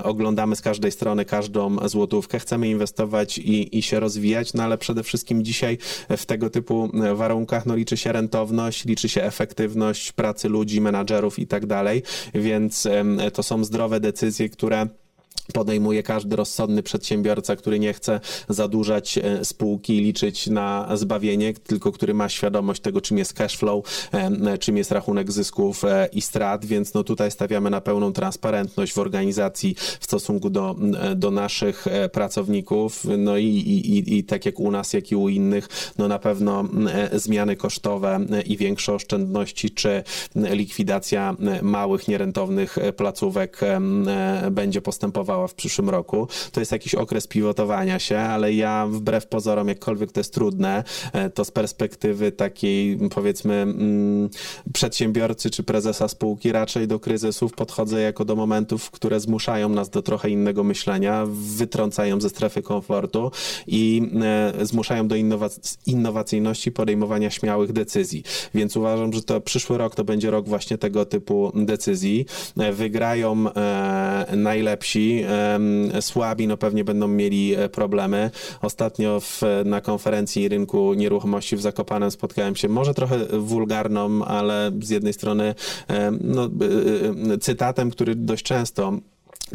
oglądamy 0.02 0.56
z 0.56 0.60
każdej 0.60 0.92
strony 0.92 1.24
każdą 1.24 1.88
złotówkę, 1.88 2.38
chcemy 2.38 2.68
inwestować 2.68 3.38
i, 3.38 3.78
i 3.78 3.82
się 3.82 4.00
rozwijać, 4.00 4.54
no 4.54 4.62
ale 4.62 4.78
przede 4.86 5.02
wszystkim 5.02 5.44
dzisiaj 5.44 5.78
w 6.16 6.26
tego 6.26 6.50
typu 6.50 6.90
warunkach. 7.14 7.66
No, 7.66 7.76
liczy 7.76 7.96
się 7.96 8.12
rentowność, 8.12 8.84
liczy 8.84 9.08
się 9.08 9.22
efektywność 9.22 10.12
pracy 10.12 10.48
ludzi, 10.48 10.80
menadżerów 10.80 11.38
i 11.38 11.46
tak 11.46 11.66
dalej, 11.66 12.02
więc 12.34 12.88
to 13.32 13.42
są 13.42 13.64
zdrowe 13.64 14.00
decyzje, 14.00 14.48
które 14.48 14.86
podejmuje 15.52 16.02
każdy 16.02 16.36
rozsądny 16.36 16.82
przedsiębiorca, 16.82 17.56
który 17.56 17.78
nie 17.78 17.92
chce 17.92 18.20
zadłużać 18.48 19.18
e, 19.18 19.44
spółki 19.44 19.96
i 19.96 20.00
liczyć 20.00 20.46
na 20.46 20.96
zbawienie, 20.96 21.54
tylko 21.54 21.92
który 21.92 22.14
ma 22.14 22.28
świadomość 22.28 22.80
tego, 22.80 23.00
czym 23.00 23.18
jest 23.18 23.32
cash 23.32 23.56
flow, 23.56 23.84
e, 24.12 24.58
czym 24.58 24.76
jest 24.76 24.92
rachunek 24.92 25.32
zysków 25.32 25.84
e, 25.84 26.08
i 26.12 26.20
strat, 26.20 26.64
więc 26.64 26.94
no 26.94 27.04
tutaj 27.04 27.30
stawiamy 27.30 27.70
na 27.70 27.80
pełną 27.80 28.12
transparentność 28.12 28.92
w 28.92 28.98
organizacji 28.98 29.74
w 30.00 30.04
stosunku 30.04 30.50
do, 30.50 30.76
do 31.16 31.30
naszych 31.30 31.86
pracowników, 32.12 33.04
no 33.18 33.36
i, 33.36 33.44
i, 33.44 34.18
i 34.18 34.24
tak 34.24 34.46
jak 34.46 34.60
u 34.60 34.70
nas, 34.70 34.92
jak 34.92 35.12
i 35.12 35.16
u 35.16 35.28
innych, 35.28 35.68
no 35.98 36.08
na 36.08 36.18
pewno 36.18 36.64
zmiany 37.12 37.56
kosztowe 37.56 38.20
i 38.46 38.56
większe 38.56 38.94
oszczędności, 38.94 39.70
czy 39.70 40.02
likwidacja 40.34 41.36
małych, 41.62 42.08
nierentownych 42.08 42.78
placówek 42.96 43.60
będzie 44.50 44.80
postępowała 44.82 45.35
w 45.48 45.54
przyszłym 45.54 45.90
roku. 45.90 46.28
To 46.52 46.60
jest 46.60 46.72
jakiś 46.72 46.94
okres 46.94 47.26
pivotowania 47.26 47.98
się, 47.98 48.18
ale 48.18 48.54
ja 48.54 48.86
wbrew 48.90 49.26
pozorom, 49.26 49.68
jakkolwiek 49.68 50.12
to 50.12 50.20
jest 50.20 50.34
trudne, 50.34 50.84
e, 51.12 51.30
to 51.30 51.44
z 51.44 51.50
perspektywy 51.50 52.32
takiej 52.32 52.98
powiedzmy 53.14 53.54
mm, 53.54 54.28
przedsiębiorcy 54.72 55.50
czy 55.50 55.62
prezesa 55.62 56.08
spółki 56.08 56.52
raczej 56.52 56.88
do 56.88 57.00
kryzysów 57.00 57.52
podchodzę 57.52 58.00
jako 58.00 58.24
do 58.24 58.36
momentów, 58.36 58.90
które 58.90 59.20
zmuszają 59.20 59.68
nas 59.68 59.90
do 59.90 60.02
trochę 60.02 60.30
innego 60.30 60.64
myślenia, 60.64 61.24
wytrącają 61.56 62.20
ze 62.20 62.28
strefy 62.28 62.62
komfortu 62.62 63.30
i 63.66 64.10
e, 64.58 64.66
zmuszają 64.66 65.08
do 65.08 65.14
innowac- 65.14 65.78
innowacyjności, 65.86 66.72
podejmowania 66.72 67.30
śmiałych 67.30 67.72
decyzji. 67.72 68.22
Więc 68.54 68.76
uważam, 68.76 69.12
że 69.12 69.22
to 69.22 69.40
przyszły 69.40 69.78
rok 69.78 69.94
to 69.94 70.04
będzie 70.04 70.30
rok 70.30 70.48
właśnie 70.48 70.78
tego 70.78 71.04
typu 71.04 71.52
decyzji. 71.54 72.26
E, 72.58 72.72
wygrają 72.72 73.44
najlepsi, 74.36 75.24
słabi 76.00 76.46
no 76.46 76.56
pewnie 76.56 76.84
będą 76.84 77.08
mieli 77.08 77.54
e, 77.54 77.68
problemy. 77.68 78.30
Ostatnio 78.62 79.20
w, 79.20 79.42
na 79.64 79.80
konferencji 79.80 80.48
rynku 80.48 80.94
nieruchomości 80.94 81.56
w 81.56 81.60
Zakopanem 81.60 82.10
spotkałem 82.10 82.56
się 82.56 82.68
może 82.68 82.94
trochę 82.94 83.18
wulgarną, 83.38 84.24
ale 84.24 84.70
z 84.82 84.90
jednej 84.90 85.12
strony 85.12 85.54
no, 86.20 86.44
e, 86.44 87.34
e, 87.34 87.38
cytatem, 87.38 87.90
który 87.90 88.14
dość 88.14 88.42
często 88.42 88.92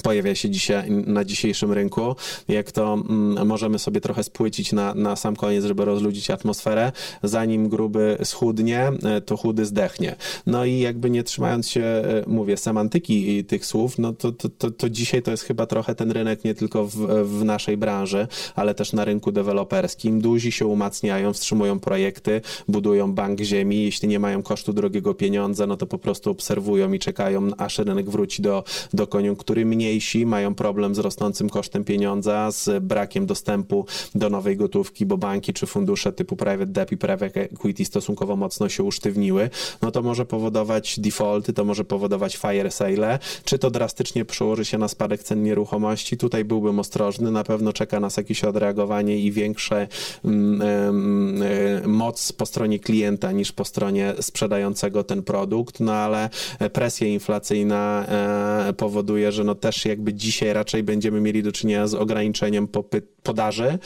pojawia 0.03 0.35
się 0.35 0.49
dzisiaj 0.49 0.91
na 0.91 1.25
dzisiejszym 1.25 1.71
rynku, 1.71 2.15
jak 2.47 2.71
to 2.71 2.93
mm, 2.93 3.47
możemy 3.47 3.79
sobie 3.79 4.01
trochę 4.01 4.23
spłycić 4.23 4.73
na, 4.73 4.93
na 4.93 5.15
sam 5.15 5.35
koniec, 5.35 5.65
żeby 5.65 5.85
rozludzić 5.85 6.31
atmosferę. 6.31 6.91
Zanim 7.23 7.69
gruby 7.69 8.17
schudnie, 8.23 8.91
e, 9.03 9.21
to 9.21 9.37
chudy 9.37 9.65
zdechnie. 9.65 10.15
No 10.47 10.65
i 10.65 10.79
jakby 10.79 11.09
nie 11.09 11.23
trzymając 11.23 11.69
się, 11.69 11.83
e, 11.83 12.23
mówię, 12.27 12.57
semantyki 12.57 13.45
tych 13.45 13.65
słów, 13.65 13.97
no 13.99 14.13
to, 14.13 14.31
to, 14.31 14.49
to, 14.49 14.71
to 14.71 14.89
dzisiaj 14.89 15.21
to 15.21 15.31
jest 15.31 15.43
chyba 15.43 15.65
trochę 15.65 15.95
ten 15.95 16.11
rynek 16.11 16.43
nie 16.43 16.55
tylko 16.55 16.85
w, 16.85 16.95
w 17.23 17.43
naszej 17.43 17.77
branży, 17.77 18.27
ale 18.55 18.75
też 18.75 18.93
na 18.93 19.05
rynku 19.05 19.31
deweloperskim. 19.31 20.21
Duzi 20.21 20.51
się 20.51 20.65
umacniają, 20.65 21.33
wstrzymują 21.33 21.79
projekty, 21.79 22.41
budują 22.67 23.13
bank 23.13 23.41
ziemi. 23.41 23.83
Jeśli 23.83 24.07
nie 24.07 24.19
mają 24.19 24.43
kosztu 24.43 24.73
drogiego 24.73 25.13
pieniądza, 25.13 25.67
no 25.67 25.77
to 25.77 25.87
po 25.87 25.97
prostu 25.97 26.31
obserwują 26.31 26.93
i 26.93 26.99
czekają, 26.99 27.49
aż 27.57 27.77
rynek 27.77 28.09
wróci 28.09 28.41
do, 28.41 28.63
do 28.93 29.07
koniunktury 29.07 29.65
mniejsi 29.81 30.25
mają 30.25 30.55
problem 30.55 30.95
z 30.95 30.99
rosnącym 30.99 31.49
kosztem 31.49 31.83
pieniądza, 31.83 32.51
z 32.51 32.83
brakiem 32.83 33.25
dostępu 33.25 33.85
do 34.15 34.29
nowej 34.29 34.57
gotówki, 34.57 35.05
bo 35.05 35.17
banki 35.17 35.53
czy 35.53 35.65
fundusze 35.65 36.13
typu 36.13 36.35
private 36.35 36.65
debt 36.65 36.91
i 36.91 36.97
private 36.97 37.41
equity 37.41 37.85
stosunkowo 37.85 38.35
mocno 38.35 38.69
się 38.69 38.83
usztywniły, 38.83 39.49
no 39.81 39.91
to 39.91 40.01
może 40.01 40.25
powodować 40.25 40.99
defaulty, 40.99 41.53
to 41.53 41.65
może 41.65 41.85
powodować 41.85 42.37
fire 42.37 42.71
sale, 42.71 43.19
czy 43.45 43.59
to 43.59 43.71
drastycznie 43.71 44.25
przełoży 44.25 44.65
się 44.65 44.77
na 44.77 44.87
spadek 44.87 45.23
cen 45.23 45.43
nieruchomości. 45.43 46.17
Tutaj 46.17 46.45
byłbym 46.45 46.79
ostrożny, 46.79 47.31
na 47.31 47.43
pewno 47.43 47.73
czeka 47.73 47.99
nas 47.99 48.17
jakieś 48.17 48.43
odreagowanie 48.43 49.19
i 49.19 49.31
większe 49.31 49.87
mm, 50.25 50.61
mm, 50.61 51.91
moc 51.91 52.31
po 52.31 52.45
stronie 52.45 52.79
klienta 52.79 53.31
niż 53.31 53.51
po 53.51 53.65
stronie 53.65 54.13
sprzedającego 54.21 55.03
ten 55.03 55.23
produkt, 55.23 55.79
no 55.79 55.93
ale 55.93 56.29
presja 56.73 57.07
inflacyjna 57.07 58.05
e, 58.07 58.73
powoduje, 58.73 59.31
że 59.31 59.43
no 59.43 59.55
też 59.55 59.70
też 59.71 59.85
jakby 59.85 60.13
dzisiaj 60.13 60.53
raczej 60.53 60.83
będziemy 60.83 61.21
mieli 61.21 61.43
do 61.43 61.51
czynienia 61.51 61.87
z 61.87 61.93
ograniczeniem 61.93 62.67
popyt, 62.67 63.05
podaży, 63.23 63.79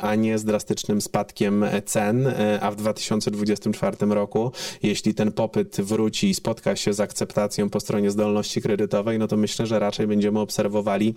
a 0.00 0.14
nie 0.14 0.38
z 0.38 0.44
drastycznym 0.44 1.00
spadkiem 1.00 1.64
cen, 1.84 2.26
e, 2.26 2.60
a 2.60 2.70
w 2.70 2.76
2024 2.76 4.14
roku, 4.14 4.52
jeśli 4.82 5.14
ten 5.14 5.32
popyt 5.32 5.80
wróci 5.80 6.30
i 6.30 6.34
spotka 6.34 6.76
się 6.76 6.92
z 6.92 7.00
akceptacją 7.00 7.70
po 7.70 7.80
stronie 7.80 8.10
zdolności 8.10 8.62
kredytowej, 8.62 9.18
no 9.18 9.28
to 9.28 9.36
myślę, 9.36 9.66
że 9.66 9.78
raczej 9.78 10.06
będziemy 10.06 10.40
obserwowali 10.40 11.14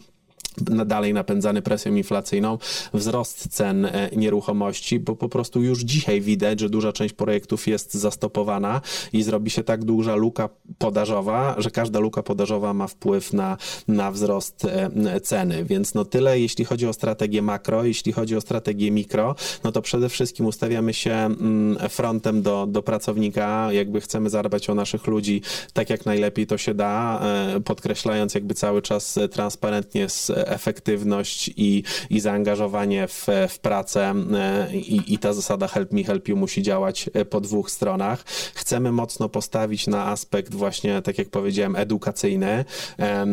dalej 0.85 1.13
napędzany 1.13 1.61
presją 1.61 1.95
inflacyjną, 1.95 2.57
wzrost 2.93 3.47
cen 3.47 3.85
e, 3.85 4.09
nieruchomości, 4.15 4.99
bo 4.99 5.15
po 5.15 5.29
prostu 5.29 5.61
już 5.61 5.79
dzisiaj 5.79 6.21
widać, 6.21 6.59
że 6.59 6.69
duża 6.69 6.93
część 6.93 7.13
projektów 7.13 7.67
jest 7.67 7.93
zastopowana 7.93 8.81
i 9.13 9.23
zrobi 9.23 9.49
się 9.49 9.63
tak 9.63 9.85
duża 9.85 10.15
luka 10.15 10.49
podażowa, 10.77 11.55
że 11.57 11.71
każda 11.71 11.99
luka 11.99 12.23
podażowa 12.23 12.73
ma 12.73 12.87
wpływ 12.87 13.33
na, 13.33 13.57
na 13.87 14.11
wzrost 14.11 14.65
e, 14.65 15.21
ceny. 15.21 15.65
Więc 15.65 15.93
no 15.93 16.05
tyle, 16.05 16.39
jeśli 16.39 16.65
chodzi 16.65 16.87
o 16.87 16.93
strategię 16.93 17.41
makro, 17.41 17.83
jeśli 17.83 18.11
chodzi 18.11 18.35
o 18.35 18.41
strategię 18.41 18.91
mikro, 18.91 19.35
no 19.63 19.71
to 19.71 19.81
przede 19.81 20.09
wszystkim 20.09 20.45
ustawiamy 20.45 20.93
się 20.93 21.13
mm, 21.13 21.89
frontem 21.89 22.41
do, 22.41 22.67
do 22.67 22.83
pracownika, 22.83 23.73
jakby 23.73 24.01
chcemy 24.01 24.29
zadbać 24.29 24.69
o 24.69 24.75
naszych 24.75 25.07
ludzi 25.07 25.41
tak 25.73 25.89
jak 25.89 26.05
najlepiej 26.05 26.47
to 26.47 26.57
się 26.57 26.73
da, 26.73 27.21
e, 27.55 27.59
podkreślając 27.59 28.35
jakby 28.35 28.53
cały 28.53 28.81
czas 28.81 29.19
transparentnie 29.31 30.09
z 30.09 30.31
efektywność 30.45 31.49
i, 31.57 31.83
i 32.09 32.19
zaangażowanie 32.19 33.07
w, 33.07 33.27
w 33.49 33.59
pracę 33.59 34.13
e, 34.33 34.75
i, 34.75 35.13
i 35.13 35.17
ta 35.17 35.33
zasada 35.33 35.67
help 35.67 35.91
me, 35.91 36.03
help 36.03 36.27
you 36.27 36.35
musi 36.35 36.61
działać 36.61 37.09
e, 37.13 37.25
po 37.25 37.41
dwóch 37.41 37.71
stronach. 37.71 38.23
Chcemy 38.53 38.91
mocno 38.91 39.29
postawić 39.29 39.87
na 39.87 40.05
aspekt 40.05 40.55
właśnie, 40.55 41.01
tak 41.01 41.17
jak 41.17 41.29
powiedziałem, 41.29 41.75
edukacyjny, 41.75 42.65
e, 42.99 43.25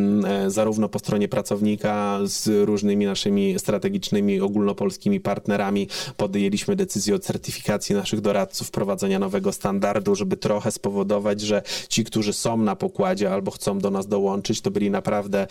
zarówno 0.46 0.88
po 0.88 0.98
stronie 0.98 1.28
pracownika 1.28 2.18
z 2.24 2.66
różnymi 2.66 3.06
naszymi 3.06 3.58
strategicznymi, 3.58 4.40
ogólnopolskimi 4.40 5.20
partnerami 5.20 5.88
podjęliśmy 6.16 6.76
decyzję 6.76 7.14
o 7.14 7.18
certyfikacji 7.18 7.94
naszych 7.94 8.20
doradców, 8.20 8.68
wprowadzenia 8.68 9.18
nowego 9.18 9.52
standardu, 9.52 10.14
żeby 10.14 10.36
trochę 10.36 10.70
spowodować, 10.70 11.40
że 11.40 11.62
ci, 11.88 12.04
którzy 12.04 12.32
są 12.32 12.56
na 12.56 12.76
pokładzie 12.76 13.32
albo 13.32 13.50
chcą 13.50 13.78
do 13.78 13.90
nas 13.90 14.06
dołączyć, 14.06 14.60
to 14.60 14.70
byli 14.70 14.90
naprawdę 14.90 15.46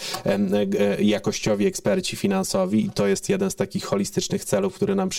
jakościowi 0.99 1.50
jakościowi 1.51 1.67
eksperci 1.67 2.15
finansowi 2.15 2.85
i 2.85 2.89
to 2.89 3.07
jest 3.07 3.29
jeden 3.29 3.51
z 3.51 3.55
takich 3.55 3.85
holistycznych 3.85 4.45
celów, 4.45 4.75
który 4.75 4.95
nam 4.95 5.09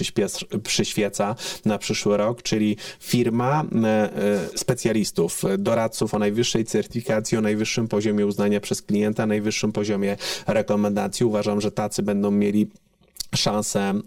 przyświeca 0.63 1.35
na 1.65 1.79
przyszły 1.79 2.17
rok, 2.17 2.43
czyli 2.43 2.77
firma 3.01 3.65
e, 3.85 3.87
e, 3.87 4.59
specjalistów, 4.59 5.43
doradców 5.59 6.15
o 6.15 6.19
najwyższej 6.19 6.65
certyfikacji, 6.65 7.39
o 7.39 7.41
najwyższym 7.41 7.89
poziomie 7.89 8.27
uznania 8.27 8.61
przez 8.61 8.83
klienta, 8.83 9.27
najwyższym 9.27 9.73
poziomie 9.73 10.17
rekomendacji. 10.47 11.27
Uważam, 11.27 11.61
że 11.61 11.71
tacy 11.71 12.03
będą 12.03 12.31
mieli 12.31 12.67
szansę 13.35 13.81
e, 13.81 14.01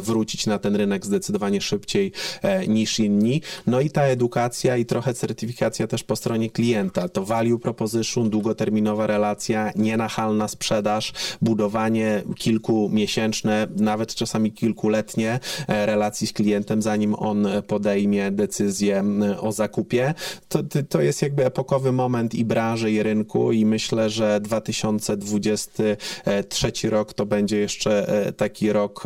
wrócić 0.00 0.46
na 0.46 0.58
ten 0.58 0.76
rynek 0.76 1.06
zdecydowanie 1.06 1.60
szybciej 1.60 2.12
e, 2.42 2.66
niż 2.66 2.98
inni. 2.98 3.42
No 3.66 3.80
i 3.80 3.90
ta 3.90 4.02
edukacja 4.02 4.76
i 4.76 4.86
trochę 4.86 5.14
certyfikacja 5.14 5.86
też 5.86 6.04
po 6.04 6.16
stronie 6.16 6.50
klienta. 6.50 7.08
To 7.08 7.24
value 7.24 7.58
proposition, 7.58 8.30
długoterminowa 8.30 9.06
relacja, 9.06 9.72
nienachalna 9.76 10.48
sprzedaż, 10.48 11.12
budowanie 11.42 12.22
kilkumiesięczne, 12.36 13.66
nawet 13.76 14.14
czasami 14.14 14.52
kilkuletnie 14.52 15.40
e, 15.68 15.86
relacji 15.86 16.26
z 16.26 16.32
klientem, 16.32 16.82
zanim 16.82 17.14
on 17.14 17.48
podejmie 17.66 18.30
decyzję 18.30 19.04
o 19.40 19.52
zakupie. 19.52 20.14
To, 20.48 20.58
to 20.88 21.00
jest 21.00 21.22
jakby 21.22 21.46
epokowy 21.46 21.92
moment 21.92 22.34
i 22.34 22.44
branży, 22.44 22.90
i 22.90 23.02
rynku 23.02 23.52
i 23.52 23.66
myślę, 23.66 24.10
że 24.10 24.40
2023 24.40 26.90
rok 26.90 27.14
to 27.14 27.26
będzie 27.26 27.58
jeszcze 27.58 28.25
taki 28.32 28.72
rok, 28.72 29.02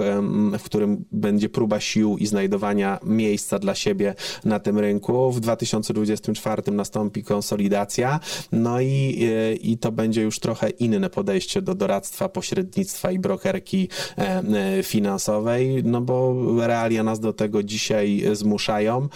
w 0.59 0.63
którym 0.63 1.05
będzie 1.13 1.49
próba 1.49 1.81
sił 1.81 2.17
i 2.19 2.27
znajdowania 2.27 2.99
miejsca 3.05 3.59
dla 3.59 3.75
siebie 3.75 4.15
na 4.45 4.61
tym 4.61 4.79
rynku. 4.79 5.33
W 5.33 5.41
2024 5.41 6.63
nastąpi 6.73 7.23
konsolidacja, 7.23 8.21
no 8.53 8.81
i, 8.81 9.29
e, 9.33 9.55
i 9.55 9.79
to 9.79 9.93
będzie 9.93 10.23
już 10.23 10.39
trochę 10.39 10.71
inne 10.71 11.11
podejście 11.11 11.63
do 11.63 11.75
doradztwa, 11.75 12.29
pośrednictwa 12.29 13.11
i 13.11 13.19
brokerki 13.19 13.89
e, 14.17 14.83
finansowej, 14.83 15.85
no 15.85 16.01
bo 16.01 16.35
realia 16.67 17.03
nas 17.03 17.21
do 17.21 17.33
tego 17.33 17.63
dzisiaj 17.63 18.23
zmuszają. 18.33 19.09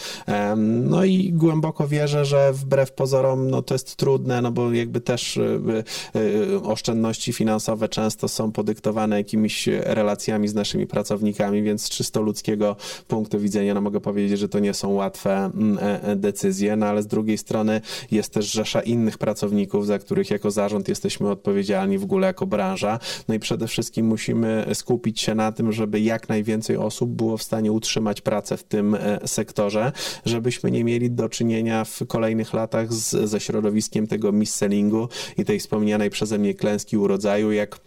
No 0.57 1.05
i 1.05 1.33
głęboko 1.33 1.89
wierzę, 1.89 2.25
że 2.25 2.53
wbrew 2.53 2.93
pozorom, 2.93 3.51
no 3.51 3.63
to 3.63 3.75
jest 3.75 3.97
trudne, 3.97 4.43
no 4.43 4.53
bo 4.53 4.73
jakby 4.73 5.01
też 5.01 5.37
e, 5.37 6.63
oszczędności 6.63 7.33
finansowe 7.33 7.89
często 7.89 8.29
są 8.29 8.53
podyktowane 8.53 9.17
jakimiś 9.17 9.69
relacjami 9.95 10.49
z 10.49 10.55
naszymi 10.55 10.87
pracownikami, 10.87 11.63
więc 11.63 11.83
z 11.83 11.91
czysto 11.91 12.23
ludzkiego 12.23 12.77
punktu 13.09 13.41
widzenia 13.41 13.75
no 13.75 13.81
mogę 13.81 14.01
powiedzieć, 14.01 14.39
że 14.39 14.49
to 14.49 14.59
nie 14.59 14.75
są 14.75 14.93
łatwe 14.93 15.51
mm, 15.55 15.79
e, 15.79 16.03
e, 16.03 16.17
decyzje, 16.17 16.77
no 16.77 16.87
ale 16.87 17.03
z 17.03 17.07
drugiej 17.07 17.39
strony 17.39 17.81
jest 18.11 18.33
też 18.33 18.53
rzesza 18.53 18.81
innych 18.81 19.19
pracowników, 19.19 19.87
za 19.87 19.99
których 19.99 20.31
jako 20.31 20.51
zarząd 20.51 20.89
jesteśmy 20.89 21.31
odpowiedzialni 21.31 21.99
w 21.99 22.05
ogóle 22.05 22.27
jako 22.27 22.47
branża. 22.47 22.99
No 23.29 23.35
i 23.35 23.39
przede 23.39 23.69
wszystkim 23.69 24.07
musimy 24.07 24.67
skupić 24.75 25.21
się 25.21 25.35
na 25.35 25.53
tym, 25.53 25.73
żeby 25.73 26.01
jak 26.01 26.29
najwięcej 26.29 26.77
osób 26.77 27.11
było 27.11 27.37
w 27.37 27.43
stanie 27.43 27.73
utrzymać 27.73 28.21
pracę 28.21 28.57
w 28.57 28.63
tym 28.63 28.95
e, 28.95 29.29
sektorze, 29.29 29.93
żebyśmy 30.25 30.71
nie 30.71 30.85
mieli 30.85 31.11
do 31.11 31.29
czynienia 31.29 31.85
w 31.85 32.07
kolejnych 32.07 32.55
latach 32.55 32.93
z, 32.93 33.31
ze 33.31 33.41
środowiskiem 33.41 34.07
tego 34.07 34.33
mis-sellingu 34.33 35.09
i 35.39 35.45
tej 35.45 35.59
wspomnianej 35.61 36.11
przeze 36.11 36.39
mnie 36.39 36.55
klęski 36.55 36.97
urodzaju, 36.97 37.53
jak 37.53 37.79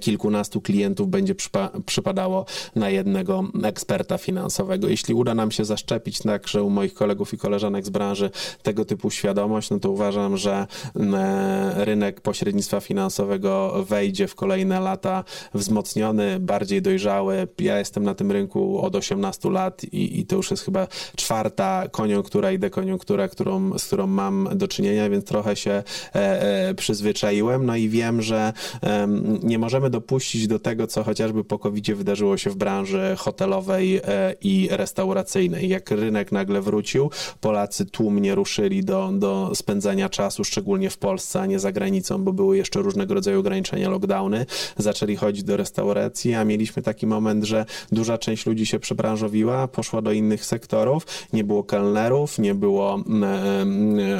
kilkunastu 0.00 0.60
klientów 0.60 1.08
będzie 1.08 1.34
przypa 1.34 1.70
przypadało 1.86 2.46
na 2.76 2.90
jednego 2.90 3.44
eksperta 3.64 4.18
finansowego. 4.18 4.88
Jeśli 4.88 5.14
uda 5.14 5.34
nam 5.34 5.50
się 5.50 5.64
zaszczepić 5.64 6.18
także 6.18 6.62
u 6.62 6.70
moich 6.70 6.94
kolegów 6.94 7.34
i 7.34 7.38
koleżanek 7.38 7.86
z 7.86 7.90
branży 7.90 8.30
tego 8.62 8.84
typu 8.84 9.10
świadomość, 9.10 9.70
no 9.70 9.78
to 9.78 9.90
uważam, 9.90 10.36
że 10.36 10.66
e, 10.96 11.84
rynek 11.84 12.20
pośrednictwa 12.20 12.80
finansowego 12.80 13.84
wejdzie 13.88 14.28
w 14.28 14.34
kolejne 14.34 14.80
lata 14.80 15.24
wzmocniony, 15.54 16.40
bardziej 16.40 16.82
dojrzały. 16.82 17.48
Ja 17.58 17.78
jestem 17.78 18.04
na 18.04 18.14
tym 18.14 18.32
rynku 18.32 18.80
od 18.80 18.96
18 18.96 19.50
lat 19.50 19.84
i, 19.84 20.20
i 20.20 20.26
to 20.26 20.36
już 20.36 20.50
jest 20.50 20.64
chyba 20.64 20.86
czwarta 21.16 21.88
koniunktura 21.90 22.52
i 22.52 22.58
dekoniunktura, 22.58 23.28
którą, 23.28 23.78
z 23.78 23.84
którą 23.84 24.06
mam 24.06 24.48
do 24.54 24.68
czynienia, 24.68 25.10
więc 25.10 25.24
trochę 25.24 25.56
się 25.56 25.70
e, 25.70 25.82
e, 26.14 26.74
przyzwyczaiłem. 26.74 27.66
No 27.66 27.76
i 27.76 27.88
wiem, 27.88 28.22
że 28.22 28.52
e, 28.82 29.08
nie 29.42 29.55
możemy 29.58 29.90
dopuścić 29.90 30.46
do 30.46 30.58
tego, 30.58 30.86
co 30.86 31.02
chociażby 31.04 31.44
po 31.44 31.58
covid 31.58 31.86
wydarzyło 31.94 32.36
się 32.36 32.50
w 32.50 32.56
branży 32.56 33.14
hotelowej 33.18 33.96
e, 33.96 34.34
i 34.40 34.68
restauracyjnej. 34.70 35.68
Jak 35.68 35.90
rynek 35.90 36.32
nagle 36.32 36.60
wrócił, 36.60 37.10
Polacy 37.40 37.86
tłumnie 37.86 38.34
ruszyli 38.34 38.84
do, 38.84 39.10
do 39.12 39.50
spędzania 39.54 40.08
czasu, 40.08 40.44
szczególnie 40.44 40.90
w 40.90 40.98
Polsce, 40.98 41.40
a 41.40 41.46
nie 41.46 41.58
za 41.58 41.72
granicą, 41.72 42.24
bo 42.24 42.32
były 42.32 42.56
jeszcze 42.56 42.82
różnego 42.82 43.14
rodzaju 43.14 43.40
ograniczenia, 43.40 43.88
lockdowny. 43.88 44.46
Zaczęli 44.76 45.16
chodzić 45.16 45.44
do 45.44 45.56
restauracji, 45.56 46.34
a 46.34 46.44
mieliśmy 46.44 46.82
taki 46.82 47.06
moment, 47.06 47.44
że 47.44 47.66
duża 47.92 48.18
część 48.18 48.46
ludzi 48.46 48.66
się 48.66 48.78
przebranżowiła, 48.78 49.68
poszła 49.68 50.02
do 50.02 50.12
innych 50.12 50.44
sektorów, 50.44 51.06
nie 51.32 51.44
było 51.44 51.64
kelnerów, 51.64 52.38
nie 52.38 52.54
było 52.54 53.00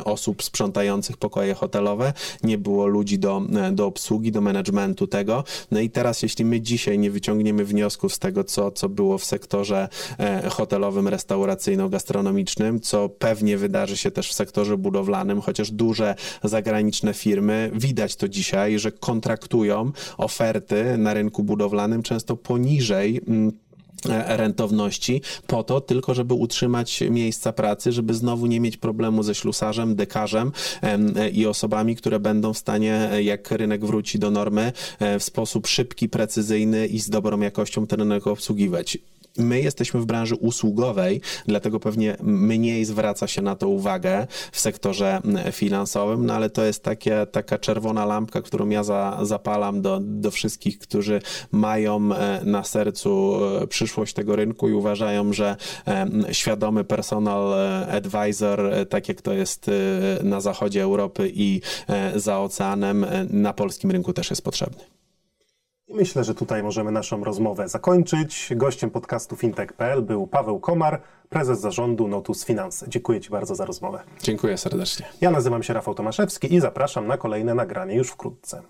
osób 0.04 0.42
sprzątających 0.42 1.16
pokoje 1.16 1.54
hotelowe, 1.54 2.12
nie 2.42 2.58
było 2.58 2.86
ludzi 2.86 3.18
do, 3.18 3.42
do 3.72 3.86
obsługi, 3.86 4.32
do 4.32 4.40
managementu 4.40 5.06
tego, 5.06 5.25
no 5.70 5.80
i 5.80 5.90
teraz, 5.90 6.22
jeśli 6.22 6.44
my 6.44 6.60
dzisiaj 6.60 6.98
nie 6.98 7.10
wyciągniemy 7.10 7.64
wniosków 7.64 8.14
z 8.14 8.18
tego, 8.18 8.44
co, 8.44 8.70
co 8.70 8.88
było 8.88 9.18
w 9.18 9.24
sektorze 9.24 9.88
e, 10.18 10.48
hotelowym, 10.50 11.08
restauracyjno-gastronomicznym, 11.08 12.80
co 12.80 13.08
pewnie 13.08 13.58
wydarzy 13.58 13.96
się 13.96 14.10
też 14.10 14.30
w 14.30 14.34
sektorze 14.34 14.76
budowlanym, 14.76 15.40
chociaż 15.40 15.70
duże 15.70 16.14
zagraniczne 16.44 17.14
firmy, 17.14 17.70
widać 17.74 18.16
to 18.16 18.28
dzisiaj, 18.28 18.78
że 18.78 18.92
kontraktują 18.92 19.92
oferty 20.18 20.98
na 20.98 21.14
rynku 21.14 21.44
budowlanym 21.44 22.02
często 22.02 22.36
poniżej 22.36 23.20
mm, 23.28 23.65
rentowności 24.26 25.20
po 25.46 25.64
to 25.64 25.80
tylko, 25.80 26.14
żeby 26.14 26.34
utrzymać 26.34 27.00
miejsca 27.10 27.52
pracy, 27.52 27.92
żeby 27.92 28.14
znowu 28.14 28.46
nie 28.46 28.60
mieć 28.60 28.76
problemu 28.76 29.22
ze 29.22 29.34
ślusarzem, 29.34 29.96
dekarzem 29.96 30.52
e, 30.82 31.30
i 31.30 31.46
osobami, 31.46 31.96
które 31.96 32.20
będą 32.20 32.52
w 32.52 32.58
stanie, 32.58 33.08
e, 33.12 33.22
jak 33.22 33.50
rynek 33.50 33.84
wróci 33.84 34.18
do 34.18 34.30
normy, 34.30 34.72
w 35.18 35.22
sposób 35.22 35.66
szybki, 35.66 36.08
precyzyjny 36.08 36.86
i 36.86 36.98
z 36.98 37.10
dobrą 37.10 37.40
jakością 37.40 37.86
ten 37.86 38.00
rynek 38.00 38.26
obsługiwać. 38.26 38.98
My 39.38 39.60
jesteśmy 39.60 40.00
w 40.00 40.06
branży 40.06 40.34
usługowej, 40.34 41.20
dlatego 41.46 41.80
pewnie 41.80 42.16
mniej 42.22 42.84
zwraca 42.84 43.26
się 43.26 43.42
na 43.42 43.56
to 43.56 43.68
uwagę 43.68 44.26
w 44.52 44.60
sektorze 44.60 45.20
finansowym, 45.52 46.26
no 46.26 46.34
ale 46.34 46.50
to 46.50 46.64
jest 46.64 46.82
takie, 46.82 47.26
taka 47.32 47.58
czerwona 47.58 48.04
lampka, 48.04 48.42
którą 48.42 48.68
ja 48.68 48.84
za, 48.84 49.18
zapalam 49.22 49.82
do, 49.82 50.00
do 50.02 50.30
wszystkich, 50.30 50.78
którzy 50.78 51.20
mają 51.52 52.14
e, 52.14 52.40
na 52.44 52.64
sercu 52.64 53.38
e, 53.62 53.66
przyszłość 53.66 54.14
tego 54.14 54.36
rynku 54.36 54.68
i 54.68 54.72
uważają, 54.72 55.32
że 55.32 55.56
e, 55.86 56.06
świadomy 56.32 56.84
personal 56.84 57.54
advisor, 57.90 58.70
tak 58.88 59.08
jak 59.08 59.22
to 59.22 59.32
jest 59.32 59.70
na 60.22 60.40
zachodzie 60.40 60.82
Europy 60.82 61.32
i 61.34 61.60
za 62.14 62.40
oceanem, 62.40 63.06
na 63.30 63.52
polskim 63.52 63.90
rynku 63.90 64.12
też 64.12 64.30
jest 64.30 64.42
potrzebny. 64.42 64.96
I 65.88 65.94
myślę, 65.94 66.24
że 66.24 66.34
tutaj 66.34 66.62
możemy 66.62 66.90
naszą 66.90 67.24
rozmowę 67.24 67.68
zakończyć. 67.68 68.52
Gościem 68.56 68.90
podcastu 68.90 69.36
fintech.pl 69.36 70.02
był 70.02 70.26
Paweł 70.26 70.60
Komar, 70.60 71.00
prezes 71.28 71.60
zarządu 71.60 72.08
Notus 72.08 72.44
Finance. 72.44 72.86
Dziękuję 72.88 73.20
Ci 73.20 73.30
bardzo 73.30 73.54
za 73.54 73.64
rozmowę. 73.64 74.02
Dziękuję 74.22 74.58
serdecznie. 74.58 75.06
Ja 75.20 75.30
nazywam 75.30 75.62
się 75.62 75.74
Rafał 75.74 75.94
Tomaszewski 75.94 76.54
i 76.54 76.60
zapraszam 76.60 77.06
na 77.06 77.16
kolejne 77.16 77.54
nagranie 77.54 77.94
już 77.94 78.10
wkrótce. 78.10 78.62